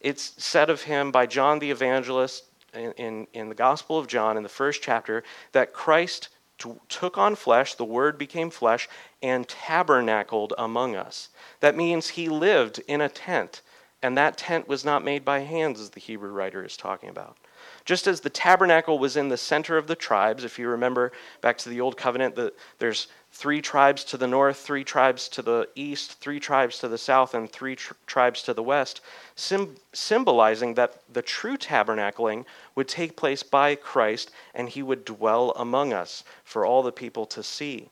it's 0.00 0.32
said 0.42 0.70
of 0.70 0.82
him 0.82 1.10
by 1.10 1.26
John 1.26 1.58
the 1.58 1.70
Evangelist 1.70 2.44
in, 2.72 2.92
in, 2.92 3.26
in 3.32 3.48
the 3.48 3.54
Gospel 3.54 3.98
of 3.98 4.06
John 4.06 4.36
in 4.36 4.44
the 4.44 4.48
first 4.48 4.80
chapter 4.80 5.24
that 5.52 5.72
Christ 5.72 6.28
t- 6.58 6.72
took 6.88 7.18
on 7.18 7.34
flesh, 7.34 7.74
the 7.74 7.84
Word 7.84 8.16
became 8.16 8.50
flesh, 8.50 8.88
and 9.22 9.48
tabernacled 9.48 10.54
among 10.56 10.94
us. 10.94 11.30
That 11.58 11.76
means 11.76 12.10
he 12.10 12.28
lived 12.28 12.80
in 12.86 13.00
a 13.00 13.08
tent, 13.08 13.62
and 14.02 14.16
that 14.16 14.38
tent 14.38 14.68
was 14.68 14.84
not 14.84 15.04
made 15.04 15.24
by 15.24 15.40
hands, 15.40 15.80
as 15.80 15.90
the 15.90 16.00
Hebrew 16.00 16.30
writer 16.30 16.64
is 16.64 16.76
talking 16.76 17.08
about. 17.08 17.36
Just 17.84 18.06
as 18.06 18.20
the 18.20 18.30
tabernacle 18.30 18.98
was 18.98 19.16
in 19.16 19.28
the 19.28 19.36
center 19.36 19.76
of 19.76 19.86
the 19.86 19.96
tribes, 19.96 20.44
if 20.44 20.58
you 20.58 20.68
remember 20.68 21.12
back 21.40 21.58
to 21.58 21.68
the 21.68 21.80
Old 21.80 21.96
Covenant, 21.96 22.36
the, 22.36 22.52
there's 22.78 23.08
three 23.32 23.62
tribes 23.62 24.04
to 24.04 24.16
the 24.16 24.26
north, 24.26 24.58
three 24.58 24.84
tribes 24.84 25.28
to 25.28 25.42
the 25.42 25.68
east, 25.74 26.20
three 26.20 26.40
tribes 26.40 26.78
to 26.78 26.88
the 26.88 26.98
south, 26.98 27.34
and 27.34 27.50
three 27.50 27.76
tr- 27.76 27.94
tribes 28.06 28.42
to 28.42 28.54
the 28.54 28.62
west, 28.62 29.00
sim- 29.36 29.76
symbolizing 29.92 30.74
that 30.74 31.02
the 31.12 31.22
true 31.22 31.56
tabernacling 31.56 32.44
would 32.74 32.88
take 32.88 33.16
place 33.16 33.42
by 33.42 33.74
Christ 33.74 34.30
and 34.54 34.68
he 34.68 34.82
would 34.82 35.04
dwell 35.04 35.52
among 35.56 35.92
us 35.92 36.24
for 36.44 36.66
all 36.66 36.82
the 36.82 36.92
people 36.92 37.24
to 37.26 37.42
see. 37.42 37.88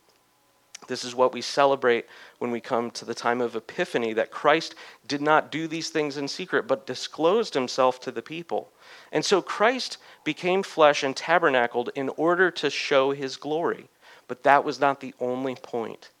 This 0.87 1.03
is 1.03 1.13
what 1.13 1.33
we 1.33 1.41
celebrate 1.41 2.05
when 2.39 2.51
we 2.51 2.59
come 2.59 2.89
to 2.91 3.05
the 3.05 3.13
time 3.13 3.41
of 3.41 3.55
Epiphany 3.55 4.13
that 4.13 4.31
Christ 4.31 4.75
did 5.07 5.21
not 5.21 5.51
do 5.51 5.67
these 5.67 5.89
things 5.89 6.17
in 6.17 6.27
secret, 6.27 6.67
but 6.67 6.87
disclosed 6.87 7.53
himself 7.53 7.99
to 8.01 8.11
the 8.11 8.21
people. 8.21 8.71
And 9.11 9.25
so 9.25 9.41
Christ 9.41 9.97
became 10.23 10.63
flesh 10.63 11.03
and 11.03 11.15
tabernacled 11.15 11.89
in 11.95 12.09
order 12.09 12.51
to 12.51 12.69
show 12.69 13.11
his 13.11 13.37
glory. 13.37 13.89
But 14.27 14.43
that 14.43 14.63
was 14.63 14.79
not 14.79 14.99
the 14.99 15.13
only 15.19 15.55
point. 15.55 16.11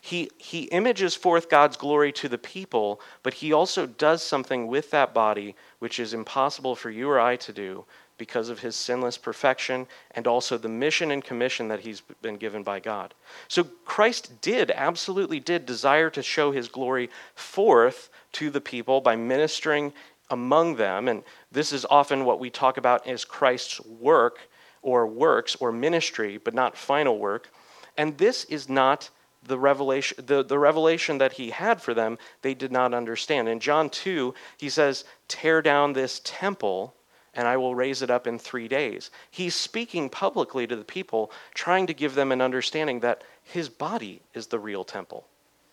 He, 0.00 0.30
he 0.36 0.64
images 0.64 1.14
forth 1.14 1.48
God's 1.48 1.76
glory 1.76 2.10
to 2.14 2.28
the 2.28 2.38
people, 2.38 3.00
but 3.22 3.34
he 3.34 3.52
also 3.52 3.86
does 3.86 4.20
something 4.20 4.66
with 4.66 4.90
that 4.90 5.14
body 5.14 5.54
which 5.78 6.00
is 6.00 6.12
impossible 6.12 6.74
for 6.74 6.90
you 6.90 7.08
or 7.08 7.20
I 7.20 7.36
to 7.36 7.52
do 7.52 7.84
because 8.18 8.48
of 8.48 8.60
his 8.60 8.76
sinless 8.76 9.16
perfection 9.16 9.86
and 10.12 10.26
also 10.26 10.58
the 10.58 10.68
mission 10.68 11.10
and 11.12 11.24
commission 11.24 11.68
that 11.68 11.80
he's 11.80 12.00
been 12.20 12.36
given 12.36 12.62
by 12.62 12.80
God. 12.80 13.14
So 13.48 13.64
Christ 13.84 14.40
did, 14.40 14.70
absolutely 14.72 15.40
did, 15.40 15.66
desire 15.66 16.10
to 16.10 16.22
show 16.22 16.52
his 16.52 16.68
glory 16.68 17.10
forth 17.34 18.10
to 18.32 18.50
the 18.50 18.60
people 18.60 19.00
by 19.00 19.16
ministering 19.16 19.92
among 20.32 20.76
them. 20.76 21.06
And 21.06 21.22
this 21.52 21.72
is 21.72 21.86
often 21.88 22.24
what 22.24 22.40
we 22.40 22.50
talk 22.50 22.78
about 22.78 23.06
as 23.06 23.24
Christ's 23.24 23.80
work 23.82 24.38
or 24.80 25.06
works 25.06 25.54
or 25.56 25.70
ministry, 25.70 26.38
but 26.38 26.54
not 26.54 26.76
final 26.76 27.18
work. 27.18 27.50
And 27.96 28.18
this 28.18 28.44
is 28.44 28.68
not 28.68 29.10
the 29.44 29.58
revelation 29.58 30.24
the, 30.26 30.44
the 30.44 30.58
revelation 30.58 31.18
that 31.18 31.32
he 31.32 31.50
had 31.50 31.82
for 31.82 31.94
them 31.94 32.16
they 32.42 32.54
did 32.54 32.70
not 32.70 32.94
understand 32.94 33.48
in 33.48 33.58
john 33.58 33.90
2 33.90 34.32
he 34.56 34.68
says 34.68 35.04
tear 35.26 35.60
down 35.60 35.92
this 35.92 36.20
temple 36.22 36.94
and 37.34 37.48
i 37.48 37.56
will 37.56 37.74
raise 37.74 38.02
it 38.02 38.10
up 38.10 38.28
in 38.28 38.38
three 38.38 38.68
days 38.68 39.10
he's 39.32 39.56
speaking 39.56 40.08
publicly 40.08 40.64
to 40.64 40.76
the 40.76 40.84
people 40.84 41.32
trying 41.54 41.88
to 41.88 41.92
give 41.92 42.14
them 42.14 42.30
an 42.30 42.40
understanding 42.40 43.00
that 43.00 43.24
his 43.42 43.68
body 43.68 44.20
is 44.32 44.46
the 44.46 44.60
real 44.60 44.84
temple 44.84 45.26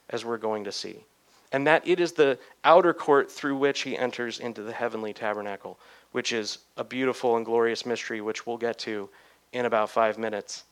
as 0.09 0.25
we're 0.25 0.37
going 0.37 0.63
to 0.63 0.71
see 0.71 1.05
and 1.51 1.65
that 1.67 1.87
it 1.87 1.99
is 1.99 2.13
the 2.13 2.37
outer 2.63 2.93
court 2.93 3.31
through 3.31 3.57
which 3.57 3.81
he 3.81 3.97
enters 3.97 4.39
into 4.39 4.61
the 4.61 4.73
heavenly 4.73 5.13
tabernacle, 5.13 5.79
which 6.11 6.31
is 6.31 6.59
a 6.77 6.83
beautiful 6.83 7.37
and 7.37 7.45
glorious 7.45 7.85
mystery, 7.85 8.21
which 8.21 8.45
we'll 8.45 8.57
get 8.57 8.77
to 8.79 9.09
in 9.53 9.65
about 9.65 9.89
five 9.89 10.17
minutes. 10.17 10.63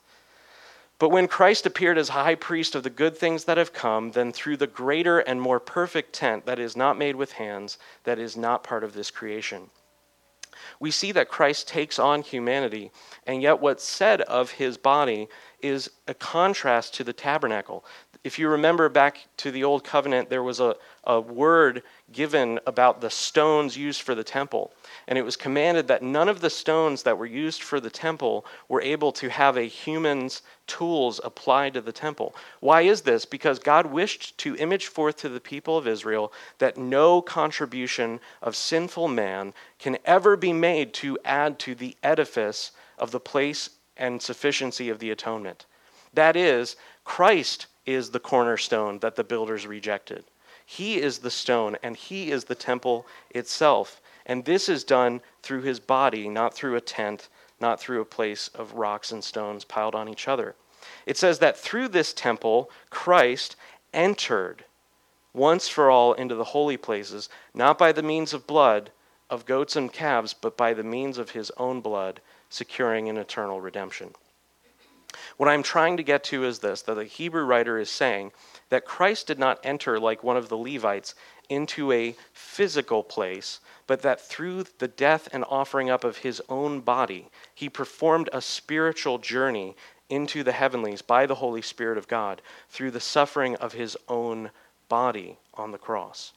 But 0.99 1.09
when 1.09 1.27
Christ 1.27 1.65
appeared 1.65 1.97
as 1.97 2.09
high 2.09 2.35
priest 2.35 2.73
of 2.73 2.83
the 2.83 2.89
good 2.89 3.15
things 3.15 3.43
that 3.43 3.57
have 3.57 3.73
come, 3.73 4.11
then 4.11 4.31
through 4.31 4.57
the 4.57 4.67
greater 4.67 5.19
and 5.19 5.39
more 5.39 5.59
perfect 5.59 6.13
tent 6.13 6.45
that 6.47 6.57
is 6.57 6.75
not 6.75 6.97
made 6.97 7.15
with 7.15 7.33
hands, 7.33 7.77
that 8.03 8.17
is 8.17 8.35
not 8.35 8.63
part 8.63 8.83
of 8.83 8.93
this 8.93 9.11
creation. 9.11 9.69
We 10.79 10.89
see 10.89 11.11
that 11.11 11.29
Christ 11.29 11.67
takes 11.67 11.99
on 11.99 12.23
humanity, 12.23 12.91
and 13.27 13.43
yet 13.43 13.59
what's 13.59 13.83
said 13.83 14.21
of 14.21 14.51
his 14.51 14.75
body 14.77 15.27
is 15.61 15.89
a 16.07 16.13
contrast 16.13 16.93
to 16.95 17.03
the 17.03 17.13
tabernacle. 17.13 17.83
If 18.23 18.37
you 18.37 18.49
remember 18.49 18.89
back 18.89 19.27
to 19.37 19.51
the 19.51 19.63
Old 19.63 19.83
Covenant, 19.83 20.29
there 20.29 20.43
was 20.43 20.59
a, 20.59 20.75
a 21.03 21.19
word 21.19 21.83
given 22.11 22.59
about 22.67 23.01
the 23.01 23.09
stones 23.09 23.77
used 23.77 24.01
for 24.01 24.15
the 24.15 24.23
temple. 24.23 24.71
And 25.07 25.17
it 25.17 25.23
was 25.23 25.35
commanded 25.35 25.87
that 25.87 26.03
none 26.03 26.29
of 26.29 26.41
the 26.41 26.49
stones 26.49 27.03
that 27.03 27.17
were 27.17 27.25
used 27.25 27.63
for 27.63 27.79
the 27.79 27.89
temple 27.89 28.45
were 28.67 28.81
able 28.81 29.11
to 29.13 29.29
have 29.29 29.57
a 29.57 29.63
human's 29.63 30.41
tools 30.67 31.21
applied 31.23 31.73
to 31.73 31.81
the 31.81 31.91
temple. 31.91 32.35
Why 32.59 32.81
is 32.81 33.01
this? 33.01 33.25
Because 33.25 33.59
God 33.59 33.85
wished 33.85 34.37
to 34.39 34.57
image 34.57 34.87
forth 34.87 35.17
to 35.17 35.29
the 35.29 35.39
people 35.39 35.77
of 35.77 35.87
Israel 35.87 36.33
that 36.59 36.77
no 36.77 37.21
contribution 37.21 38.19
of 38.41 38.55
sinful 38.55 39.07
man 39.07 39.53
can 39.79 39.97
ever 40.05 40.35
be 40.35 40.53
made 40.53 40.93
to 40.95 41.17
add 41.23 41.59
to 41.59 41.75
the 41.75 41.95
edifice 42.03 42.71
of 42.97 43.11
the 43.11 43.19
place 43.19 43.69
and 43.97 44.21
sufficiency 44.21 44.89
of 44.89 44.99
the 44.99 45.11
atonement. 45.11 45.65
That 46.13 46.35
is, 46.35 46.75
Christ 47.03 47.67
is 47.85 48.11
the 48.11 48.19
cornerstone 48.19 48.99
that 48.99 49.15
the 49.15 49.23
builders 49.23 49.67
rejected. 49.67 50.25
He 50.65 50.99
is 50.99 51.19
the 51.19 51.31
stone, 51.31 51.77
and 51.81 51.95
He 51.95 52.31
is 52.31 52.45
the 52.45 52.55
temple 52.55 53.05
itself. 53.31 54.01
And 54.25 54.43
this 54.43 54.67
is 54.67 54.83
done 54.83 55.21
through 55.41 55.61
His 55.61 55.79
body, 55.79 56.27
not 56.27 56.53
through 56.53 56.75
a 56.75 56.81
tent, 56.81 57.29
not 57.59 57.79
through 57.79 58.01
a 58.01 58.05
place 58.05 58.49
of 58.49 58.73
rocks 58.73 59.11
and 59.11 59.23
stones 59.23 59.63
piled 59.63 59.95
on 59.95 60.09
each 60.09 60.27
other. 60.27 60.55
It 61.05 61.17
says 61.17 61.39
that 61.39 61.57
through 61.57 61.87
this 61.89 62.13
temple, 62.13 62.69
Christ 62.89 63.55
entered 63.93 64.65
once 65.33 65.67
for 65.69 65.89
all 65.89 66.13
into 66.13 66.35
the 66.35 66.43
holy 66.43 66.77
places, 66.77 67.29
not 67.53 67.77
by 67.77 67.91
the 67.91 68.03
means 68.03 68.33
of 68.33 68.47
blood 68.47 68.91
of 69.29 69.45
goats 69.45 69.75
and 69.75 69.91
calves, 69.91 70.33
but 70.33 70.57
by 70.57 70.73
the 70.73 70.83
means 70.83 71.17
of 71.17 71.31
his 71.31 71.51
own 71.57 71.81
blood, 71.81 72.21
securing 72.49 73.09
an 73.09 73.17
eternal 73.17 73.61
redemption. 73.61 74.13
What 75.37 75.49
I'm 75.49 75.63
trying 75.63 75.97
to 75.97 76.03
get 76.03 76.23
to 76.25 76.43
is 76.43 76.59
this 76.59 76.81
that 76.83 76.95
the 76.95 77.05
Hebrew 77.05 77.43
writer 77.43 77.77
is 77.79 77.89
saying 77.89 78.31
that 78.69 78.85
Christ 78.85 79.27
did 79.27 79.39
not 79.39 79.59
enter 79.63 79.99
like 79.99 80.23
one 80.23 80.37
of 80.37 80.49
the 80.49 80.57
Levites 80.57 81.15
into 81.49 81.91
a 81.91 82.15
physical 82.33 83.03
place, 83.03 83.59
but 83.87 84.01
that 84.01 84.19
through 84.19 84.65
the 84.79 84.87
death 84.87 85.29
and 85.31 85.45
offering 85.49 85.89
up 85.89 86.03
of 86.03 86.17
his 86.17 86.41
own 86.49 86.81
body, 86.81 87.29
he 87.53 87.69
performed 87.69 88.29
a 88.33 88.41
spiritual 88.41 89.17
journey 89.17 89.75
into 90.09 90.43
the 90.43 90.51
heavenlies 90.51 91.01
by 91.01 91.25
the 91.25 91.35
Holy 91.35 91.61
Spirit 91.61 91.97
of 91.97 92.07
God 92.07 92.41
through 92.69 92.91
the 92.91 92.99
suffering 92.99 93.55
of 93.55 93.73
his 93.73 93.97
own 94.07 94.51
body 94.89 95.37
on 95.53 95.71
the 95.71 95.77
cross. 95.77 96.33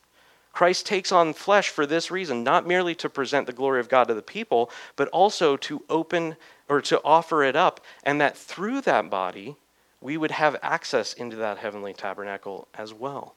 Christ 0.52 0.86
takes 0.86 1.12
on 1.12 1.32
flesh 1.32 1.68
for 1.68 1.86
this 1.86 2.10
reason, 2.10 2.42
not 2.42 2.66
merely 2.66 2.94
to 2.96 3.08
present 3.08 3.46
the 3.46 3.52
glory 3.52 3.80
of 3.80 3.88
God 3.88 4.08
to 4.08 4.14
the 4.14 4.22
people, 4.22 4.70
but 4.96 5.08
also 5.08 5.56
to 5.58 5.82
open 5.88 6.36
or 6.68 6.80
to 6.82 7.00
offer 7.04 7.42
it 7.42 7.56
up, 7.56 7.80
and 8.02 8.20
that 8.20 8.36
through 8.36 8.80
that 8.82 9.10
body, 9.10 9.56
we 10.00 10.16
would 10.16 10.30
have 10.30 10.56
access 10.62 11.12
into 11.12 11.36
that 11.36 11.58
heavenly 11.58 11.92
tabernacle 11.92 12.68
as 12.74 12.92
well. 12.92 13.34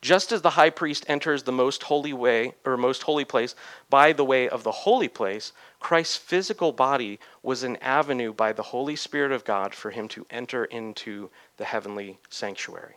Just 0.00 0.30
as 0.32 0.42
the 0.42 0.50
high 0.50 0.70
priest 0.70 1.04
enters 1.08 1.42
the 1.42 1.52
most 1.52 1.84
holy 1.84 2.12
way 2.12 2.54
or 2.64 2.76
most 2.76 3.02
holy 3.02 3.24
place 3.24 3.54
by 3.90 4.12
the 4.12 4.24
way 4.24 4.48
of 4.48 4.62
the 4.62 4.70
holy 4.70 5.08
place, 5.08 5.52
Christ's 5.80 6.16
physical 6.16 6.72
body 6.72 7.18
was 7.42 7.62
an 7.62 7.76
avenue 7.76 8.32
by 8.32 8.52
the 8.52 8.62
Holy 8.62 8.96
Spirit 8.96 9.32
of 9.32 9.44
God 9.44 9.74
for 9.74 9.90
him 9.90 10.08
to 10.08 10.26
enter 10.30 10.64
into 10.64 11.30
the 11.56 11.64
heavenly 11.64 12.18
sanctuary. 12.30 12.94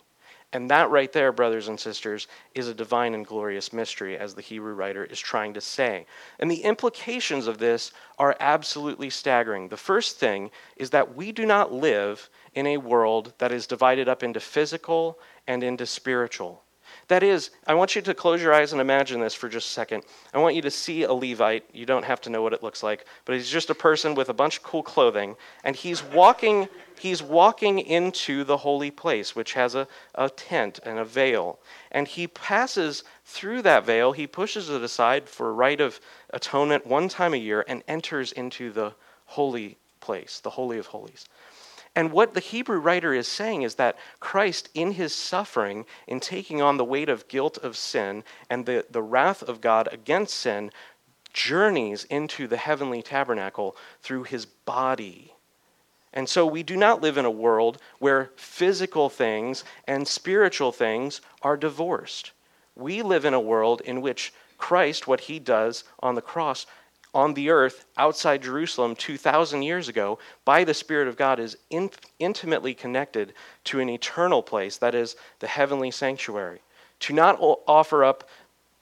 And 0.54 0.72
that 0.72 0.90
right 0.90 1.12
there, 1.12 1.34
brothers 1.34 1.68
and 1.68 1.78
sisters, 1.78 2.28
is 2.56 2.70
a 2.70 2.74
divine 2.74 3.14
and 3.14 3.26
glorious 3.26 3.74
mystery, 3.74 4.18
as 4.18 4.34
the 4.34 4.42
Hebrew 4.42 4.74
writer 4.74 5.04
is 5.04 5.20
trying 5.20 5.54
to 5.56 5.62
say. 5.62 6.06
And 6.40 6.50
the 6.50 6.64
implications 6.64 7.48
of 7.48 7.58
this 7.58 7.92
are 8.18 8.36
absolutely 8.40 9.10
staggering. 9.10 9.68
The 9.68 9.76
first 9.76 10.20
thing 10.20 10.52
is 10.78 10.92
that 10.92 11.16
we 11.16 11.34
do 11.34 11.46
not 11.46 11.74
live 11.74 12.30
in 12.54 12.66
a 12.66 12.78
world 12.78 13.34
that 13.40 13.52
is 13.52 13.68
divided 13.68 14.08
up 14.08 14.24
into 14.24 14.40
physical 14.40 15.20
and 15.48 15.64
into 15.64 15.86
spiritual. 15.86 16.64
That 17.08 17.24
is, 17.24 17.52
I 17.66 17.74
want 17.74 17.96
you 17.96 18.02
to 18.02 18.14
close 18.14 18.42
your 18.42 18.54
eyes 18.54 18.74
and 18.74 18.82
imagine 18.82 19.22
this 19.22 19.34
for 19.34 19.48
just 19.48 19.70
a 19.70 19.72
second. 19.72 20.04
I 20.34 20.40
want 20.40 20.56
you 20.56 20.62
to 20.64 20.72
see 20.72 21.04
a 21.04 21.14
Levite. 21.14 21.64
You 21.72 21.86
don't 21.86 22.04
have 22.04 22.20
to 22.22 22.30
know 22.30 22.42
what 22.42 22.52
it 22.52 22.62
looks 22.62 22.84
like, 22.84 23.06
but 23.24 23.36
he's 23.36 23.50
just 23.50 23.70
a 23.70 23.76
person 23.76 24.14
with 24.14 24.28
a 24.28 24.34
bunch 24.34 24.58
of 24.58 24.64
cool 24.64 24.84
clothing, 24.84 25.36
and 25.64 25.76
he's 25.76 26.04
walking 26.04 26.68
he's 27.00 27.22
walking 27.22 27.80
into 27.80 28.44
the 28.44 28.58
holy 28.58 28.90
place, 28.90 29.36
which 29.36 29.54
has 29.54 29.76
a, 29.76 29.88
a 30.16 30.30
tent 30.30 30.80
and 30.84 30.98
a 30.98 31.06
veil. 31.06 31.60
And 31.92 32.08
he 32.08 32.28
passes 32.28 33.04
through 33.24 33.62
that 33.62 33.86
veil, 33.86 34.12
he 34.12 34.28
pushes 34.28 34.70
it 34.70 34.82
aside 34.82 35.30
for 35.30 35.50
a 35.50 35.54
rite 35.54 35.80
of 35.80 36.00
atonement 36.32 36.88
one 36.88 37.08
time 37.08 37.34
a 37.34 37.38
year, 37.38 37.64
and 37.68 37.84
enters 37.88 38.32
into 38.32 38.72
the 38.72 38.94
holy 39.28 39.78
place, 40.00 40.40
the 40.40 40.50
Holy 40.50 40.78
of 40.78 40.88
Holies. 40.88 41.26
And 41.98 42.12
what 42.12 42.36
the 42.36 42.40
Hebrew 42.40 42.78
writer 42.78 43.12
is 43.12 43.28
saying 43.28 43.64
is 43.64 43.74
that 43.76 43.98
Christ, 44.20 44.70
in 44.76 44.92
his 44.92 45.16
suffering, 45.16 45.84
in 46.06 46.20
taking 46.20 46.62
on 46.62 46.78
the 46.78 46.86
weight 46.86 47.10
of 47.10 47.28
guilt 47.28 47.58
of 47.58 47.76
sin 47.76 48.24
and 48.52 48.68
the, 48.68 48.86
the 48.92 49.02
wrath 49.02 49.42
of 49.42 49.62
God 49.62 49.90
against 49.92 50.36
sin, 50.36 50.70
journeys 51.34 52.04
into 52.04 52.46
the 52.46 52.58
heavenly 52.58 53.02
tabernacle 53.02 53.76
through 54.04 54.26
his 54.26 54.46
body. 54.46 55.34
And 56.14 56.30
so 56.30 56.46
we 56.46 56.62
do 56.62 56.78
not 56.78 57.02
live 57.02 57.18
in 57.18 57.26
a 57.26 57.32
world 57.32 57.80
where 57.98 58.30
physical 58.36 59.10
things 59.10 59.64
and 59.88 60.08
spiritual 60.08 60.72
things 60.72 61.20
are 61.42 61.58
divorced. 61.58 62.32
We 62.76 63.02
live 63.02 63.26
in 63.26 63.34
a 63.34 63.40
world 63.40 63.82
in 63.82 64.02
which 64.02 64.36
Christ, 64.60 65.08
what 65.08 65.22
he 65.22 65.40
does 65.40 65.84
on 66.00 66.14
the 66.14 66.22
cross, 66.22 66.68
on 67.18 67.34
the 67.34 67.50
earth 67.50 67.86
outside 67.98 68.44
Jerusalem 68.44 68.96
2,000 68.96 69.64
years 69.64 69.90
ago 69.90 70.20
by 70.46 70.64
the 70.64 70.74
Spirit 70.76 71.08
of 71.08 71.18
God 71.18 71.40
is 71.40 71.58
in, 71.72 71.90
intimately 72.20 72.76
connected 72.76 73.34
to 73.64 73.80
an 73.80 73.90
eternal 73.90 74.44
place, 74.44 74.78
that 74.78 74.94
is, 74.94 75.16
the 75.40 75.48
heavenly 75.48 75.90
sanctuary. 75.90 76.62
To 77.02 77.14
not 77.14 77.40
offer 77.40 78.04
up 78.04 78.30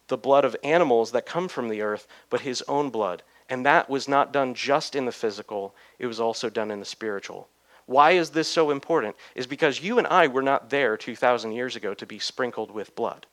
the 0.10 0.17
blood 0.17 0.43
of 0.43 0.54
animals 0.65 1.13
that 1.13 1.26
come 1.26 1.48
from 1.48 1.69
the 1.69 1.82
earth, 1.82 2.10
but 2.30 2.41
his 2.41 2.62
own 2.67 2.89
blood. 2.89 3.24
And 3.50 3.65
that 3.65 3.89
was 3.89 4.10
not 4.10 4.34
done 4.34 4.54
just 4.54 4.95
in 4.95 5.06
the 5.06 5.13
physical, 5.13 5.74
it 5.98 6.06
was 6.06 6.19
also 6.19 6.50
done 6.50 6.71
in 6.71 6.82
the 6.82 6.86
spiritual. 6.86 7.48
Why 7.86 8.12
is 8.12 8.32
this 8.32 8.50
so 8.50 8.69
important? 8.69 9.15
Is 9.36 9.48
because 9.48 9.82
you 9.82 9.98
and 9.98 10.08
I 10.08 10.28
were 10.28 10.41
not 10.41 10.69
there 10.69 10.98
2,000 10.98 11.54
years 11.54 11.78
ago 11.78 11.93
to 11.93 12.06
be 12.06 12.19
sprinkled 12.19 12.71
with 12.71 12.98
blood. 12.98 13.28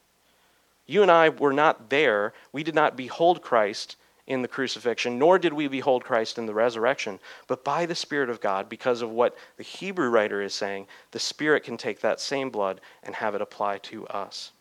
You 0.85 1.01
and 1.01 1.11
I 1.11 1.27
were 1.27 1.51
not 1.51 1.89
there. 1.89 2.31
We 2.53 2.63
did 2.63 2.75
not 2.75 2.95
behold 2.95 3.41
Christ 3.41 3.97
in 4.27 4.41
the 4.41 4.47
crucifixion, 4.47 5.19
nor 5.19 5.37
did 5.37 5.53
we 5.53 5.67
behold 5.67 6.03
Christ 6.03 6.37
in 6.37 6.45
the 6.45 6.53
resurrection. 6.53 7.19
But 7.47 7.63
by 7.63 7.85
the 7.85 7.95
Spirit 7.95 8.29
of 8.29 8.39
God, 8.39 8.69
because 8.69 9.01
of 9.01 9.09
what 9.09 9.35
the 9.57 9.63
Hebrew 9.63 10.09
writer 10.09 10.41
is 10.41 10.53
saying, 10.53 10.87
the 11.11 11.19
Spirit 11.19 11.63
can 11.63 11.77
take 11.77 11.99
that 11.99 12.21
same 12.21 12.49
blood 12.49 12.79
and 13.03 13.15
have 13.15 13.35
it 13.35 13.41
apply 13.41 13.79
to 13.79 14.07
us. 14.07 14.51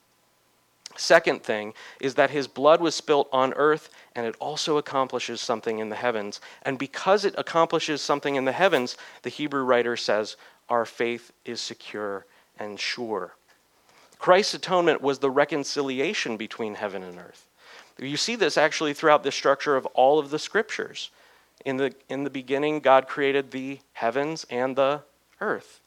Second 0.97 1.43
thing 1.43 1.73
is 2.01 2.15
that 2.15 2.31
his 2.31 2.47
blood 2.47 2.81
was 2.81 2.95
spilt 2.95 3.29
on 3.33 3.55
earth 3.55 3.89
and 4.15 4.27
it 4.27 4.37
also 4.39 4.77
accomplishes 4.77 5.41
something 5.41 5.79
in 5.79 5.89
the 5.89 5.97
heavens. 5.97 6.41
And 6.65 6.79
because 6.79 7.25
it 7.25 7.35
accomplishes 7.39 8.03
something 8.03 8.37
in 8.37 8.45
the 8.45 8.53
heavens, 8.53 8.97
the 9.23 9.31
Hebrew 9.31 9.63
writer 9.63 9.97
says, 9.97 10.37
our 10.69 10.85
faith 10.85 11.33
is 11.45 11.61
secure 11.61 12.27
and 12.59 12.79
sure. 12.79 13.35
Christ's 14.19 14.55
atonement 14.55 15.01
was 15.01 15.19
the 15.19 15.31
reconciliation 15.31 16.37
between 16.37 16.75
heaven 16.75 17.03
and 17.03 17.19
earth. 17.19 17.49
You 18.03 18.17
see 18.17 18.37
this 18.37 18.59
actually 18.59 18.95
throughout 18.95 19.23
the 19.23 19.33
structure 19.33 19.77
of 19.77 19.87
all 19.87 20.19
of 20.19 20.31
the 20.31 20.39
scriptures. 20.39 21.11
In 21.65 21.77
the, 21.77 21.95
in 22.09 22.25
the 22.25 22.31
beginning, 22.31 22.81
God 22.81 23.07
created 23.07 23.51
the 23.51 23.79
heavens 23.93 24.45
and 24.51 24.75
the 24.75 25.03
earth. 25.41 25.81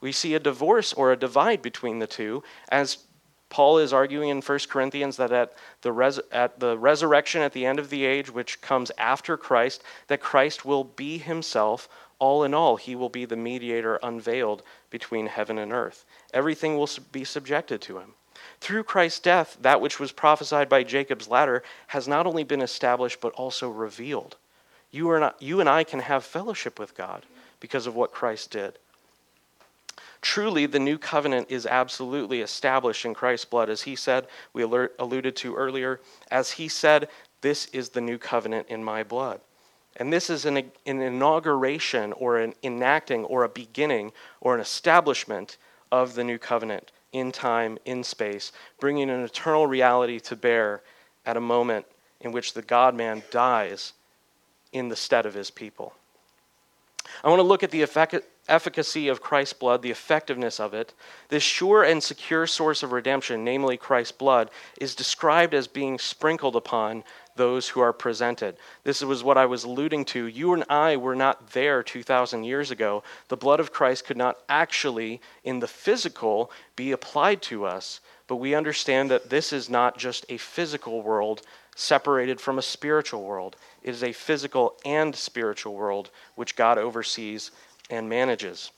We 0.00 0.10
see 0.10 0.34
a 0.34 0.40
divorce 0.40 0.92
or 0.92 1.12
a 1.12 1.16
divide 1.16 1.62
between 1.62 2.00
the 2.00 2.08
two, 2.08 2.42
as 2.70 2.98
Paul 3.50 3.78
is 3.78 3.92
arguing 3.92 4.30
in 4.30 4.40
1 4.40 4.58
Corinthians 4.68 5.18
that 5.18 5.30
at 5.30 5.52
the, 5.82 5.92
res- 5.92 6.20
at 6.32 6.58
the 6.58 6.76
resurrection 6.76 7.42
at 7.42 7.52
the 7.52 7.66
end 7.66 7.78
of 7.78 7.90
the 7.90 8.04
age, 8.04 8.30
which 8.30 8.60
comes 8.62 8.90
after 8.98 9.36
Christ, 9.36 9.84
that 10.08 10.20
Christ 10.20 10.64
will 10.64 10.84
be 10.84 11.18
himself 11.18 11.88
all 12.18 12.44
in 12.44 12.54
all. 12.54 12.76
He 12.76 12.96
will 12.96 13.10
be 13.10 13.26
the 13.26 13.36
mediator 13.36 13.96
unveiled 14.02 14.62
between 14.90 15.26
heaven 15.26 15.58
and 15.58 15.72
earth. 15.72 16.04
Everything 16.32 16.76
will 16.78 16.88
be 17.12 17.24
subjected 17.24 17.80
to 17.82 17.98
him. 17.98 18.14
Through 18.62 18.84
Christ's 18.84 19.18
death, 19.18 19.56
that 19.62 19.80
which 19.80 19.98
was 19.98 20.12
prophesied 20.12 20.68
by 20.68 20.84
Jacob's 20.84 21.26
ladder 21.26 21.64
has 21.88 22.06
not 22.06 22.28
only 22.28 22.44
been 22.44 22.62
established, 22.62 23.20
but 23.20 23.32
also 23.32 23.68
revealed. 23.68 24.36
You, 24.92 25.10
are 25.10 25.18
not, 25.18 25.42
you 25.42 25.58
and 25.58 25.68
I 25.68 25.82
can 25.82 25.98
have 25.98 26.22
fellowship 26.22 26.78
with 26.78 26.96
God 26.96 27.26
because 27.58 27.88
of 27.88 27.96
what 27.96 28.12
Christ 28.12 28.52
did. 28.52 28.78
Truly, 30.20 30.66
the 30.66 30.78
new 30.78 30.96
covenant 30.96 31.48
is 31.50 31.66
absolutely 31.66 32.40
established 32.40 33.04
in 33.04 33.14
Christ's 33.14 33.46
blood. 33.46 33.68
As 33.68 33.82
he 33.82 33.96
said, 33.96 34.28
we 34.52 34.62
alert, 34.62 34.94
alluded 35.00 35.34
to 35.38 35.56
earlier, 35.56 35.98
as 36.30 36.52
he 36.52 36.68
said, 36.68 37.08
This 37.40 37.66
is 37.72 37.88
the 37.88 38.00
new 38.00 38.16
covenant 38.16 38.68
in 38.68 38.84
my 38.84 39.02
blood. 39.02 39.40
And 39.96 40.12
this 40.12 40.30
is 40.30 40.44
an, 40.44 40.56
an 40.56 41.02
inauguration 41.02 42.12
or 42.12 42.38
an 42.38 42.54
enacting 42.62 43.24
or 43.24 43.42
a 43.42 43.48
beginning 43.48 44.12
or 44.40 44.54
an 44.54 44.60
establishment 44.60 45.56
of 45.90 46.14
the 46.14 46.22
new 46.22 46.38
covenant 46.38 46.92
in 47.12 47.30
time, 47.30 47.78
in 47.84 48.02
space, 48.02 48.52
bringing 48.80 49.10
an 49.10 49.20
eternal 49.20 49.66
reality 49.66 50.18
to 50.20 50.36
bear 50.36 50.82
at 51.24 51.36
a 51.36 51.40
moment 51.40 51.86
in 52.20 52.32
which 52.32 52.54
the 52.54 52.62
God 52.62 52.94
man 52.94 53.22
dies 53.30 53.92
in 54.72 54.88
the 54.88 54.96
stead 54.96 55.26
of 55.26 55.34
his 55.34 55.50
people. 55.50 55.94
I 57.22 57.28
want 57.28 57.40
to 57.40 57.44
look 57.44 57.62
at 57.62 57.70
the 57.70 57.82
efficacy 58.48 59.08
of 59.08 59.20
Christ's 59.20 59.52
blood, 59.54 59.82
the 59.82 59.90
effectiveness 59.90 60.58
of 60.58 60.72
it. 60.72 60.94
This 61.28 61.42
sure 61.42 61.82
and 61.82 62.02
secure 62.02 62.46
source 62.46 62.82
of 62.82 62.92
redemption, 62.92 63.44
namely 63.44 63.76
Christ's 63.76 64.12
blood, 64.12 64.50
is 64.80 64.94
described 64.94 65.52
as 65.52 65.66
being 65.66 65.98
sprinkled 65.98 66.56
upon 66.56 67.04
those 67.36 67.68
who 67.68 67.80
are 67.80 67.92
presented. 67.92 68.56
This 68.84 69.02
was 69.02 69.24
what 69.24 69.38
I 69.38 69.46
was 69.46 69.64
alluding 69.64 70.04
to. 70.06 70.26
You 70.26 70.52
and 70.54 70.64
I 70.68 70.96
were 70.96 71.14
not 71.14 71.50
there 71.50 71.82
2,000 71.82 72.44
years 72.44 72.70
ago. 72.70 73.02
The 73.28 73.36
blood 73.36 73.60
of 73.60 73.72
Christ 73.72 74.06
could 74.06 74.16
not 74.16 74.38
actually, 74.48 75.20
in 75.44 75.60
the 75.60 75.68
physical, 75.68 76.50
be 76.76 76.92
applied 76.92 77.42
to 77.42 77.64
us, 77.64 78.00
but 78.26 78.36
we 78.36 78.54
understand 78.54 79.10
that 79.10 79.30
this 79.30 79.52
is 79.52 79.68
not 79.68 79.98
just 79.98 80.26
a 80.28 80.36
physical 80.36 81.02
world 81.02 81.42
separated 81.74 82.40
from 82.40 82.58
a 82.58 82.62
spiritual 82.62 83.22
world. 83.22 83.56
It 83.82 83.90
is 83.90 84.02
a 84.02 84.12
physical 84.12 84.76
and 84.84 85.14
spiritual 85.14 85.74
world 85.74 86.10
which 86.34 86.56
God 86.56 86.78
oversees 86.78 87.50
and 87.90 88.08
manages. 88.08 88.70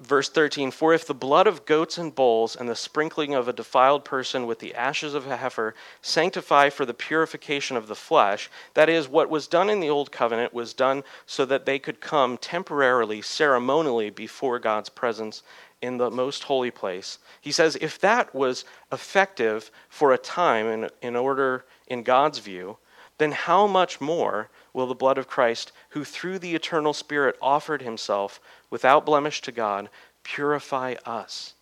Verse 0.00 0.28
13 0.28 0.70
For 0.70 0.94
if 0.94 1.06
the 1.06 1.14
blood 1.14 1.48
of 1.48 1.66
goats 1.66 1.98
and 1.98 2.14
bulls 2.14 2.54
and 2.54 2.68
the 2.68 2.76
sprinkling 2.76 3.34
of 3.34 3.48
a 3.48 3.52
defiled 3.52 4.04
person 4.04 4.46
with 4.46 4.60
the 4.60 4.74
ashes 4.74 5.12
of 5.12 5.26
a 5.26 5.36
heifer 5.36 5.74
sanctify 6.00 6.70
for 6.70 6.86
the 6.86 6.94
purification 6.94 7.76
of 7.76 7.88
the 7.88 7.96
flesh, 7.96 8.48
that 8.74 8.88
is, 8.88 9.08
what 9.08 9.28
was 9.28 9.48
done 9.48 9.68
in 9.68 9.80
the 9.80 9.90
old 9.90 10.12
covenant 10.12 10.54
was 10.54 10.72
done 10.72 11.02
so 11.26 11.44
that 11.44 11.66
they 11.66 11.80
could 11.80 12.00
come 12.00 12.36
temporarily, 12.36 13.20
ceremonially 13.20 14.10
before 14.10 14.60
God's 14.60 14.88
presence 14.88 15.42
in 15.82 15.96
the 15.96 16.10
most 16.10 16.44
holy 16.44 16.70
place. 16.70 17.18
He 17.40 17.50
says, 17.50 17.76
if 17.80 17.98
that 17.98 18.32
was 18.32 18.64
effective 18.92 19.70
for 19.88 20.12
a 20.12 20.18
time 20.18 20.66
in, 20.66 20.90
in 21.02 21.16
order, 21.16 21.64
in 21.88 22.04
God's 22.04 22.38
view, 22.38 22.78
then 23.18 23.32
how 23.32 23.66
much 23.66 24.00
more 24.00 24.48
will 24.72 24.86
the 24.86 24.94
blood 24.94 25.18
of 25.18 25.26
Christ, 25.26 25.72
who 25.98 26.04
through 26.04 26.38
the 26.38 26.54
eternal 26.54 26.92
Spirit 26.92 27.36
offered 27.42 27.82
himself 27.82 28.40
without 28.70 29.04
blemish 29.04 29.40
to 29.42 29.50
God, 29.50 29.88
purify 30.22 30.94
us? 31.04 31.54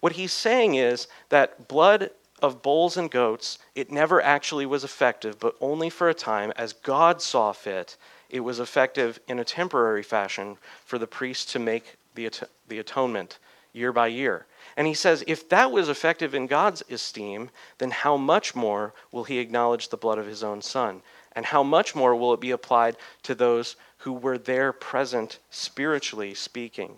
What 0.00 0.14
he's 0.14 0.32
saying 0.32 0.74
is 0.74 1.06
that 1.28 1.68
blood 1.68 2.10
of 2.40 2.62
bulls 2.62 2.96
and 2.96 3.10
goats, 3.10 3.58
it 3.74 3.90
never 3.90 4.22
actually 4.22 4.64
was 4.64 4.84
effective, 4.84 5.38
but 5.38 5.54
only 5.60 5.90
for 5.90 6.08
a 6.08 6.14
time, 6.14 6.50
as 6.56 6.72
God 6.72 7.20
saw 7.20 7.52
fit, 7.52 7.98
it 8.30 8.40
was 8.40 8.58
effective 8.58 9.20
in 9.28 9.38
a 9.38 9.44
temporary 9.44 10.02
fashion 10.02 10.56
for 10.86 10.98
the 10.98 11.06
priest 11.06 11.50
to 11.50 11.58
make 11.58 11.96
the, 12.14 12.30
the 12.68 12.78
atonement 12.78 13.38
year 13.74 13.92
by 13.92 14.06
year. 14.06 14.46
And 14.78 14.86
he 14.86 14.94
says, 14.94 15.24
if 15.26 15.46
that 15.50 15.70
was 15.70 15.90
effective 15.90 16.34
in 16.34 16.46
God's 16.46 16.82
esteem, 16.88 17.50
then 17.78 17.90
how 17.90 18.16
much 18.16 18.54
more 18.54 18.94
will 19.12 19.24
he 19.24 19.38
acknowledge 19.38 19.88
the 19.88 19.96
blood 19.98 20.18
of 20.18 20.26
his 20.26 20.42
own 20.42 20.62
son? 20.62 21.02
And 21.38 21.46
how 21.46 21.62
much 21.62 21.94
more 21.94 22.16
will 22.16 22.34
it 22.34 22.40
be 22.40 22.50
applied 22.50 22.96
to 23.22 23.32
those 23.32 23.76
who 23.98 24.12
were 24.12 24.38
there 24.38 24.72
present, 24.72 25.38
spiritually 25.50 26.34
speaking? 26.34 26.96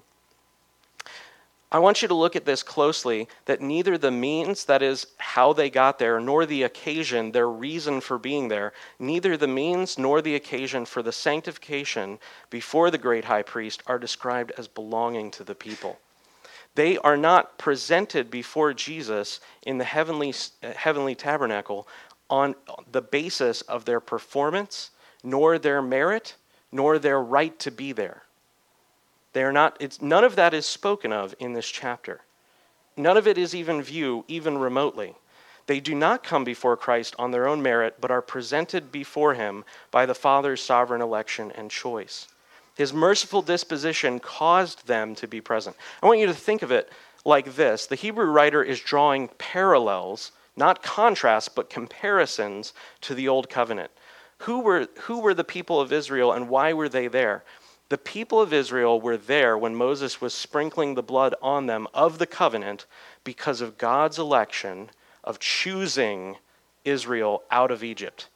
I 1.71 1.79
want 1.79 2.01
you 2.01 2.09
to 2.09 2.15
look 2.15 2.35
at 2.35 2.47
this 2.47 2.63
closely 2.63 3.29
that 3.45 3.61
neither 3.61 3.99
the 3.99 4.11
means, 4.11 4.65
that 4.65 4.81
is, 4.81 5.09
how 5.19 5.53
they 5.53 5.69
got 5.69 5.99
there, 5.99 6.19
nor 6.21 6.47
the 6.47 6.63
occasion, 6.63 7.33
their 7.33 7.51
reason 7.51 8.01
for 8.01 8.17
being 8.17 8.49
there, 8.49 8.73
neither 8.99 9.37
the 9.37 9.47
means 9.47 9.99
nor 9.99 10.23
the 10.23 10.37
occasion 10.37 10.87
for 10.87 11.03
the 11.03 11.13
sanctification 11.13 12.19
before 12.49 12.91
the 12.91 12.97
great 12.97 13.27
high 13.27 13.43
priest 13.43 13.83
are 13.87 13.99
described 13.99 14.53
as 14.57 14.69
belonging 14.69 15.31
to 15.33 15.45
the 15.45 15.55
people. 15.55 15.99
They 16.77 16.97
are 16.97 17.19
not 17.19 17.59
presented 17.59 18.31
before 18.31 18.73
Jesus 18.73 19.41
in 19.67 19.77
the 19.77 19.85
heavenly, 19.85 20.33
heavenly 20.63 21.15
tabernacle 21.15 21.87
on 22.31 22.55
the 22.91 23.03
basis 23.03 23.61
of 23.63 23.85
their 23.85 24.01
performance, 24.01 24.91
nor 25.23 25.59
their 25.59 25.83
merit, 25.83 26.37
nor 26.73 26.99
their 26.99 27.21
right 27.21 27.59
to 27.59 27.71
be 27.71 27.93
there. 27.93 28.23
They 29.33 29.43
are 29.43 29.53
not, 29.53 29.77
it's, 29.81 30.01
none 30.01 30.25
of 30.25 30.37
that 30.37 30.55
is 30.55 30.67
spoken 30.67 31.13
of 31.13 31.35
in 31.39 31.53
this 31.53 31.69
chapter. 31.69 32.23
None 32.97 33.17
of 33.17 33.27
it 33.27 33.39
is 33.39 33.55
even 33.55 33.83
viewed, 33.83 34.25
even 34.29 34.59
remotely. 34.59 35.15
They 35.67 35.81
do 35.81 35.95
not 35.95 36.25
come 36.25 36.43
before 36.43 36.77
Christ 36.77 37.15
on 37.19 37.31
their 37.31 37.47
own 37.47 37.63
merit, 37.63 37.97
but 38.01 38.11
are 38.11 38.23
presented 38.23 38.91
before 38.91 39.35
him 39.35 39.65
by 39.91 40.07
the 40.07 40.15
Father's 40.15 40.61
sovereign 40.61 41.01
election 41.01 41.53
and 41.53 41.71
choice. 41.71 42.29
His 42.77 42.93
merciful 42.93 43.43
disposition 43.43 44.19
caused 44.19 44.87
them 44.87 45.15
to 45.17 45.29
be 45.29 45.41
present. 45.41 45.77
I 46.03 46.07
want 46.07 46.19
you 46.19 46.27
to 46.27 46.35
think 46.35 46.63
of 46.63 46.73
it 46.73 46.91
like 47.25 47.55
this 47.55 47.87
the 47.87 47.95
Hebrew 47.95 48.27
writer 48.27 48.63
is 48.63 48.81
drawing 48.81 49.29
parallels, 49.39 50.33
not 50.61 50.85
contrasts, 50.85 51.49
but 51.49 51.69
comparisons 51.69 52.73
to 53.01 53.17
the 53.17 53.27
Old 53.27 53.51
Covenant. 53.51 53.91
Who 54.45 54.61
were, 54.61 54.87
who 55.01 55.21
were 55.21 55.35
the 55.35 55.43
people 55.43 55.81
of 55.81 55.93
Israel 55.93 56.33
and 56.33 56.49
why 56.49 56.73
were 56.73 56.89
they 56.89 57.09
there? 57.09 57.43
The 57.89 57.99
people 57.99 58.41
of 58.41 58.53
Israel 58.53 59.01
were 59.01 59.17
there 59.17 59.59
when 59.59 59.75
Moses 59.75 60.21
was 60.21 60.33
sprinkling 60.33 60.95
the 60.95 61.03
blood 61.03 61.35
on 61.43 61.67
them 61.67 61.89
of 61.93 62.19
the 62.19 62.27
covenant 62.27 62.87
because 63.25 63.61
of 63.61 63.79
God's 63.79 64.19
election 64.19 64.91
of 65.25 65.41
choosing 65.41 66.37
Israel 66.85 67.43
out 67.51 67.73
of 67.73 67.83
Egypt. 67.83 68.29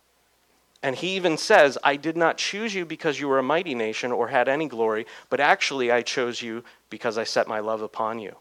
And 0.83 0.97
he 0.97 1.17
even 1.17 1.39
says, 1.39 1.79
I 1.85 1.97
did 1.97 2.17
not 2.17 2.37
choose 2.37 2.75
you 2.75 2.85
because 2.85 3.21
you 3.21 3.29
were 3.29 3.39
a 3.39 3.43
mighty 3.45 3.75
nation 3.75 4.13
or 4.13 4.29
had 4.29 4.49
any 4.49 4.67
glory, 4.67 5.07
but 5.31 5.41
actually 5.41 5.91
I 5.91 6.03
chose 6.03 6.43
you 6.43 6.65
because 6.91 7.17
I 7.17 7.25
set 7.25 7.49
my 7.49 7.61
love 7.61 7.81
upon 7.81 8.19
you. 8.19 8.37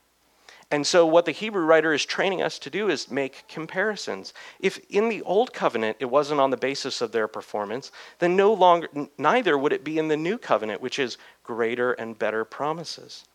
And 0.73 0.87
so, 0.87 1.05
what 1.05 1.25
the 1.25 1.31
Hebrew 1.31 1.65
writer 1.65 1.93
is 1.93 2.03
training 2.03 2.41
us 2.41 2.57
to 2.57 2.67
do 2.71 2.89
is 2.89 3.11
make 3.11 3.47
comparisons. 3.47 4.33
If 4.59 4.79
in 4.89 5.07
the 5.07 5.21
Old 5.21 5.53
Covenant 5.53 5.97
it 5.99 6.09
wasn't 6.09 6.39
on 6.39 6.49
the 6.49 6.57
basis 6.57 6.99
of 6.99 7.11
their 7.11 7.27
performance, 7.27 7.91
then 8.17 8.35
no 8.35 8.51
longer, 8.51 8.89
neither 9.19 9.55
would 9.55 9.71
it 9.71 9.83
be 9.83 9.99
in 9.99 10.07
the 10.07 10.17
New 10.17 10.39
Covenant, 10.39 10.81
which 10.81 10.97
is 10.97 11.19
greater 11.43 11.93
and 11.93 12.17
better 12.17 12.43
promises. 12.43 13.25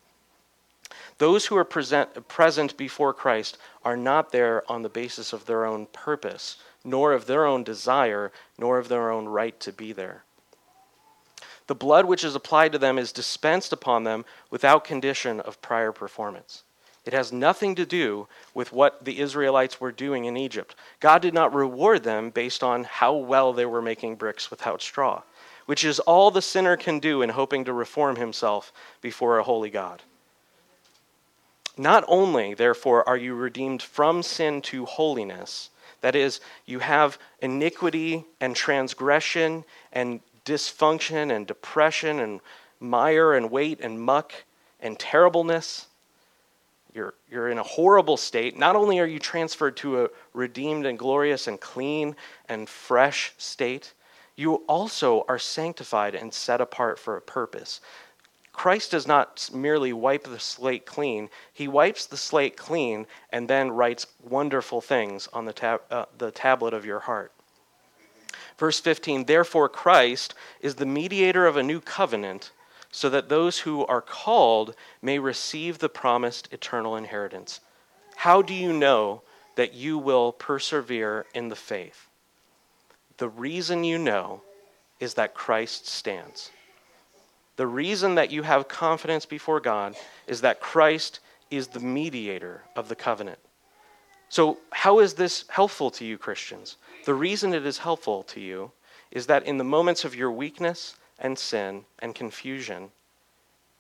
Those 1.19 1.47
who 1.47 1.57
are 1.57 1.65
present, 1.65 2.27
present 2.27 2.77
before 2.77 3.15
Christ 3.15 3.57
are 3.85 3.97
not 3.97 4.33
there 4.33 4.69
on 4.69 4.83
the 4.83 4.89
basis 4.89 5.33
of 5.33 5.47
their 5.47 5.65
own 5.65 5.87
purpose, 5.93 6.57
nor 6.83 7.13
of 7.13 7.27
their 7.27 7.47
own 7.47 7.63
desire, 7.63 8.33
nor 8.59 8.79
of 8.79 8.89
their 8.89 9.13
own 9.13 9.27
right 9.27 9.61
to 9.61 9.73
be 9.73 9.93
there. 9.93 10.25
The 11.69 11.77
blood 11.77 12.07
which 12.07 12.25
is 12.25 12.35
applied 12.35 12.73
to 12.73 12.79
them 12.79 12.99
is 12.99 13.13
dispensed 13.13 13.73
upon 13.73 14.03
them 14.03 14.25
without 14.51 14.83
condition 14.83 15.39
of 15.39 15.63
prior 15.63 15.93
performance. 15.93 16.65
It 17.09 17.15
has 17.15 17.33
nothing 17.33 17.75
to 17.77 17.87
do 17.87 18.29
with 18.53 18.71
what 18.71 19.07
the 19.07 19.21
Israelites 19.21 19.81
were 19.81 19.93
doing 19.93 20.27
in 20.27 20.37
Egypt. 20.37 20.75
God 21.01 21.23
did 21.23 21.33
not 21.33 21.55
reward 21.55 22.03
them 22.03 22.29
based 22.29 22.63
on 22.63 22.85
how 22.85 23.15
well 23.15 23.55
they 23.55 23.65
were 23.65 23.81
making 23.81 24.17
bricks 24.17 24.51
without 24.51 24.83
straw, 24.83 25.23
which 25.65 25.87
is 25.87 26.01
all 26.01 26.31
the 26.31 26.43
sinner 26.43 26.77
can 26.77 26.99
do 26.99 27.23
in 27.23 27.31
hoping 27.31 27.65
to 27.65 27.73
reform 27.73 28.17
himself 28.17 28.75
before 29.01 29.39
a 29.39 29.43
holy 29.43 29.71
God. 29.71 30.03
Not 31.79 32.05
only, 32.09 32.53
therefore, 32.53 33.09
are 33.09 33.17
you 33.17 33.35
redeemed 33.35 33.83
from 33.83 34.23
sin 34.23 34.61
to 34.65 34.85
holiness, 34.85 35.71
that 36.03 36.15
is, 36.15 36.43
you 36.67 36.81
have 36.81 37.19
iniquity 37.41 38.27
and 38.39 38.55
transgression 38.55 39.65
and 39.95 40.21
dysfunction 40.45 41.35
and 41.35 41.47
depression 41.47 42.21
and 42.21 42.41
mire 42.81 43.33
and 43.33 43.51
weight 43.51 43.81
and 43.81 43.99
muck 43.99 44.35
and 44.79 44.99
terribleness 44.99 45.87
you're, 46.99 47.15
you're 47.31 47.49
in 47.49 47.59
a 47.59 47.63
horrible 47.63 48.17
state. 48.17 48.59
Not 48.59 48.75
only 48.75 48.99
are 48.99 49.07
you 49.07 49.21
transferred 49.21 49.77
to 49.79 50.03
a 50.03 50.09
redeemed 50.35 50.85
and 50.85 50.99
glorious 50.99 51.47
and 51.47 51.61
clean 51.61 52.17
and 52.49 52.69
fresh 52.69 53.33
state, 53.39 53.95
you 54.35 54.57
also 54.67 55.25
are 55.29 55.39
sanctified 55.39 56.17
and 56.17 56.35
set 56.35 56.61
apart 56.61 56.99
for 56.99 57.17
a 57.17 57.23
purpose. 57.23 57.81
Christ 58.53 58.91
does 58.91 59.07
not 59.07 59.49
merely 59.55 59.93
wipe 59.93 60.25
the 60.25 60.41
slate 60.41 60.85
clean, 60.85 61.31
he 61.53 61.69
wipes 61.69 62.07
the 62.07 62.17
slate 62.17 62.57
clean 62.57 63.07
and 63.31 63.47
then 63.49 63.71
writes 63.71 64.09
wonderful 64.29 64.81
things 64.81 65.29
on 65.33 65.45
the, 65.45 65.53
tab- 65.53 65.83
uh, 65.93 66.07
the 66.19 66.33
tablet 66.33 66.75
of 66.75 66.85
your 66.85 66.99
heart. 66.99 67.31
Verse 68.59 68.81
15 68.81 69.27
Therefore, 69.27 69.69
Christ 69.69 70.35
is 70.61 70.75
the 70.75 70.87
mediator 70.87 71.47
of 71.47 71.57
a 71.57 71.63
new 71.63 71.81
covenant 71.81 72.51
so 72.91 73.09
that 73.11 73.29
those 73.29 73.59
who 73.61 73.85
are 73.87 74.01
called 74.01 74.75
may 75.03 75.19
receive 75.19 75.79
the 75.79 75.89
promised 75.89 76.53
eternal 76.53 76.97
inheritance. 76.97 77.61
How 78.17 78.43
do 78.43 78.55
you 78.55 78.73
know 78.73 79.23
that 79.57 79.75
you 79.75 79.99
will 79.99 80.33
persevere 80.33 81.27
in 81.35 81.49
the 81.49 81.57
faith? 81.57 82.07
The 83.19 83.29
reason 83.29 83.85
you 83.85 83.99
know 83.99 84.43
is 85.01 85.15
that 85.15 85.35
Christ 85.35 85.87
stands. 85.87 86.51
The 87.57 87.67
reason 87.67 88.15
that 88.15 88.31
you 88.31 88.43
have 88.43 88.69
confidence 88.69 89.27
before 89.27 89.61
God 89.61 89.97
is 90.27 90.41
that 90.41 90.61
Christ 90.61 91.21
is 91.51 91.69
the 91.69 91.81
mediator 91.81 92.63
of 92.77 92.89
the 92.89 92.95
covenant. 92.95 93.39
So, 94.29 94.59
how 94.71 95.01
is 95.01 95.15
this 95.15 95.45
helpful 95.49 95.91
to 95.93 96.05
you, 96.05 96.19
Christians? 96.19 96.77
The 97.05 97.15
reason 97.15 97.55
it 97.55 97.65
is 97.65 97.79
helpful 97.79 98.23
to 98.25 98.41
you 98.41 98.71
is 99.11 99.27
that 99.27 99.45
in 99.45 99.57
the 99.57 99.65
moments 99.65 100.05
of 100.05 100.15
your 100.15 100.31
weakness 100.31 100.97
and 101.19 101.39
sin 101.39 101.85
and 101.99 102.15
confusion 102.15 102.91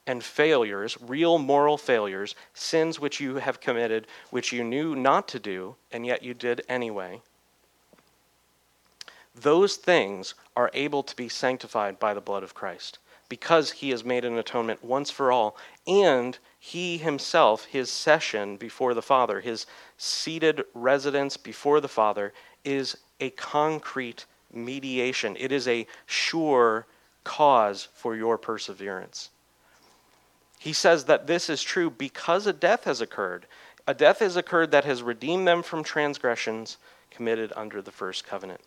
and 0.07 0.24
failures, 0.24 0.97
real 1.01 1.39
moral 1.39 1.76
failures, 1.76 2.34
sins 2.55 2.99
which 2.99 3.20
you 3.20 3.36
have 3.36 3.61
committed, 3.61 4.07
which 4.30 4.53
you 4.53 4.64
knew 4.64 4.97
not 4.97 5.28
to 5.28 5.39
do, 5.39 5.76
and 5.93 6.07
yet 6.07 6.22
you 6.22 6.32
did 6.32 6.62
anyway, 6.68 7.20
those 9.34 9.76
things 9.76 10.34
are 10.57 10.70
able 10.72 11.03
to 11.03 11.14
be 11.14 11.28
sanctified 11.28 11.99
by 11.99 12.14
the 12.14 12.20
blood 12.20 12.43
of 12.43 12.55
Christ 12.55 12.99
because 13.28 13.70
he 13.70 13.91
has 13.91 14.05
made 14.05 14.24
an 14.24 14.39
atonement 14.39 14.82
once 14.82 15.11
for 15.11 15.30
all, 15.30 15.57
and 15.86 16.39
he 16.59 16.97
himself, 16.97 17.66
his 17.66 17.91
session 17.91 18.57
before 18.57 18.95
the 18.95 19.03
Father, 19.03 19.41
his 19.41 19.66
seated 19.99 20.64
residence 20.72 21.36
before 21.36 21.80
the 21.80 21.89
Father, 21.89 22.32
is 22.64 22.97
a 23.20 23.28
concrete 23.30 24.24
mediation. 24.51 25.36
It 25.39 25.53
is 25.53 25.68
a 25.68 25.86
sure 26.07 26.86
cause 27.24 27.88
for 27.94 28.16
your 28.16 28.38
perseverance. 28.38 29.30
He 30.58 30.72
says 30.72 31.04
that 31.04 31.26
this 31.26 31.48
is 31.48 31.62
true 31.62 31.90
because 31.90 32.46
a 32.46 32.52
death 32.52 32.84
has 32.84 33.00
occurred. 33.00 33.46
A 33.86 33.94
death 33.94 34.18
has 34.18 34.36
occurred 34.36 34.70
that 34.72 34.84
has 34.84 35.02
redeemed 35.02 35.46
them 35.46 35.62
from 35.62 35.84
transgressions, 35.84 36.78
committed 37.10 37.52
under 37.56 37.80
the 37.80 37.92
first 37.92 38.26
covenant. 38.26 38.60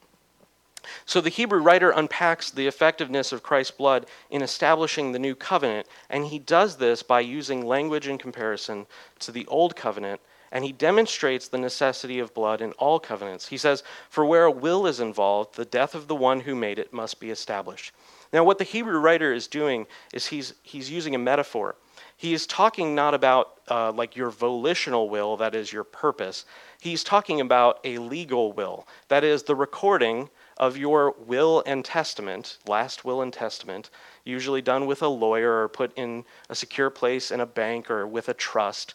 So 1.05 1.21
the 1.21 1.29
Hebrew 1.29 1.61
writer 1.61 1.91
unpacks 1.91 2.49
the 2.49 2.65
effectiveness 2.65 3.31
of 3.31 3.43
Christ's 3.43 3.71
blood 3.71 4.07
in 4.29 4.41
establishing 4.41 5.11
the 5.11 5.19
new 5.19 5.35
covenant, 5.35 5.87
and 6.09 6.25
he 6.25 6.39
does 6.39 6.77
this 6.77 7.03
by 7.03 7.19
using 7.19 7.65
language 7.65 8.07
in 8.07 8.17
comparison 8.17 8.87
to 9.19 9.31
the 9.31 9.45
old 9.47 9.75
covenant, 9.75 10.21
and 10.51 10.65
he 10.65 10.71
demonstrates 10.71 11.47
the 11.47 11.57
necessity 11.57 12.19
of 12.19 12.33
blood 12.33 12.61
in 12.61 12.71
all 12.73 12.99
covenants. 12.99 13.47
He 13.47 13.57
says, 13.57 13.83
For 14.09 14.25
where 14.25 14.45
a 14.45 14.51
will 14.51 14.87
is 14.87 14.99
involved, 14.99 15.55
the 15.55 15.65
death 15.65 15.93
of 15.93 16.07
the 16.07 16.15
one 16.15 16.41
who 16.41 16.55
made 16.55 16.79
it 16.79 16.91
must 16.91 17.19
be 17.19 17.29
established. 17.29 17.93
Now, 18.34 18.43
what 18.43 18.57
the 18.57 18.63
Hebrew 18.63 18.97
writer 18.99 19.34
is 19.34 19.47
doing 19.47 19.88
is 20.13 20.27
he's, 20.27 20.53
he's 20.63 20.89
using 20.89 21.15
a 21.15 21.19
metaphor. 21.19 21.75
He 22.15 22.34
is 22.34 22.45
talking 22.47 22.93
not 22.95 23.13
about 23.13 23.59
uh, 23.69 23.91
like 23.91 24.15
your 24.15 24.29
volitional 24.29 25.09
will, 25.09 25.38
that 25.38 25.55
is 25.55 25.73
your 25.73 25.84
purpose. 25.84 26.45
He's 26.79 27.03
talking 27.03 27.41
about 27.41 27.79
a 27.84 27.97
legal 27.97 28.53
will, 28.53 28.88
that 29.07 29.23
is 29.23 29.43
the 29.43 29.55
recording 29.55 30.29
of 30.57 30.77
your 30.77 31.15
will 31.25 31.63
and 31.65 31.84
testament, 31.84 32.59
last 32.67 33.03
will 33.03 33.21
and 33.21 33.34
testament, 33.34 33.89
usually 34.23 34.61
done 34.61 34.86
with 34.86 35.01
a 35.01 35.07
lawyer 35.07 35.63
or 35.63 35.67
put 35.67 35.91
in 35.97 36.23
a 36.49 36.55
secure 36.55 36.91
place 36.91 37.32
in 37.32 37.39
a 37.39 37.45
bank 37.45 37.89
or 37.89 38.05
with 38.05 38.29
a 38.29 38.34
trust, 38.36 38.93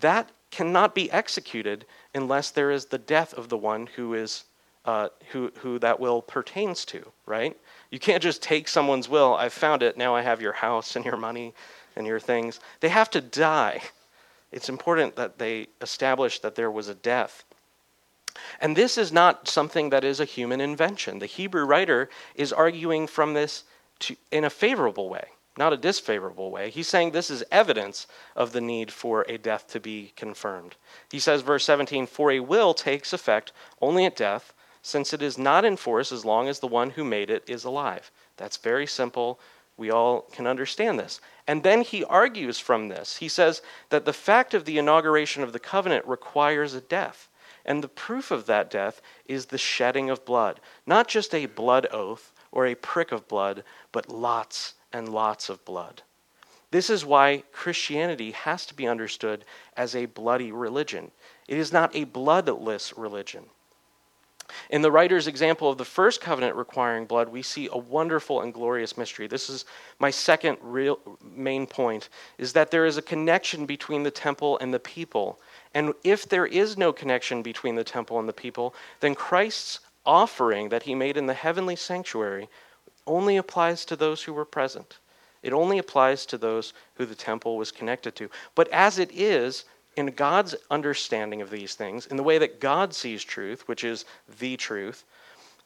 that 0.00 0.30
cannot 0.50 0.94
be 0.94 1.10
executed 1.12 1.84
unless 2.14 2.50
there 2.50 2.70
is 2.70 2.86
the 2.86 2.98
death 2.98 3.34
of 3.34 3.48
the 3.48 3.58
one 3.58 3.86
who 3.96 4.14
is 4.14 4.44
uh, 4.84 5.08
who 5.32 5.50
who 5.58 5.78
that 5.78 5.98
will 5.98 6.20
pertains 6.22 6.84
to. 6.84 7.10
Right? 7.26 7.56
You 7.94 8.00
can't 8.00 8.24
just 8.24 8.42
take 8.42 8.66
someone's 8.66 9.08
will. 9.08 9.36
I've 9.36 9.52
found 9.52 9.80
it. 9.84 9.96
Now 9.96 10.16
I 10.16 10.22
have 10.22 10.42
your 10.42 10.52
house 10.52 10.96
and 10.96 11.04
your 11.04 11.16
money 11.16 11.54
and 11.94 12.08
your 12.08 12.18
things. 12.18 12.58
They 12.80 12.88
have 12.88 13.08
to 13.10 13.20
die. 13.20 13.82
It's 14.50 14.68
important 14.68 15.14
that 15.14 15.38
they 15.38 15.68
establish 15.80 16.40
that 16.40 16.56
there 16.56 16.72
was 16.72 16.88
a 16.88 16.96
death. 16.96 17.44
And 18.60 18.74
this 18.74 18.98
is 18.98 19.12
not 19.12 19.46
something 19.46 19.90
that 19.90 20.02
is 20.02 20.18
a 20.18 20.24
human 20.24 20.60
invention. 20.60 21.20
The 21.20 21.26
Hebrew 21.26 21.64
writer 21.64 22.10
is 22.34 22.52
arguing 22.52 23.06
from 23.06 23.32
this 23.32 23.62
to, 24.00 24.16
in 24.32 24.42
a 24.42 24.50
favorable 24.50 25.08
way, 25.08 25.28
not 25.56 25.72
a 25.72 25.76
disfavorable 25.76 26.50
way. 26.50 26.70
He's 26.70 26.88
saying 26.88 27.12
this 27.12 27.30
is 27.30 27.44
evidence 27.52 28.08
of 28.34 28.50
the 28.50 28.60
need 28.60 28.90
for 28.90 29.24
a 29.28 29.38
death 29.38 29.68
to 29.68 29.78
be 29.78 30.12
confirmed. 30.16 30.74
He 31.12 31.20
says, 31.20 31.42
verse 31.42 31.64
17, 31.64 32.08
For 32.08 32.32
a 32.32 32.40
will 32.40 32.74
takes 32.74 33.12
effect 33.12 33.52
only 33.80 34.04
at 34.04 34.16
death, 34.16 34.52
since 34.84 35.14
it 35.14 35.22
is 35.22 35.38
not 35.38 35.64
in 35.64 35.78
force 35.78 36.12
as 36.12 36.26
long 36.26 36.46
as 36.46 36.60
the 36.60 36.68
one 36.68 36.90
who 36.90 37.04
made 37.04 37.30
it 37.30 37.42
is 37.48 37.64
alive. 37.64 38.10
That's 38.36 38.58
very 38.58 38.86
simple. 38.86 39.40
We 39.78 39.90
all 39.90 40.20
can 40.30 40.46
understand 40.46 41.00
this. 41.00 41.22
And 41.46 41.62
then 41.62 41.80
he 41.80 42.04
argues 42.04 42.58
from 42.58 42.88
this. 42.88 43.16
He 43.16 43.28
says 43.28 43.62
that 43.88 44.04
the 44.04 44.12
fact 44.12 44.52
of 44.52 44.66
the 44.66 44.76
inauguration 44.76 45.42
of 45.42 45.54
the 45.54 45.58
covenant 45.58 46.06
requires 46.06 46.74
a 46.74 46.82
death. 46.82 47.30
And 47.64 47.82
the 47.82 47.88
proof 47.88 48.30
of 48.30 48.44
that 48.44 48.68
death 48.68 49.00
is 49.24 49.46
the 49.46 49.56
shedding 49.56 50.10
of 50.10 50.26
blood. 50.26 50.60
Not 50.86 51.08
just 51.08 51.34
a 51.34 51.46
blood 51.46 51.86
oath 51.90 52.34
or 52.52 52.66
a 52.66 52.74
prick 52.74 53.10
of 53.10 53.26
blood, 53.26 53.64
but 53.90 54.10
lots 54.10 54.74
and 54.92 55.08
lots 55.08 55.48
of 55.48 55.64
blood. 55.64 56.02
This 56.70 56.90
is 56.90 57.06
why 57.06 57.44
Christianity 57.52 58.32
has 58.32 58.66
to 58.66 58.74
be 58.74 58.86
understood 58.86 59.46
as 59.78 59.96
a 59.96 60.04
bloody 60.04 60.52
religion. 60.52 61.10
It 61.48 61.56
is 61.56 61.72
not 61.72 61.96
a 61.96 62.04
bloodless 62.04 62.92
religion. 62.98 63.46
In 64.70 64.82
the 64.82 64.90
writer's 64.90 65.26
example 65.26 65.70
of 65.70 65.78
the 65.78 65.84
first 65.84 66.20
covenant 66.20 66.56
requiring 66.56 67.06
blood, 67.06 67.28
we 67.28 67.42
see 67.42 67.68
a 67.72 67.78
wonderful 67.78 68.40
and 68.40 68.52
glorious 68.52 68.96
mystery. 68.96 69.26
This 69.26 69.48
is 69.48 69.64
my 69.98 70.10
second 70.10 70.58
real 70.60 70.98
main 71.22 71.66
point 71.66 72.08
is 72.38 72.52
that 72.52 72.70
there 72.70 72.86
is 72.86 72.96
a 72.96 73.02
connection 73.02 73.66
between 73.66 74.02
the 74.02 74.10
temple 74.10 74.58
and 74.58 74.72
the 74.72 74.80
people 74.80 75.38
and 75.74 75.92
if 76.04 76.28
there 76.28 76.46
is 76.46 76.78
no 76.78 76.92
connection 76.92 77.42
between 77.42 77.74
the 77.74 77.84
temple 77.84 78.20
and 78.20 78.28
the 78.28 78.32
people, 78.32 78.74
then 79.00 79.14
Christ's 79.14 79.80
offering 80.06 80.68
that 80.68 80.84
he 80.84 80.94
made 80.94 81.16
in 81.16 81.26
the 81.26 81.34
heavenly 81.34 81.76
sanctuary 81.76 82.48
only 83.06 83.36
applies 83.36 83.84
to 83.86 83.96
those 83.96 84.22
who 84.22 84.32
were 84.32 84.44
present. 84.44 84.98
It 85.42 85.52
only 85.52 85.78
applies 85.78 86.24
to 86.26 86.38
those 86.38 86.72
who 86.94 87.04
the 87.04 87.14
temple 87.14 87.58
was 87.58 87.72
connected 87.72 88.14
to. 88.16 88.30
But 88.54 88.68
as 88.68 88.98
it 88.98 89.10
is, 89.12 89.64
in 89.96 90.06
God's 90.06 90.54
understanding 90.70 91.40
of 91.42 91.50
these 91.50 91.74
things, 91.74 92.06
in 92.06 92.16
the 92.16 92.22
way 92.22 92.38
that 92.38 92.60
God 92.60 92.94
sees 92.94 93.22
truth, 93.22 93.66
which 93.68 93.84
is 93.84 94.04
the 94.38 94.56
truth, 94.56 95.04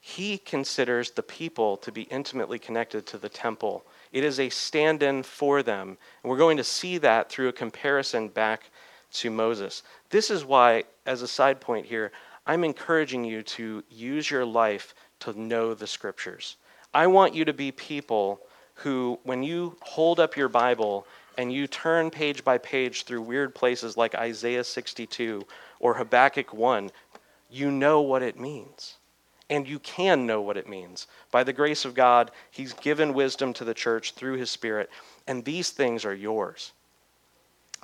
he 0.00 0.38
considers 0.38 1.10
the 1.10 1.22
people 1.22 1.76
to 1.78 1.90
be 1.90 2.02
intimately 2.02 2.58
connected 2.58 3.06
to 3.06 3.18
the 3.18 3.28
temple. 3.28 3.84
It 4.12 4.24
is 4.24 4.38
a 4.40 4.48
stand 4.48 5.02
in 5.02 5.22
for 5.22 5.62
them. 5.62 5.98
And 6.22 6.30
we're 6.30 6.38
going 6.38 6.56
to 6.56 6.64
see 6.64 6.98
that 6.98 7.28
through 7.28 7.48
a 7.48 7.52
comparison 7.52 8.28
back 8.28 8.70
to 9.14 9.30
Moses. 9.30 9.82
This 10.10 10.30
is 10.30 10.44
why, 10.44 10.84
as 11.06 11.22
a 11.22 11.28
side 11.28 11.60
point 11.60 11.86
here, 11.86 12.12
I'm 12.46 12.64
encouraging 12.64 13.24
you 13.24 13.42
to 13.42 13.82
use 13.90 14.30
your 14.30 14.44
life 14.44 14.94
to 15.20 15.38
know 15.38 15.74
the 15.74 15.86
scriptures. 15.86 16.56
I 16.94 17.06
want 17.06 17.34
you 17.34 17.44
to 17.44 17.52
be 17.52 17.72
people 17.72 18.40
who, 18.74 19.18
when 19.24 19.42
you 19.42 19.76
hold 19.80 20.20
up 20.20 20.36
your 20.36 20.48
Bible 20.48 21.06
and 21.38 21.52
you 21.52 21.68
turn 21.68 22.10
page 22.10 22.44
by 22.44 22.58
page 22.58 23.04
through 23.04 23.22
weird 23.22 23.54
places 23.54 23.96
like 23.96 24.14
Isaiah 24.16 24.64
62 24.64 25.46
or 25.78 25.94
Habakkuk 25.94 26.52
1, 26.52 26.90
you 27.48 27.70
know 27.70 28.02
what 28.02 28.24
it 28.24 28.38
means. 28.38 28.96
And 29.48 29.66
you 29.66 29.78
can 29.78 30.26
know 30.26 30.42
what 30.42 30.58
it 30.58 30.68
means. 30.68 31.06
By 31.30 31.44
the 31.44 31.54
grace 31.54 31.86
of 31.86 31.94
God, 31.94 32.32
He's 32.50 32.74
given 32.74 33.14
wisdom 33.14 33.54
to 33.54 33.64
the 33.64 33.72
church 33.72 34.12
through 34.12 34.34
His 34.34 34.50
Spirit, 34.50 34.90
and 35.26 35.44
these 35.44 35.70
things 35.70 36.04
are 36.04 36.14
yours. 36.14 36.72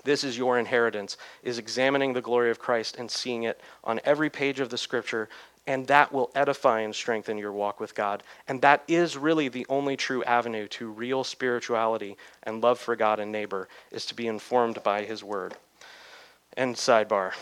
This 0.02 0.24
is 0.24 0.36
your 0.36 0.58
inheritance, 0.58 1.16
is 1.42 1.56
examining 1.56 2.12
the 2.12 2.20
glory 2.20 2.50
of 2.50 2.58
Christ 2.58 2.96
and 2.98 3.10
seeing 3.10 3.44
it 3.44 3.58
on 3.84 4.00
every 4.04 4.28
page 4.28 4.60
of 4.60 4.68
the 4.68 4.76
scripture, 4.76 5.30
and 5.66 5.86
that 5.86 6.12
will 6.12 6.30
edify 6.34 6.80
and 6.80 6.94
strengthen 6.94 7.38
your 7.38 7.52
walk 7.52 7.80
with 7.80 7.94
God. 7.94 8.22
And 8.48 8.60
that 8.62 8.82
is 8.86 9.16
really 9.16 9.48
the 9.48 9.66
only 9.68 9.96
true 9.96 10.22
avenue 10.24 10.68
to 10.68 10.90
real 10.90 11.24
spirituality 11.24 12.16
and 12.42 12.62
love 12.62 12.78
for 12.78 12.96
God 12.96 13.18
and 13.18 13.32
neighbor, 13.32 13.68
is 13.90 14.04
to 14.06 14.14
be 14.14 14.26
informed 14.26 14.82
by 14.82 15.04
his 15.04 15.24
word. 15.24 15.54
And 16.56 16.76
sidebar. 16.76 17.32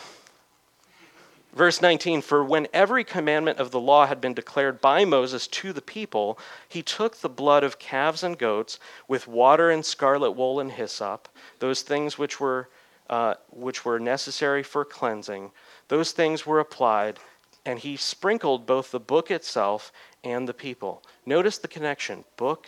Verse 1.53 1.83
19 1.83 2.23
For 2.23 2.45
when 2.45 2.69
every 2.73 3.05
commandment 3.05 3.59
of 3.59 3.73
the 3.73 3.81
law 3.81 4.07
had 4.07 4.21
been 4.21 4.35
declared 4.35 4.81
by 4.81 5.05
Moses 5.05 5.47
to 5.49 5.73
the 5.73 5.83
people, 5.83 6.39
he 6.69 6.83
took 6.83 7.17
the 7.17 7.29
blood 7.29 7.65
of 7.65 7.79
calves 7.79 8.23
and 8.23 8.39
goats 8.39 8.79
with 9.07 9.29
water 9.29 9.71
and 9.71 9.85
scarlet 9.85 10.31
wool 10.31 10.61
and 10.61 10.73
hyssop, 10.73 11.29
those 11.59 11.83
things 11.83 12.17
which 12.17 12.41
were, 12.41 12.69
uh, 13.11 13.35
which 13.51 13.85
were 13.85 13.99
necessary 13.99 14.63
for 14.63 14.85
cleansing, 14.85 15.51
those 15.89 16.13
things 16.13 16.47
were 16.47 16.61
applied, 16.61 17.19
and 17.65 17.79
he 17.79 17.97
sprinkled 17.97 18.67
both 18.67 18.91
the 18.91 19.01
book 19.01 19.31
itself 19.31 19.93
and 20.25 20.49
the 20.49 20.55
people. 20.55 21.03
Notice 21.27 21.59
the 21.59 21.69
connection 21.69 22.25
book, 22.37 22.67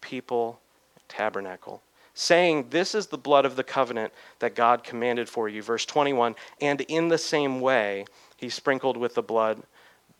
people, 0.00 0.60
tabernacle 1.08 1.82
saying, 2.14 2.66
This 2.70 2.94
is 2.94 3.06
the 3.06 3.18
blood 3.18 3.44
of 3.44 3.56
the 3.56 3.64
covenant 3.64 4.12
that 4.38 4.54
God 4.54 4.84
commanded 4.84 5.28
for 5.28 5.48
you. 5.48 5.62
Verse 5.62 5.86
21 5.86 6.34
And 6.60 6.80
in 6.82 7.08
the 7.08 7.18
same 7.18 7.60
way, 7.60 8.04
he 8.36 8.48
sprinkled 8.48 8.96
with 8.96 9.14
the 9.14 9.22
blood 9.22 9.62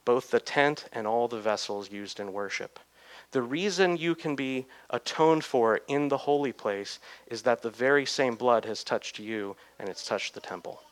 both 0.04 0.30
the 0.30 0.40
tent 0.40 0.86
and 0.92 1.06
all 1.06 1.28
the 1.28 1.40
vessels 1.40 1.90
used 1.90 2.18
in 2.18 2.32
worship. 2.32 2.78
The 3.30 3.42
reason 3.42 3.96
you 3.96 4.14
can 4.14 4.34
be 4.34 4.66
atoned 4.90 5.44
for 5.44 5.80
in 5.88 6.08
the 6.08 6.18
holy 6.18 6.52
place 6.52 6.98
is 7.28 7.42
that 7.42 7.62
the 7.62 7.70
very 7.70 8.04
same 8.04 8.34
blood 8.34 8.64
has 8.64 8.84
touched 8.84 9.18
you 9.18 9.56
and 9.78 9.88
it's 9.88 10.04
touched 10.04 10.34
the 10.34 10.40
temple. 10.40 10.82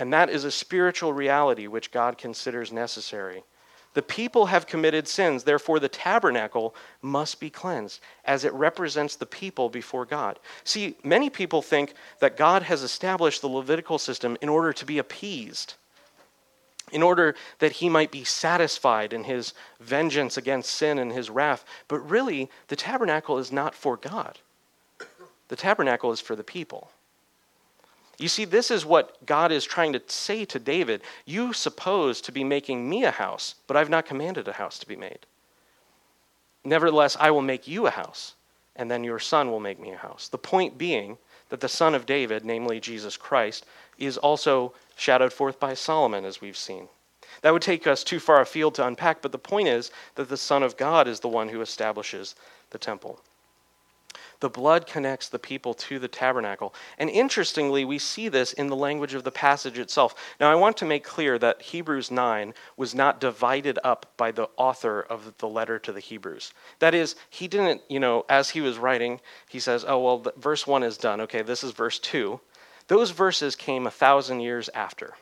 And 0.00 0.14
that 0.14 0.30
is 0.30 0.44
a 0.44 0.50
spiritual 0.50 1.12
reality 1.12 1.66
which 1.66 1.90
God 1.90 2.16
considers 2.16 2.72
necessary. 2.72 3.44
The 3.92 4.00
people 4.00 4.46
have 4.46 4.66
committed 4.66 5.06
sins, 5.06 5.44
therefore, 5.44 5.78
the 5.78 5.90
tabernacle 5.90 6.74
must 7.02 7.38
be 7.38 7.50
cleansed, 7.50 8.00
as 8.24 8.46
it 8.46 8.52
represents 8.54 9.16
the 9.16 9.26
people 9.26 9.68
before 9.68 10.06
God. 10.06 10.38
See, 10.64 10.96
many 11.04 11.28
people 11.28 11.60
think 11.60 11.92
that 12.20 12.38
God 12.38 12.62
has 12.62 12.82
established 12.82 13.42
the 13.42 13.48
Levitical 13.48 13.98
system 13.98 14.38
in 14.40 14.48
order 14.48 14.72
to 14.72 14.86
be 14.86 14.96
appeased, 14.96 15.74
in 16.92 17.02
order 17.02 17.34
that 17.58 17.72
he 17.72 17.90
might 17.90 18.10
be 18.10 18.24
satisfied 18.24 19.12
in 19.12 19.24
his 19.24 19.52
vengeance 19.80 20.38
against 20.38 20.72
sin 20.72 20.98
and 20.98 21.12
his 21.12 21.28
wrath. 21.28 21.62
But 21.88 22.08
really, 22.08 22.48
the 22.68 22.76
tabernacle 22.76 23.36
is 23.36 23.52
not 23.52 23.74
for 23.74 23.98
God, 23.98 24.38
the 25.48 25.56
tabernacle 25.56 26.10
is 26.10 26.22
for 26.22 26.34
the 26.34 26.42
people. 26.42 26.90
You 28.20 28.28
see, 28.28 28.44
this 28.44 28.70
is 28.70 28.84
what 28.84 29.24
God 29.24 29.50
is 29.50 29.64
trying 29.64 29.94
to 29.94 30.02
say 30.06 30.44
to 30.44 30.58
David. 30.58 31.00
You 31.24 31.54
suppose 31.54 32.20
to 32.20 32.32
be 32.32 32.44
making 32.44 32.86
me 32.86 33.04
a 33.04 33.10
house, 33.10 33.54
but 33.66 33.78
I've 33.78 33.88
not 33.88 34.04
commanded 34.04 34.46
a 34.46 34.52
house 34.52 34.78
to 34.80 34.86
be 34.86 34.94
made. 34.94 35.20
Nevertheless, 36.62 37.16
I 37.18 37.30
will 37.30 37.40
make 37.40 37.66
you 37.66 37.86
a 37.86 37.90
house, 37.90 38.34
and 38.76 38.90
then 38.90 39.04
your 39.04 39.18
son 39.18 39.50
will 39.50 39.58
make 39.58 39.80
me 39.80 39.92
a 39.92 39.96
house. 39.96 40.28
The 40.28 40.36
point 40.36 40.76
being 40.76 41.16
that 41.48 41.60
the 41.60 41.68
son 41.68 41.94
of 41.94 42.04
David, 42.04 42.44
namely 42.44 42.78
Jesus 42.78 43.16
Christ, 43.16 43.64
is 43.96 44.18
also 44.18 44.74
shadowed 44.96 45.32
forth 45.32 45.58
by 45.58 45.72
Solomon, 45.72 46.26
as 46.26 46.42
we've 46.42 46.58
seen. 46.58 46.88
That 47.40 47.54
would 47.54 47.62
take 47.62 47.86
us 47.86 48.04
too 48.04 48.20
far 48.20 48.42
afield 48.42 48.74
to 48.74 48.86
unpack, 48.86 49.22
but 49.22 49.32
the 49.32 49.38
point 49.38 49.68
is 49.68 49.90
that 50.16 50.28
the 50.28 50.36
Son 50.36 50.62
of 50.62 50.76
God 50.76 51.08
is 51.08 51.20
the 51.20 51.28
one 51.28 51.48
who 51.48 51.62
establishes 51.62 52.34
the 52.68 52.78
temple. 52.78 53.22
The 54.40 54.48
blood 54.48 54.86
connects 54.86 55.28
the 55.28 55.38
people 55.38 55.74
to 55.74 55.98
the 55.98 56.08
tabernacle. 56.08 56.74
And 56.98 57.10
interestingly, 57.10 57.84
we 57.84 57.98
see 57.98 58.28
this 58.28 58.54
in 58.54 58.68
the 58.68 58.76
language 58.76 59.12
of 59.12 59.22
the 59.22 59.30
passage 59.30 59.78
itself. 59.78 60.14
Now, 60.40 60.50
I 60.50 60.54
want 60.54 60.78
to 60.78 60.86
make 60.86 61.04
clear 61.04 61.38
that 61.38 61.60
Hebrews 61.60 62.10
9 62.10 62.54
was 62.76 62.94
not 62.94 63.20
divided 63.20 63.78
up 63.84 64.12
by 64.16 64.32
the 64.32 64.48
author 64.56 65.02
of 65.02 65.34
the 65.38 65.48
letter 65.48 65.78
to 65.80 65.92
the 65.92 66.00
Hebrews. 66.00 66.54
That 66.78 66.94
is, 66.94 67.16
he 67.28 67.48
didn't, 67.48 67.82
you 67.88 68.00
know, 68.00 68.24
as 68.30 68.48
he 68.50 68.62
was 68.62 68.78
writing, 68.78 69.20
he 69.48 69.60
says, 69.60 69.84
oh, 69.86 70.02
well, 70.02 70.32
verse 70.38 70.66
1 70.66 70.82
is 70.82 70.96
done. 70.96 71.20
Okay, 71.20 71.42
this 71.42 71.62
is 71.62 71.72
verse 71.72 71.98
2. 71.98 72.40
Those 72.88 73.10
verses 73.10 73.54
came 73.54 73.86
a 73.86 73.90
thousand 73.90 74.40
years 74.40 74.70
after, 74.74 75.14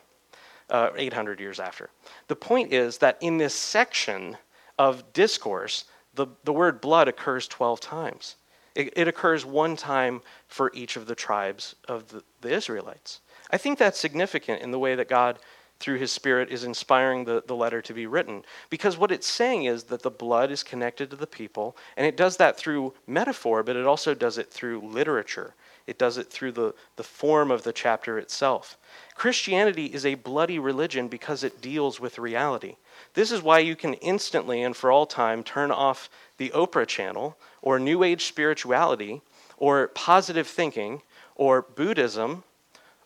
uh, 0.69 0.91
800 0.95 1.41
years 1.41 1.59
after. 1.59 1.89
The 2.29 2.37
point 2.37 2.71
is 2.71 2.99
that 2.99 3.17
in 3.19 3.37
this 3.37 3.53
section 3.53 4.37
of 4.79 5.11
discourse, 5.11 5.83
the, 6.15 6.27
the 6.45 6.53
word 6.53 6.79
blood 6.79 7.09
occurs 7.09 7.47
12 7.47 7.81
times. 7.81 8.37
It, 8.79 8.93
it 8.95 9.07
occurs 9.09 9.45
one 9.45 9.75
time 9.75 10.21
for 10.47 10.71
each 10.73 10.95
of 10.95 11.05
the 11.05 11.13
tribes 11.13 11.75
of 11.89 12.07
the, 12.07 12.23
the 12.39 12.53
Israelites. 12.53 13.19
I 13.51 13.57
think 13.57 13.77
that's 13.77 13.99
significant 13.99 14.61
in 14.61 14.71
the 14.71 14.79
way 14.79 14.95
that 14.95 15.09
God, 15.09 15.39
through 15.81 15.97
his 15.97 16.13
Spirit, 16.13 16.49
is 16.49 16.63
inspiring 16.63 17.25
the, 17.25 17.43
the 17.45 17.57
letter 17.57 17.81
to 17.81 17.93
be 17.93 18.07
written. 18.07 18.45
Because 18.69 18.97
what 18.97 19.11
it's 19.11 19.27
saying 19.27 19.65
is 19.65 19.83
that 19.85 20.01
the 20.01 20.09
blood 20.09 20.49
is 20.49 20.63
connected 20.63 21.09
to 21.09 21.17
the 21.17 21.27
people, 21.27 21.75
and 21.97 22.07
it 22.07 22.15
does 22.15 22.37
that 22.37 22.55
through 22.55 22.93
metaphor, 23.05 23.63
but 23.63 23.75
it 23.75 23.85
also 23.85 24.13
does 24.13 24.37
it 24.37 24.49
through 24.49 24.79
literature. 24.79 25.55
It 25.89 25.97
does 25.97 26.19
it 26.19 26.29
through 26.29 26.51
the, 26.51 26.75
the 26.97 27.03
form 27.03 27.49
of 27.49 27.63
the 27.63 27.73
chapter 27.73 28.19
itself. 28.19 28.77
Christianity 29.15 29.87
is 29.87 30.05
a 30.05 30.13
bloody 30.13 30.59
religion 30.59 31.07
because 31.07 31.43
it 31.43 31.61
deals 31.61 31.99
with 31.99 32.19
reality. 32.19 32.75
This 33.15 33.31
is 33.31 33.41
why 33.41 33.59
you 33.59 33.75
can 33.75 33.95
instantly 33.95 34.61
and 34.61 34.77
for 34.77 34.91
all 34.91 35.07
time 35.07 35.43
turn 35.43 35.71
off 35.71 36.07
the 36.37 36.51
Oprah 36.51 36.85
channel 36.85 37.37
or 37.63 37.79
New 37.79 38.03
Age 38.03 38.25
spirituality 38.25 39.23
or 39.57 39.87
positive 39.87 40.45
thinking 40.45 41.01
or 41.33 41.63
Buddhism 41.63 42.43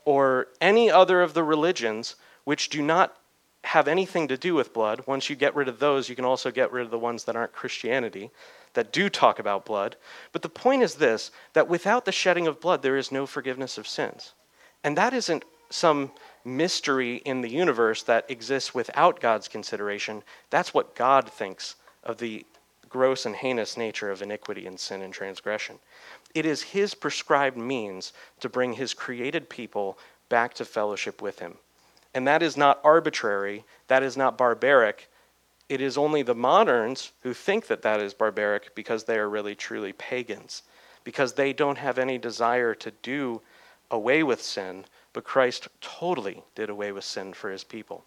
or 0.03 0.49
any 0.59 0.91
other 0.91 1.21
of 1.21 1.33
the 1.33 1.43
religions 1.43 2.17
which 2.43 2.67
do 2.67 2.81
not 2.81 3.15
have 3.63 3.87
anything 3.87 4.27
to 4.27 4.35
do 4.35 4.53
with 4.53 4.73
blood. 4.73 5.03
Once 5.07 5.29
you 5.29 5.37
get 5.37 5.55
rid 5.55 5.69
of 5.69 5.79
those, 5.79 6.09
you 6.09 6.17
can 6.17 6.25
also 6.25 6.51
get 6.51 6.73
rid 6.73 6.83
of 6.83 6.91
the 6.91 6.99
ones 6.99 7.23
that 7.23 7.37
aren't 7.37 7.53
Christianity, 7.53 8.29
that 8.73 8.91
do 8.91 9.09
talk 9.09 9.39
about 9.39 9.65
blood. 9.65 9.95
But 10.31 10.41
the 10.41 10.49
point 10.49 10.83
is 10.83 10.95
this 10.95 11.31
that 11.53 11.69
without 11.69 12.05
the 12.05 12.11
shedding 12.11 12.47
of 12.47 12.59
blood, 12.59 12.81
there 12.81 12.97
is 12.97 13.11
no 13.11 13.25
forgiveness 13.25 13.77
of 13.77 13.87
sins. 13.87 14.33
And 14.83 14.97
that 14.97 15.13
isn't 15.13 15.45
some 15.69 16.11
mystery 16.45 17.17
in 17.17 17.41
the 17.41 17.49
universe 17.49 18.03
that 18.03 18.29
exists 18.29 18.75
without 18.75 19.19
God's 19.19 19.47
consideration. 19.47 20.23
That's 20.49 20.73
what 20.73 20.95
God 20.95 21.29
thinks 21.29 21.75
of 22.03 22.17
the 22.17 22.45
gross 22.89 23.25
and 23.25 23.35
heinous 23.35 23.75
nature 23.75 24.11
of 24.11 24.21
iniquity 24.21 24.67
and 24.67 24.79
sin 24.79 25.01
and 25.01 25.13
transgression. 25.13 25.79
It 26.35 26.45
is 26.45 26.61
His 26.61 26.93
prescribed 26.93 27.57
means 27.57 28.13
to 28.39 28.49
bring 28.49 28.73
His 28.73 28.93
created 28.93 29.49
people 29.49 29.97
back 30.29 30.53
to 30.55 30.65
fellowship 30.65 31.21
with 31.21 31.39
Him. 31.39 31.55
And 32.13 32.27
that 32.27 32.43
is 32.43 32.55
not 32.55 32.79
arbitrary, 32.83 33.63
that 33.87 34.03
is 34.03 34.15
not 34.15 34.37
barbaric. 34.37 35.09
It 35.69 35.81
is 35.81 35.97
only 35.97 36.21
the 36.21 36.35
moderns 36.35 37.11
who 37.21 37.33
think 37.33 37.67
that 37.67 37.81
that 37.83 38.01
is 38.01 38.13
barbaric 38.13 38.75
because 38.75 39.03
they 39.03 39.17
are 39.17 39.29
really 39.29 39.55
truly 39.55 39.93
pagans, 39.93 40.63
because 41.03 41.33
they 41.33 41.53
don't 41.53 41.77
have 41.77 41.97
any 41.97 42.17
desire 42.17 42.75
to 42.75 42.91
do 43.01 43.41
away 43.89 44.23
with 44.23 44.41
sin, 44.41 44.85
but 45.13 45.23
Christ 45.23 45.67
totally 45.79 46.43
did 46.55 46.69
away 46.69 46.91
with 46.91 47.03
sin 47.03 47.33
for 47.33 47.49
his 47.49 47.63
people. 47.63 48.03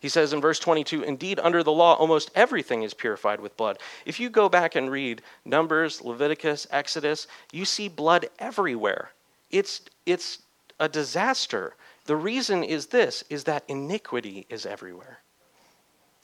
He 0.00 0.08
says 0.08 0.32
in 0.32 0.40
verse 0.40 0.58
22 0.58 1.02
Indeed, 1.02 1.38
under 1.40 1.62
the 1.62 1.72
law, 1.72 1.94
almost 1.94 2.30
everything 2.34 2.82
is 2.82 2.94
purified 2.94 3.40
with 3.40 3.56
blood. 3.56 3.78
If 4.04 4.18
you 4.18 4.30
go 4.30 4.48
back 4.48 4.74
and 4.74 4.90
read 4.90 5.22
Numbers, 5.44 6.02
Leviticus, 6.02 6.66
Exodus, 6.70 7.26
you 7.52 7.64
see 7.64 7.88
blood 7.88 8.28
everywhere. 8.38 9.10
It's, 9.50 9.82
it's 10.06 10.40
a 10.80 10.88
disaster. 10.88 11.74
The 12.06 12.16
reason 12.16 12.64
is 12.64 12.86
this 12.86 13.24
is 13.28 13.44
that 13.44 13.64
iniquity 13.68 14.46
is 14.48 14.66
everywhere. 14.66 15.20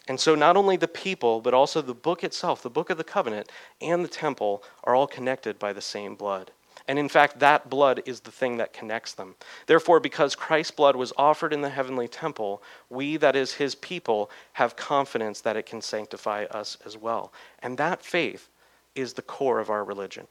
And 0.07 0.21
so, 0.21 0.35
not 0.35 0.57
only 0.57 0.77
the 0.77 0.89
people, 0.89 1.41
but 1.41 1.55
also 1.55 1.81
the 1.81 1.95
book 1.95 2.23
itself, 2.23 2.63
the 2.63 2.71
book 2.71 2.91
of 2.91 2.99
the 2.99 3.05
covenant, 3.05 3.51
and 3.81 4.05
the 4.05 4.09
temple 4.09 4.63
are 4.83 4.95
all 4.95 5.07
connected 5.07 5.59
by 5.59 5.73
the 5.73 5.81
same 5.81 6.15
blood. 6.15 6.51
And 6.87 6.99
in 6.99 7.09
fact, 7.09 7.39
that 7.39 7.71
blood 7.71 8.03
is 8.05 8.21
the 8.21 8.31
thing 8.31 8.59
that 8.59 8.75
connects 8.75 9.15
them. 9.15 9.37
Therefore, 9.67 10.01
because 10.01 10.35
Christ's 10.35 10.73
blood 10.73 10.97
was 10.97 11.15
offered 11.17 11.55
in 11.55 11.63
the 11.63 11.71
heavenly 11.71 12.09
temple, 12.09 12.63
we, 12.91 13.17
that 13.17 13.35
is 13.35 13.55
his 13.55 13.75
people, 13.75 14.31
have 14.55 14.77
confidence 14.77 15.41
that 15.41 15.57
it 15.57 15.65
can 15.65 15.81
sanctify 15.81 16.45
us 16.51 16.77
as 16.85 16.97
well. 16.99 17.33
And 17.61 17.79
that 17.79 18.03
faith 18.03 18.51
is 18.95 19.15
the 19.15 19.23
core 19.23 19.61
of 19.61 19.71
our 19.71 19.83
religion. 19.83 20.27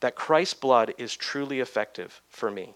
That 0.00 0.14
Christ's 0.14 0.54
blood 0.54 0.94
is 0.98 1.16
truly 1.16 1.58
effective 1.58 2.20
for 2.28 2.50
me. 2.50 2.74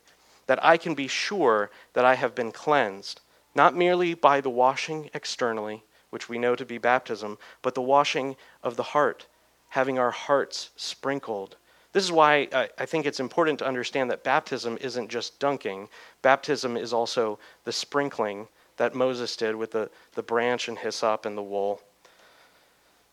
That 0.49 0.65
I 0.65 0.77
can 0.77 0.95
be 0.95 1.09
sure 1.09 1.71
that 1.93 2.05
I 2.05 2.17
have 2.17 2.35
been 2.35 2.51
cleansed, 2.51 3.21
not 3.55 3.77
merely 3.77 4.15
by 4.15 4.41
the 4.41 4.51
washing 4.51 5.11
externally, 5.15 5.85
which 6.17 6.31
we 6.31 6.39
know 6.39 6.57
to 6.57 6.65
be 6.65 6.79
baptism, 6.79 7.37
but 7.61 7.75
the 7.75 7.83
washing 7.83 8.35
of 8.63 8.77
the 8.77 8.83
heart, 8.83 9.27
having 9.69 9.99
our 9.99 10.11
hearts 10.11 10.71
sprinkled 10.75 11.57
this 11.97 12.05
is 12.05 12.13
why 12.13 12.47
I 12.77 12.85
think 12.85 13.07
it's 13.07 13.21
important 13.21 13.59
to 13.61 13.67
understand 13.67 14.11
that 14.11 14.23
baptism 14.23 14.77
isn't 14.83 15.09
just 15.09 15.41
dunking, 15.41 15.89
baptism 16.21 16.77
is 16.77 16.93
also 16.93 17.39
the 17.65 17.73
sprinkling 17.73 18.49
that 18.77 18.95
Moses 18.95 19.35
did 19.35 19.57
with 19.57 19.71
the, 19.71 19.89
the 20.13 20.23
branch 20.23 20.69
and 20.69 20.79
hyssop 20.79 21.25
and 21.25 21.39
the 21.39 21.43
wool. 21.43 21.81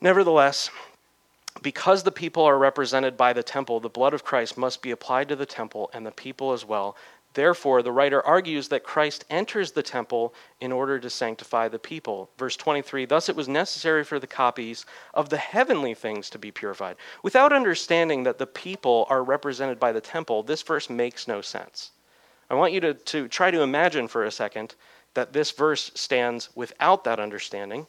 Nevertheless, 0.02 0.70
because 1.62 2.04
the 2.04 2.12
people 2.12 2.44
are 2.44 2.58
represented 2.58 3.16
by 3.16 3.32
the 3.32 3.42
temple, 3.42 3.80
the 3.80 3.88
blood 3.88 4.14
of 4.14 4.26
Christ 4.26 4.58
must 4.58 4.82
be 4.82 4.92
applied 4.92 5.30
to 5.30 5.38
the 5.38 5.46
temple 5.46 5.90
and 5.94 6.06
the 6.06 6.12
people 6.12 6.52
as 6.52 6.66
well, 6.66 6.98
Therefore, 7.34 7.82
the 7.82 7.92
writer 7.92 8.22
argues 8.22 8.68
that 8.68 8.84
Christ 8.84 9.26
enters 9.30 9.72
the 9.72 9.82
temple 9.82 10.34
in 10.60 10.72
order 10.72 11.00
to 11.00 11.10
sanctify 11.10 11.68
the 11.68 11.80
people. 11.80 12.30
Verse 12.38 12.56
23 12.56 13.06
Thus 13.06 13.28
it 13.28 13.36
was 13.36 13.48
necessary 13.48 14.04
for 14.04 14.20
the 14.20 14.28
copies 14.28 14.86
of 15.14 15.30
the 15.30 15.38
heavenly 15.38 15.94
things 15.94 16.30
to 16.30 16.38
be 16.38 16.52
purified. 16.52 16.96
Without 17.24 17.52
understanding 17.52 18.24
that 18.24 18.38
the 18.38 18.48
people 18.48 19.08
are 19.10 19.24
represented 19.24 19.80
by 19.80 19.92
the 19.92 20.02
temple, 20.02 20.44
this 20.44 20.62
verse 20.62 20.90
makes 20.90 21.28
no 21.28 21.42
sense. 21.42 21.92
I 22.50 22.56
want 22.56 22.74
you 22.74 22.82
to, 22.82 22.94
to 22.94 23.28
try 23.28 23.50
to 23.50 23.62
imagine 23.62 24.08
for 24.08 24.24
a 24.24 24.32
second 24.32 24.76
that 25.16 25.34
this 25.34 25.52
verse 25.52 25.92
stands 25.96 26.50
without 26.56 27.04
that 27.04 27.20
understanding. 27.20 27.88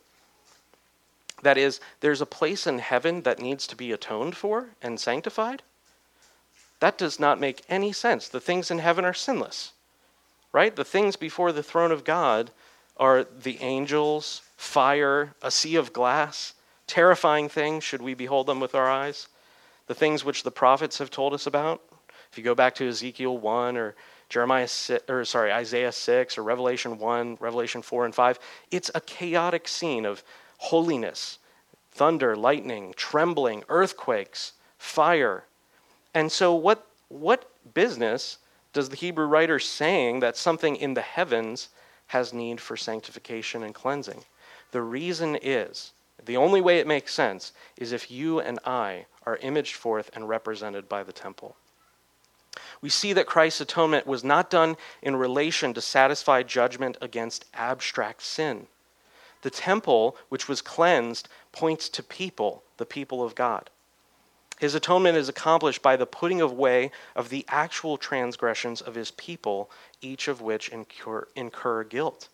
That 1.42 1.59
is, 1.59 1.80
there's 2.01 2.22
a 2.22 2.26
place 2.26 2.66
in 2.66 2.78
heaven 2.78 3.22
that 3.22 3.40
needs 3.40 3.66
to 3.66 3.76
be 3.76 3.92
atoned 3.92 4.36
for 4.36 4.70
and 4.80 4.99
sanctified. 4.99 5.62
That 6.85 6.99
does 6.99 7.18
not 7.18 7.41
make 7.41 7.62
any 7.70 7.93
sense. 7.93 8.28
The 8.28 8.43
things 8.43 8.70
in 8.70 8.78
heaven 8.78 9.07
are 9.07 9.14
sinless, 9.14 9.72
right? 10.53 10.76
The 10.76 10.85
things 10.85 11.16
before 11.16 11.51
the 11.51 11.62
throne 11.62 11.91
of 11.91 12.05
God 12.05 12.51
are 12.99 13.24
the 13.24 13.57
angels, 13.62 14.43
fire, 14.59 15.32
a 15.41 15.51
sea 15.51 15.76
of 15.76 15.95
glass, 15.95 16.53
terrifying 16.87 17.49
things, 17.49 17.85
should 17.85 18.03
we 18.03 18.12
behold 18.12 18.47
them 18.47 18.61
with 18.61 18.74
our 18.74 18.91
eyes. 18.91 19.28
The 19.87 19.95
things 19.95 20.26
which 20.26 20.43
the 20.43 20.51
prophets 20.51 20.99
have 20.99 21.11
told 21.11 21.32
us 21.32 21.47
about. 21.47 21.80
If 22.30 22.37
you 22.37 22.45
go 22.45 22.55
back 22.55 22.74
to 22.74 22.87
Ezekiel 22.87 23.39
1 23.39 23.78
or 23.78 23.95
Jeremiah 24.28 24.68
6, 24.68 25.09
or 25.09 25.24
sorry, 25.24 25.53
Isaiah 25.53 25.91
6 25.91 26.37
or 26.37 26.43
Revelation 26.43 26.99
1, 26.99 27.39
Revelation 27.41 27.80
4 27.80 28.05
and 28.05 28.14
5, 28.14 28.39
it's 28.70 28.91
a 28.95 29.01
chaotic 29.01 29.68
scene 29.68 30.05
of 30.05 30.22
holiness, 30.59 31.39
thunder, 31.93 32.37
lightning, 32.37 32.93
trembling, 32.95 33.64
earthquakes, 33.70 34.53
fire, 34.76 35.45
and 36.15 36.31
so, 36.31 36.55
what, 36.55 36.87
what 37.09 37.51
business 37.75 38.39
does 38.73 38.89
the 38.89 38.97
Hebrew 38.97 39.27
writer 39.27 39.59
saying 39.59 40.21
that 40.21 40.37
something 40.37 40.77
in 40.77 40.95
the 40.95 41.03
heavens 41.03 41.69
has 42.09 42.33
need 42.33 42.61
for 42.61 42.77
sanctification 42.77 43.62
and 43.62 43.75
cleansing? 43.75 44.25
The 44.71 44.83
reason 44.83 45.37
is 45.41 45.93
the 46.25 46.37
only 46.37 46.61
way 46.61 46.79
it 46.79 46.87
makes 46.87 47.12
sense 47.12 47.53
is 47.77 47.93
if 47.93 48.11
you 48.11 48.41
and 48.41 48.59
I 48.65 49.07
are 49.27 49.37
imaged 49.39 49.75
forth 49.75 50.11
and 50.15 50.29
represented 50.29 50.89
by 50.89 51.03
the 51.03 51.12
temple. 51.12 51.57
We 52.81 52.89
see 52.89 53.12
that 53.15 53.27
Christ's 53.27 53.62
atonement 53.62 54.07
was 54.07 54.23
not 54.23 54.51
done 54.51 54.77
in 55.03 55.17
relation 55.17 55.75
to 55.75 55.81
satisfy 55.81 56.43
judgment 56.43 56.97
against 57.01 57.47
abstract 57.55 58.23
sin. 58.23 58.69
The 59.43 59.51
temple, 59.51 60.17
which 60.29 60.49
was 60.49 60.62
cleansed, 60.62 61.29
points 61.53 61.89
to 61.91 62.03
people, 62.03 62.62
the 62.77 62.87
people 62.87 63.23
of 63.23 63.35
God. 63.35 63.71
His 64.61 64.75
atonement 64.75 65.17
is 65.17 65.29
accomplished 65.29 65.83
by 65.83 65.97
the 65.97 66.07
putting 66.07 66.41
away 66.41 66.91
of 67.17 67.29
the 67.29 67.45
actual 67.49 67.97
transgressions 67.97 68.81
of 68.81 68.95
his 68.95 69.11
people, 69.11 69.71
each 70.01 70.29
of 70.29 70.41
which 70.41 70.69
incur, 70.69 71.27
incur 71.35 71.85
guilt. 71.85 72.29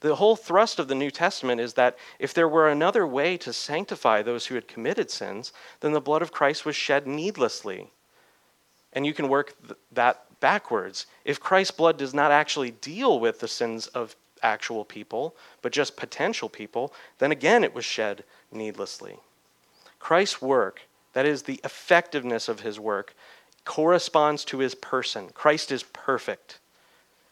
The 0.00 0.16
whole 0.16 0.36
thrust 0.36 0.78
of 0.78 0.88
the 0.88 0.94
New 0.94 1.10
Testament 1.10 1.60
is 1.60 1.74
that 1.74 1.96
if 2.18 2.32
there 2.32 2.48
were 2.48 2.68
another 2.68 3.06
way 3.06 3.36
to 3.38 3.52
sanctify 3.52 4.22
those 4.22 4.46
who 4.46 4.54
had 4.54 4.68
committed 4.68 5.10
sins, 5.10 5.52
then 5.80 5.92
the 5.92 6.00
blood 6.00 6.22
of 6.22 6.32
Christ 6.32 6.64
was 6.64 6.76
shed 6.76 7.06
needlessly. 7.06 7.90
And 8.92 9.04
you 9.04 9.12
can 9.12 9.28
work 9.28 9.54
th- 9.60 9.78
that 9.92 10.40
backwards. 10.40 11.06
If 11.24 11.40
Christ's 11.40 11.72
blood 11.72 11.98
does 11.98 12.14
not 12.14 12.30
actually 12.30 12.70
deal 12.70 13.18
with 13.18 13.40
the 13.40 13.48
sins 13.48 13.88
of 13.88 14.14
actual 14.42 14.84
people, 14.84 15.34
but 15.62 15.72
just 15.72 15.96
potential 15.96 16.48
people, 16.48 16.92
then 17.18 17.32
again 17.32 17.64
it 17.64 17.74
was 17.74 17.84
shed 17.84 18.22
needlessly. 18.52 19.18
Christ's 19.98 20.40
work 20.40 20.82
that 21.12 21.26
is, 21.26 21.42
the 21.42 21.60
effectiveness 21.64 22.48
of 22.48 22.60
his 22.60 22.78
work, 22.78 23.14
corresponds 23.64 24.44
to 24.46 24.58
his 24.58 24.74
person. 24.74 25.28
Christ 25.34 25.70
is 25.70 25.82
perfect. 25.82 26.58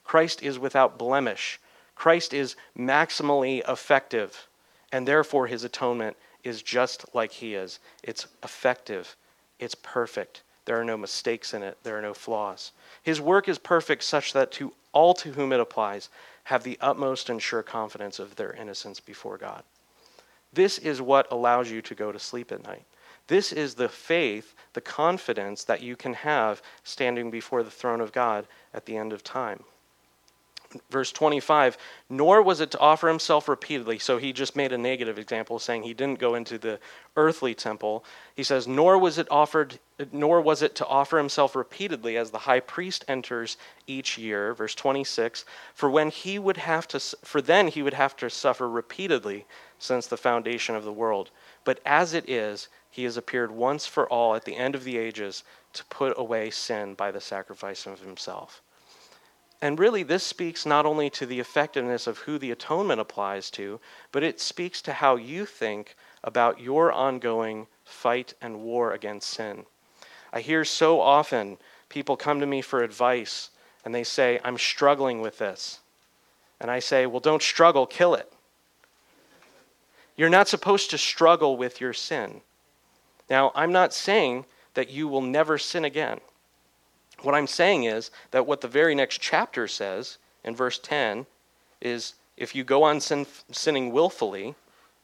Christ 0.05 0.43
is 0.43 0.59
without 0.59 0.99
blemish. 0.99 1.59
Christ 1.95 2.35
is 2.35 2.57
maximally 2.79 3.69
effective, 3.69 4.47
and 4.93 5.09
therefore 5.09 5.47
his 5.47 5.65
atonement 5.65 6.17
is 6.45 6.63
just 6.63 7.07
like 7.15 7.33
he 7.33 7.55
is. 7.55 7.81
It's 8.03 8.27
effective, 8.43 9.17
it's 9.59 9.75
perfect. 9.75 10.43
There 10.67 10.79
are 10.79 10.85
no 10.85 10.97
mistakes 10.97 11.55
in 11.55 11.63
it, 11.63 11.79
there 11.83 11.99
are 11.99 12.03
no 12.03 12.15
flaws. 12.15 12.73
His 13.03 13.21
work 13.21 13.49
is 13.49 13.59
perfect 13.59 14.03
such 14.05 14.33
that 14.33 14.53
to 14.53 14.73
all 14.93 15.15
to 15.15 15.33
whom 15.33 15.53
it 15.53 15.61
applies 15.61 16.09
have 16.45 16.63
the 16.63 16.79
utmost 16.81 17.29
and 17.29 17.43
sure 17.43 17.63
confidence 17.63 18.19
of 18.19 18.37
their 18.37 18.53
innocence 18.53 19.01
before 19.01 19.39
God. 19.39 19.63
This 20.53 20.79
is 20.79 21.03
what 21.03 21.31
allows 21.33 21.71
you 21.71 21.83
to 21.83 21.95
go 21.95 22.13
to 22.13 22.19
sleep 22.19 22.53
at 22.53 22.65
night. 22.65 22.85
This 23.29 23.53
is 23.53 23.75
the 23.75 23.89
faith, 23.89 24.55
the 24.73 24.81
confidence 24.81 25.65
that 25.65 25.83
you 25.83 25.97
can 25.97 26.15
have 26.15 26.63
standing 26.85 27.31
before 27.31 27.63
the 27.63 27.71
throne 27.71 28.01
of 28.01 28.13
God 28.13 28.47
at 28.73 28.87
the 28.87 28.97
end 28.97 29.13
of 29.13 29.25
time. 29.25 29.65
Verse 30.91 31.13
25 31.13 31.79
nor 32.09 32.43
was 32.43 32.61
it 32.61 32.71
to 32.73 32.79
offer 32.79 33.09
himself 33.09 33.49
repeatedly. 33.49 33.99
So 33.99 34.19
he 34.19 34.33
just 34.33 34.57
made 34.57 34.73
a 34.73 34.79
negative 34.79 35.19
example 35.19 35.59
saying 35.59 35.83
he 35.83 35.95
didn't 35.95 36.19
go 36.19 36.35
into 36.35 36.59
the 36.59 36.79
earthly 37.17 37.55
temple. 37.55 38.05
He 38.35 38.43
says 38.43 38.67
nor 38.67 38.99
was 38.99 39.19
it 39.19 39.29
offered 39.31 39.79
nor 40.13 40.41
was 40.41 40.63
it 40.63 40.75
to 40.77 40.87
offer 40.87 41.19
himself 41.19 41.57
repeatedly 41.57 42.17
as 42.17 42.31
the 42.31 42.39
high 42.39 42.61
priest 42.61 43.05
enters 43.09 43.57
each 43.87 44.19
year. 44.19 44.55
Verse 44.55 44.75
26 44.75 45.45
for 45.75 45.89
when 45.89 46.11
he 46.11 46.39
would 46.39 46.59
have 46.59 46.87
to 46.89 47.01
for 47.01 47.41
then 47.41 47.69
he 47.69 47.83
would 47.83 47.95
have 47.95 48.17
to 48.17 48.29
suffer 48.29 48.69
repeatedly 48.69 49.47
since 49.79 50.07
the 50.07 50.17
foundation 50.17 50.75
of 50.75 50.85
the 50.85 50.93
world 50.93 51.31
but 51.65 51.81
as 51.85 52.15
it 52.15 52.29
is 52.29 52.69
he 52.91 53.05
has 53.05 53.17
appeared 53.17 53.51
once 53.51 53.87
for 53.87 54.09
all 54.09 54.35
at 54.35 54.45
the 54.45 54.57
end 54.57 54.75
of 54.75 54.85
the 54.85 54.99
ages 54.99 55.45
to 55.73 55.85
put 55.87 56.17
away 56.17 56.51
sin 56.51 56.95
by 56.95 57.11
the 57.11 57.21
sacrifice 57.21 57.87
of 57.87 58.01
himself 58.01 58.63
and 59.63 59.79
really, 59.79 60.03
this 60.03 60.23
speaks 60.23 60.67
not 60.67 60.85
only 60.85 61.09
to 61.11 61.25
the 61.25 61.41
effectiveness 61.41 62.07
of 62.07 62.19
who 62.19 62.39
the 62.39 62.51
atonement 62.51 63.01
applies 63.01 63.51
to, 63.53 63.81
but 64.13 64.23
it 64.23 64.39
speaks 64.39 64.83
to 64.83 64.93
how 64.93 65.17
you 65.17 65.47
think 65.47 65.97
about 66.23 66.61
your 66.61 66.93
ongoing 66.93 67.67
fight 67.85 68.35
and 68.43 68.61
war 68.61 68.93
against 68.93 69.31
sin. 69.31 69.65
I 70.33 70.41
hear 70.41 70.65
so 70.65 71.01
often 71.01 71.57
people 71.89 72.17
come 72.17 72.41
to 72.41 72.47
me 72.47 72.61
for 72.61 72.83
advice 72.83 73.51
and 73.85 73.95
they 73.95 74.05
say, 74.05 74.41
I'm 74.45 74.59
struggling 74.59 75.23
with 75.23 75.39
this. 75.39 75.81
And 76.61 76.71
I 76.71 76.81
say, 76.81 77.07
Well, 77.07 77.21
don't 77.21 77.43
struggle, 77.43 77.87
kill 77.87 78.15
it. 78.15 78.31
You're 80.17 80.29
not 80.31 80.49
supposed 80.49 80.91
to 80.91 80.99
struggle 80.99 81.57
with 81.57 81.81
your 81.81 81.93
sin. 81.93 82.41
Now, 83.29 83.53
I'm 83.55 83.73
not 83.73 83.93
saying 83.93 84.47
that 84.75 84.91
you 84.91 85.09
will 85.09 85.21
never 85.21 85.59
sin 85.59 85.85
again. 85.85 86.21
What 87.23 87.35
I'm 87.35 87.47
saying 87.47 87.85
is 87.85 88.11
that 88.31 88.47
what 88.47 88.61
the 88.61 88.69
very 88.69 88.95
next 88.95 89.21
chapter 89.21 89.67
says 89.67 90.19
in 90.45 90.55
verse 90.55 90.79
10 90.79 91.27
is 91.81 92.15
if 92.37 92.55
you 92.55 92.65
go 92.65 92.83
on 92.83 93.01
sin, 93.01 93.27
sinning 93.51 93.93
willfully, 93.93 94.55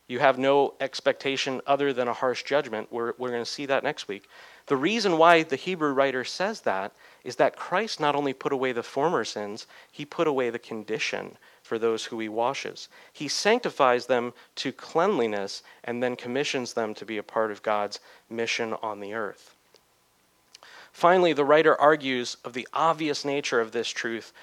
you 0.08 0.18
have 0.18 0.38
no 0.38 0.74
expectation 0.80 1.62
other 1.66 1.92
than 1.92 2.08
a 2.08 2.12
harsh 2.12 2.42
judgment. 2.42 2.92
We're, 2.92 3.14
we're 3.16 3.30
going 3.30 3.44
to 3.44 3.50
see 3.50 3.66
that 3.66 3.82
next 3.82 4.08
week. 4.08 4.28
The 4.66 4.76
reason 4.76 5.16
why 5.16 5.42
the 5.42 5.56
Hebrew 5.56 5.92
writer 5.92 6.24
says 6.24 6.60
that 6.62 6.92
is 7.24 7.36
that 7.36 7.56
Christ 7.56 7.98
not 7.98 8.14
only 8.14 8.32
put 8.32 8.52
away 8.52 8.72
the 8.72 8.82
former 8.82 9.24
sins, 9.24 9.66
he 9.90 10.04
put 10.04 10.26
away 10.26 10.50
the 10.50 10.58
condition 10.58 11.36
for 11.72 11.78
those 11.78 12.04
who 12.04 12.20
he 12.20 12.28
washes. 12.28 12.90
He 13.14 13.28
sanctifies 13.28 14.04
them 14.04 14.34
to 14.56 14.72
cleanliness 14.72 15.62
and 15.84 16.02
then 16.02 16.16
commissions 16.16 16.74
them 16.74 16.92
to 16.92 17.06
be 17.06 17.16
a 17.16 17.22
part 17.22 17.50
of 17.50 17.62
God's 17.62 17.98
mission 18.28 18.74
on 18.82 19.00
the 19.00 19.14
earth. 19.14 19.54
Finally, 20.92 21.32
the 21.32 21.46
writer 21.46 21.74
argues 21.80 22.36
of 22.44 22.52
the 22.52 22.68
obvious 22.74 23.24
nature 23.24 23.58
of 23.58 23.72
this 23.72 23.88
truth, 23.88 24.34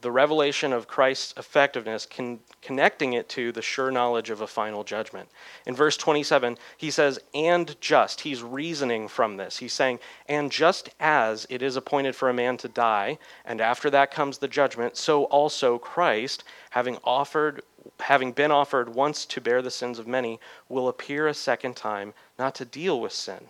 the 0.00 0.10
revelation 0.10 0.72
of 0.72 0.86
Christ's 0.86 1.34
effectiveness, 1.36 2.06
con- 2.06 2.40
connecting 2.62 3.14
it 3.14 3.28
to 3.30 3.52
the 3.52 3.62
sure 3.62 3.90
knowledge 3.90 4.30
of 4.30 4.40
a 4.40 4.46
final 4.46 4.84
judgment. 4.84 5.28
In 5.66 5.74
verse 5.74 5.96
27, 5.96 6.58
he 6.76 6.90
says, 6.90 7.18
and 7.34 7.80
just. 7.80 8.20
He's 8.20 8.42
reasoning 8.42 9.08
from 9.08 9.36
this. 9.36 9.58
He's 9.58 9.72
saying, 9.72 9.98
and 10.28 10.52
just 10.52 10.90
as 11.00 11.46
it 11.50 11.62
is 11.62 11.76
appointed 11.76 12.14
for 12.14 12.28
a 12.28 12.34
man 12.34 12.56
to 12.58 12.68
die, 12.68 13.18
and 13.44 13.60
after 13.60 13.90
that 13.90 14.10
comes 14.10 14.38
the 14.38 14.48
judgment, 14.48 14.96
so 14.96 15.24
also 15.24 15.78
Christ, 15.78 16.44
having 16.70 16.98
offered 17.04 17.62
having 18.00 18.32
been 18.32 18.50
offered 18.50 18.88
once 18.88 19.24
to 19.24 19.40
bear 19.40 19.62
the 19.62 19.70
sins 19.70 20.00
of 20.00 20.08
many, 20.08 20.40
will 20.68 20.88
appear 20.88 21.28
a 21.28 21.32
second 21.34 21.76
time, 21.76 22.12
not 22.36 22.52
to 22.52 22.64
deal 22.64 23.00
with 23.00 23.12
sin 23.12 23.48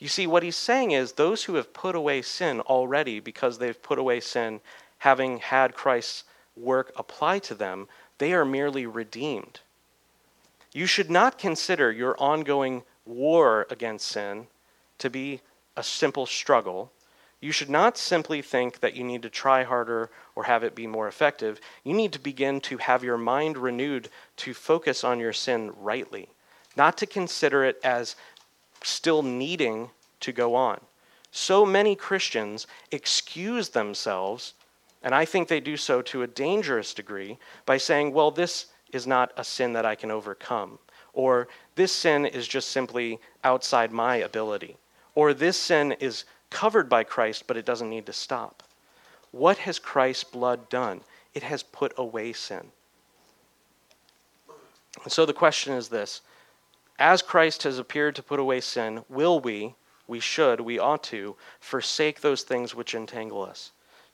you 0.00 0.08
see, 0.08 0.26
what 0.26 0.42
he's 0.42 0.56
saying 0.56 0.92
is 0.92 1.12
those 1.12 1.44
who 1.44 1.54
have 1.56 1.74
put 1.74 1.94
away 1.94 2.22
sin 2.22 2.60
already 2.62 3.20
because 3.20 3.58
they've 3.58 3.80
put 3.80 3.98
away 3.98 4.20
sin, 4.20 4.62
having 5.00 5.38
had 5.38 5.74
Christ's 5.74 6.24
work 6.56 6.92
apply 6.96 7.38
to 7.40 7.54
them, 7.54 7.88
they 8.18 8.32
are 8.32 8.44
merely 8.44 8.86
redeemed. 8.86 9.60
You 10.72 10.86
should 10.86 11.10
not 11.10 11.38
consider 11.38 11.90
your 11.90 12.16
ongoing 12.18 12.82
war 13.04 13.66
against 13.70 14.06
sin 14.06 14.46
to 14.98 15.10
be 15.10 15.40
a 15.76 15.82
simple 15.82 16.26
struggle. 16.26 16.92
You 17.40 17.50
should 17.50 17.70
not 17.70 17.96
simply 17.96 18.42
think 18.42 18.80
that 18.80 18.94
you 18.94 19.02
need 19.02 19.22
to 19.22 19.30
try 19.30 19.64
harder 19.64 20.10
or 20.36 20.44
have 20.44 20.62
it 20.62 20.74
be 20.74 20.86
more 20.86 21.08
effective. 21.08 21.60
You 21.82 21.94
need 21.94 22.12
to 22.12 22.18
begin 22.18 22.60
to 22.62 22.76
have 22.76 23.02
your 23.02 23.16
mind 23.16 23.56
renewed 23.56 24.10
to 24.36 24.54
focus 24.54 25.02
on 25.02 25.18
your 25.18 25.32
sin 25.32 25.72
rightly, 25.80 26.28
not 26.76 26.98
to 26.98 27.06
consider 27.06 27.64
it 27.64 27.80
as 27.82 28.16
still 28.82 29.22
needing 29.22 29.90
to 30.20 30.32
go 30.32 30.54
on. 30.54 30.80
So 31.32 31.64
many 31.64 31.96
Christians 31.96 32.66
excuse 32.90 33.70
themselves, 33.70 34.54
and 35.02 35.14
I 35.14 35.24
think 35.24 35.48
they 35.48 35.60
do 35.60 35.76
so 35.76 36.02
to 36.02 36.22
a 36.22 36.26
dangerous 36.26 36.94
degree, 36.94 37.38
by 37.66 37.76
saying, 37.76 38.12
well, 38.12 38.30
this 38.30 38.66
is 38.92 39.06
not 39.06 39.32
a 39.36 39.44
sin 39.44 39.72
that 39.72 39.86
I 39.86 39.94
can 39.94 40.10
overcome, 40.10 40.78
or 41.12 41.48
this 41.74 41.92
sin 41.92 42.26
is 42.26 42.46
just 42.46 42.70
simply 42.70 43.18
outside 43.44 43.92
my 43.92 44.16
ability, 44.16 44.76
or 45.14 45.32
this 45.32 45.56
sin 45.56 45.92
is 45.92 46.24
covered 46.50 46.88
by 46.88 47.04
Christ, 47.04 47.44
but 47.46 47.56
it 47.56 47.64
doesn't 47.64 47.90
need 47.90 48.06
to 48.06 48.12
stop. 48.12 48.62
What 49.30 49.58
has 49.58 49.78
Christ's 49.78 50.24
blood 50.24 50.68
done? 50.68 51.02
It 51.34 51.44
has 51.44 51.62
put 51.62 51.92
away 51.96 52.32
sin. 52.32 52.72
And 55.04 55.12
so 55.12 55.24
the 55.24 55.32
question 55.32 55.74
is 55.74 55.88
this 55.88 56.20
as 56.98 57.22
Christ 57.22 57.62
has 57.62 57.78
appeared 57.78 58.14
to 58.16 58.22
put 58.22 58.38
away 58.40 58.60
sin, 58.60 59.04
will 59.08 59.40
we, 59.40 59.74
we 60.06 60.20
should, 60.20 60.60
we 60.60 60.78
ought 60.78 61.02
to, 61.04 61.36
forsake 61.58 62.20
those 62.20 62.42
things 62.42 62.74
which 62.74 62.94
entangle 62.94 63.42
us, 63.42 63.72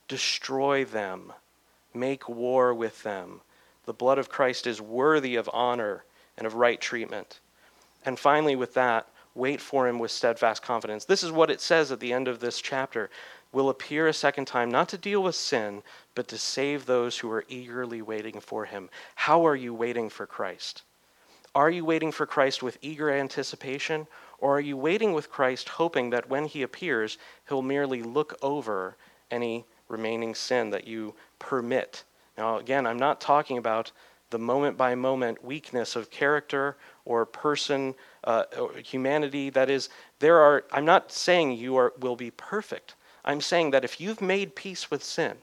destroy 0.08 0.84
them, 0.84 1.32
make 1.94 2.28
war 2.28 2.74
with 2.74 3.02
them? 3.02 3.40
The 3.84 3.92
blood 3.92 4.18
of 4.18 4.28
Christ 4.28 4.66
is 4.66 4.80
worthy 4.80 5.36
of 5.36 5.48
honor 5.52 6.04
and 6.36 6.46
of 6.46 6.54
right 6.54 6.80
treatment. 6.80 7.40
And 8.04 8.18
finally, 8.18 8.56
with 8.56 8.74
that, 8.74 9.08
wait 9.34 9.60
for 9.60 9.86
him 9.86 9.98
with 9.98 10.10
steadfast 10.10 10.62
confidence. 10.62 11.04
This 11.04 11.22
is 11.22 11.30
what 11.30 11.50
it 11.50 11.60
says 11.60 11.92
at 11.92 12.00
the 12.00 12.12
end 12.12 12.28
of 12.28 12.40
this 12.40 12.60
chapter 12.60 13.10
will 13.52 13.68
appear 13.68 14.06
a 14.06 14.12
second 14.12 14.46
time, 14.46 14.70
not 14.70 14.88
to 14.88 14.98
deal 14.98 15.22
with 15.22 15.34
sin, 15.34 15.82
but 16.14 16.28
to 16.28 16.36
save 16.36 16.84
those 16.84 17.18
who 17.18 17.30
are 17.30 17.44
eagerly 17.48 18.02
waiting 18.02 18.40
for 18.40 18.64
him. 18.64 18.90
How 19.14 19.46
are 19.46 19.56
you 19.56 19.72
waiting 19.72 20.08
for 20.08 20.26
Christ? 20.26 20.82
Are 21.54 21.70
you 21.70 21.84
waiting 21.84 22.12
for 22.12 22.26
Christ 22.26 22.62
with 22.62 22.76
eager 22.82 23.10
anticipation, 23.10 24.06
or 24.38 24.56
are 24.56 24.60
you 24.60 24.76
waiting 24.76 25.14
with 25.14 25.30
Christ 25.30 25.70
hoping 25.70 26.10
that 26.10 26.28
when 26.28 26.44
he 26.44 26.62
appears, 26.62 27.16
he'll 27.48 27.62
merely 27.62 28.02
look 28.02 28.36
over 28.42 28.96
any 29.30 29.64
remaining 29.88 30.34
sin 30.34 30.70
that 30.70 30.86
you 30.86 31.14
permit? 31.38 32.04
Now, 32.36 32.58
again, 32.58 32.86
I'm 32.86 32.98
not 32.98 33.20
talking 33.20 33.58
about 33.58 33.92
the 34.30 34.38
moment 34.38 34.76
by 34.76 34.94
moment 34.94 35.44
weakness 35.44 35.96
of 35.96 36.10
character 36.10 36.76
or 37.04 37.24
person, 37.24 37.94
uh, 38.24 38.44
or 38.58 38.72
humanity. 38.74 39.50
That 39.50 39.70
is, 39.70 39.88
there 40.18 40.40
are, 40.40 40.64
I'm 40.72 40.84
not 40.84 41.12
saying 41.12 41.52
you 41.52 41.76
are, 41.76 41.92
will 42.00 42.16
be 42.16 42.32
perfect. 42.32 42.94
I'm 43.24 43.40
saying 43.40 43.70
that 43.70 43.84
if 43.84 44.00
you've 44.00 44.20
made 44.20 44.54
peace 44.54 44.90
with 44.90 45.02
sin, 45.02 45.36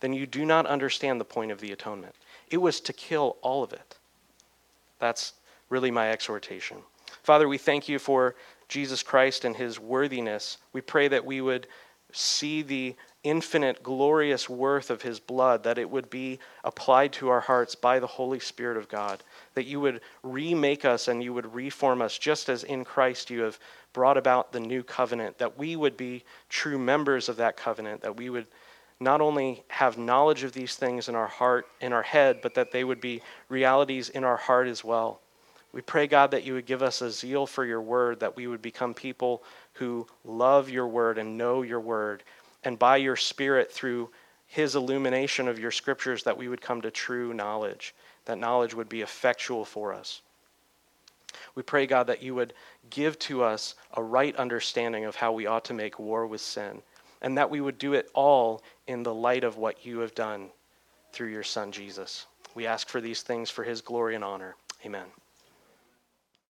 then 0.00 0.12
you 0.12 0.26
do 0.26 0.44
not 0.44 0.66
understand 0.66 1.20
the 1.20 1.24
point 1.24 1.50
of 1.50 1.60
the 1.60 1.72
atonement. 1.72 2.14
It 2.50 2.58
was 2.58 2.80
to 2.80 2.92
kill 2.92 3.36
all 3.42 3.62
of 3.62 3.72
it. 3.72 3.98
That's 4.98 5.34
really 5.68 5.90
my 5.90 6.10
exhortation. 6.10 6.78
Father, 7.22 7.48
we 7.48 7.58
thank 7.58 7.88
you 7.88 7.98
for 7.98 8.34
Jesus 8.68 9.02
Christ 9.02 9.44
and 9.44 9.56
his 9.56 9.80
worthiness. 9.80 10.58
We 10.72 10.80
pray 10.80 11.08
that 11.08 11.24
we 11.24 11.40
would 11.40 11.66
see 12.12 12.62
the 12.62 12.94
infinite, 13.22 13.82
glorious 13.82 14.48
worth 14.48 14.90
of 14.90 15.02
his 15.02 15.20
blood, 15.20 15.62
that 15.64 15.78
it 15.78 15.90
would 15.90 16.08
be 16.08 16.38
applied 16.64 17.12
to 17.12 17.28
our 17.28 17.40
hearts 17.40 17.74
by 17.74 17.98
the 17.98 18.06
Holy 18.06 18.40
Spirit 18.40 18.76
of 18.76 18.88
God, 18.88 19.22
that 19.54 19.66
you 19.66 19.80
would 19.80 20.00
remake 20.22 20.84
us 20.84 21.08
and 21.08 21.22
you 21.22 21.34
would 21.34 21.54
reform 21.54 22.00
us, 22.00 22.16
just 22.16 22.48
as 22.48 22.64
in 22.64 22.84
Christ 22.84 23.30
you 23.30 23.42
have 23.42 23.58
brought 23.92 24.16
about 24.16 24.52
the 24.52 24.60
new 24.60 24.82
covenant, 24.82 25.38
that 25.38 25.58
we 25.58 25.76
would 25.76 25.96
be 25.96 26.24
true 26.48 26.78
members 26.78 27.28
of 27.28 27.36
that 27.36 27.56
covenant, 27.56 28.00
that 28.02 28.16
we 28.16 28.30
would 28.30 28.46
not 29.00 29.20
only 29.20 29.64
have 29.68 29.98
knowledge 29.98 30.42
of 30.42 30.52
these 30.52 30.76
things 30.76 31.08
in 31.08 31.14
our 31.14 31.26
heart, 31.26 31.66
in 31.80 31.92
our 31.92 32.02
head, 32.02 32.40
but 32.42 32.54
that 32.54 32.70
they 32.70 32.84
would 32.84 33.00
be 33.00 33.22
realities 33.48 34.10
in 34.10 34.24
our 34.24 34.36
heart 34.36 34.68
as 34.68 34.84
well. 34.84 35.20
We 35.72 35.80
pray, 35.82 36.06
God, 36.06 36.32
that 36.32 36.44
you 36.44 36.54
would 36.54 36.66
give 36.66 36.82
us 36.82 37.00
a 37.00 37.10
zeal 37.10 37.46
for 37.46 37.64
your 37.64 37.80
word, 37.80 38.20
that 38.20 38.36
we 38.36 38.46
would 38.46 38.60
become 38.60 38.92
people 38.92 39.42
who 39.74 40.06
love 40.24 40.68
your 40.68 40.88
word 40.88 41.16
and 41.16 41.38
know 41.38 41.62
your 41.62 41.80
word, 41.80 42.24
and 42.64 42.78
by 42.78 42.96
your 42.96 43.16
Spirit, 43.16 43.72
through 43.72 44.10
his 44.46 44.74
illumination 44.74 45.48
of 45.48 45.58
your 45.58 45.70
scriptures, 45.70 46.24
that 46.24 46.36
we 46.36 46.48
would 46.48 46.60
come 46.60 46.80
to 46.82 46.90
true 46.90 47.32
knowledge, 47.32 47.94
that 48.24 48.38
knowledge 48.38 48.74
would 48.74 48.88
be 48.88 49.02
effectual 49.02 49.64
for 49.64 49.94
us. 49.94 50.22
We 51.54 51.62
pray, 51.62 51.86
God, 51.86 52.06
that 52.08 52.22
you 52.22 52.34
would 52.34 52.54
give 52.90 53.18
to 53.20 53.42
us 53.42 53.74
a 53.94 54.02
right 54.02 54.34
understanding 54.36 55.04
of 55.04 55.16
how 55.16 55.32
we 55.32 55.46
ought 55.46 55.64
to 55.66 55.74
make 55.74 55.98
war 55.98 56.26
with 56.26 56.40
sin, 56.40 56.82
and 57.22 57.38
that 57.38 57.50
we 57.50 57.60
would 57.60 57.78
do 57.78 57.94
it 57.94 58.10
all 58.14 58.62
in 58.86 59.02
the 59.02 59.14
light 59.14 59.44
of 59.44 59.56
what 59.56 59.86
you 59.86 60.00
have 60.00 60.14
done 60.14 60.50
through 61.12 61.28
your 61.28 61.42
Son, 61.42 61.70
Jesus. 61.70 62.26
We 62.54 62.66
ask 62.66 62.88
for 62.88 63.00
these 63.00 63.22
things 63.22 63.50
for 63.50 63.62
his 63.62 63.80
glory 63.80 64.14
and 64.14 64.24
honor. 64.24 64.56
Amen. 64.84 65.06